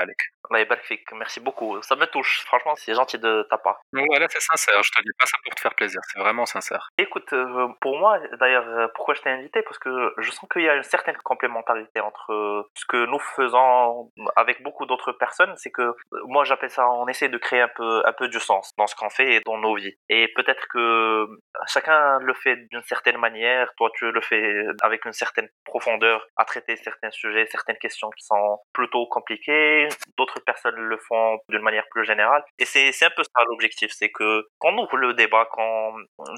Merci 1.16 1.40
beaucoup. 1.40 1.82
Ça 1.82 1.96
me 1.96 2.06
touche. 2.06 2.44
Franchement, 2.46 2.76
c'est 2.76 2.94
gentil 2.94 3.20
de 3.20 3.46
ta 3.50 3.58
part. 3.58 3.80
Voilà, 3.92 4.28
c'est 4.30 4.42
sincère. 4.42 4.82
Je 4.84 4.92
te 4.92 5.02
dis 5.02 5.16
pas 5.20 5.26
ça 5.26 5.38
pour 5.44 5.54
te 5.56 5.60
faire 5.60 5.76
plaisir. 5.76 6.02
C'est 6.12 6.20
vraiment 6.20 6.46
sincère. 6.46 6.90
Écoute, 6.98 7.32
euh, 7.34 7.68
pour 7.82 7.98
moi, 7.98 8.20
d'ailleurs, 8.40 8.68
euh, 8.68 8.88
pourquoi 8.96 9.14
je 9.14 9.22
t'ai 9.22 9.30
parce 9.66 9.80
que 9.80 10.14
je 10.18 10.32
sens 10.32 10.48
qu'il 10.52 10.64
y 10.64 10.70
a 10.70 10.76
une 10.76 10.84
certaine 10.84 11.18
complémentarité 11.24 12.00
entre 12.00 12.34
euh, 12.34 12.64
ce 12.76 12.86
que 12.86 13.06
nous 13.06 13.20
faisons 13.20 14.12
avec 14.36 14.62
beaucoup 14.64 14.86
d'autres 14.86 15.12
personnes. 15.12 15.54
C'est 15.58 15.72
que 15.72 15.82
euh, 15.82 15.96
moi, 16.28 16.44
j'appelle 16.44 16.70
ça, 16.70 16.90
on 16.90 17.08
essaie 17.08 17.30
de 17.30 17.38
créer 17.38 17.62
un 17.62 17.70
peu, 17.76 18.02
un 18.06 18.14
peu 18.14 18.28
du 18.28 18.40
sens 18.40 18.74
dans 18.78 18.88
ce 18.88 18.96
qu'on 18.96 19.10
fait 19.10 19.36
et 19.36 19.40
dans 19.46 19.58
nos 19.58 19.76
vies. 19.76 19.96
Et 20.10 20.28
peut-être 20.36 20.68
que 20.68 20.80
euh, 20.80 21.28
chacun 21.68 22.20
le 22.20 22.34
fait 22.34 22.58
d'une 22.72 22.84
certaine 22.84 23.18
manière. 23.18 23.72
Toi, 23.78 23.90
tu 23.96 24.12
le 24.12 24.22
fais 24.22 24.66
avec 24.82 25.06
une 25.06 25.14
certaine 25.14 25.50
profondeur 25.64 26.26
à 26.38 26.46
traiter 26.46 26.76
certains 26.76 27.12
sujets, 27.12 27.46
certaines 27.48 27.78
questions 27.78 28.10
qui 28.12 28.26
sont 28.26 28.60
plutôt 28.74 29.08
compliquées. 29.08 29.88
D'autres 30.18 30.40
personnes 30.40 30.76
le 30.76 30.98
font 30.98 31.40
d'une 31.50 31.62
manière 31.62 31.86
plus 31.92 32.06
générale. 32.06 32.44
Et 32.60 32.66
c'est, 32.66 32.90
un 33.06 33.10
peu 33.16 33.24
ça 33.24 33.44
l'objectif. 33.50 33.92
C'est 33.92 34.10
que 34.10 34.48
quand 34.60 34.74
on 34.74 34.84
ouvre 34.84 34.98
le 34.98 35.14
débat, 35.14 35.48
quand, 35.52 35.94
on... 36.18 36.36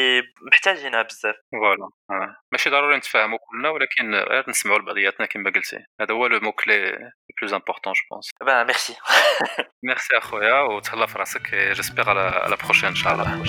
اللي 0.00 0.22
محتاجينها 0.52 1.02
بزاف. 1.02 1.34
فوالا 1.52 1.88
ماشي 2.52 2.70
ضروري 2.70 2.96
نتفاهموا 2.96 3.38
كلنا 3.50 3.68
ولكن 3.68 4.14
غير 4.14 4.44
نسمعوا 4.50 4.78
لبعضياتنا 4.78 5.26
كما 5.26 5.50
قلتي. 5.50 5.78
هذا 6.00 6.14
هو 6.14 6.26
لو 6.26 6.40
مو 6.40 6.52
كلي 6.52 7.10
plus 7.40 7.52
important 7.52 7.94
je 7.98 8.04
pense. 8.10 8.28
Ben 8.44 8.66
merci. 8.72 8.92
Merci 9.88 10.16
اخويا 10.16 10.60
وتهلا 10.60 11.06
في 11.06 11.18
راسك 11.18 11.54
جيسبيغ 11.54 12.10
على 12.10 12.56
la 12.56 12.66
prochaine 12.66 12.84
ان 12.84 12.94
شاء 12.94 13.12
الله 13.12 13.44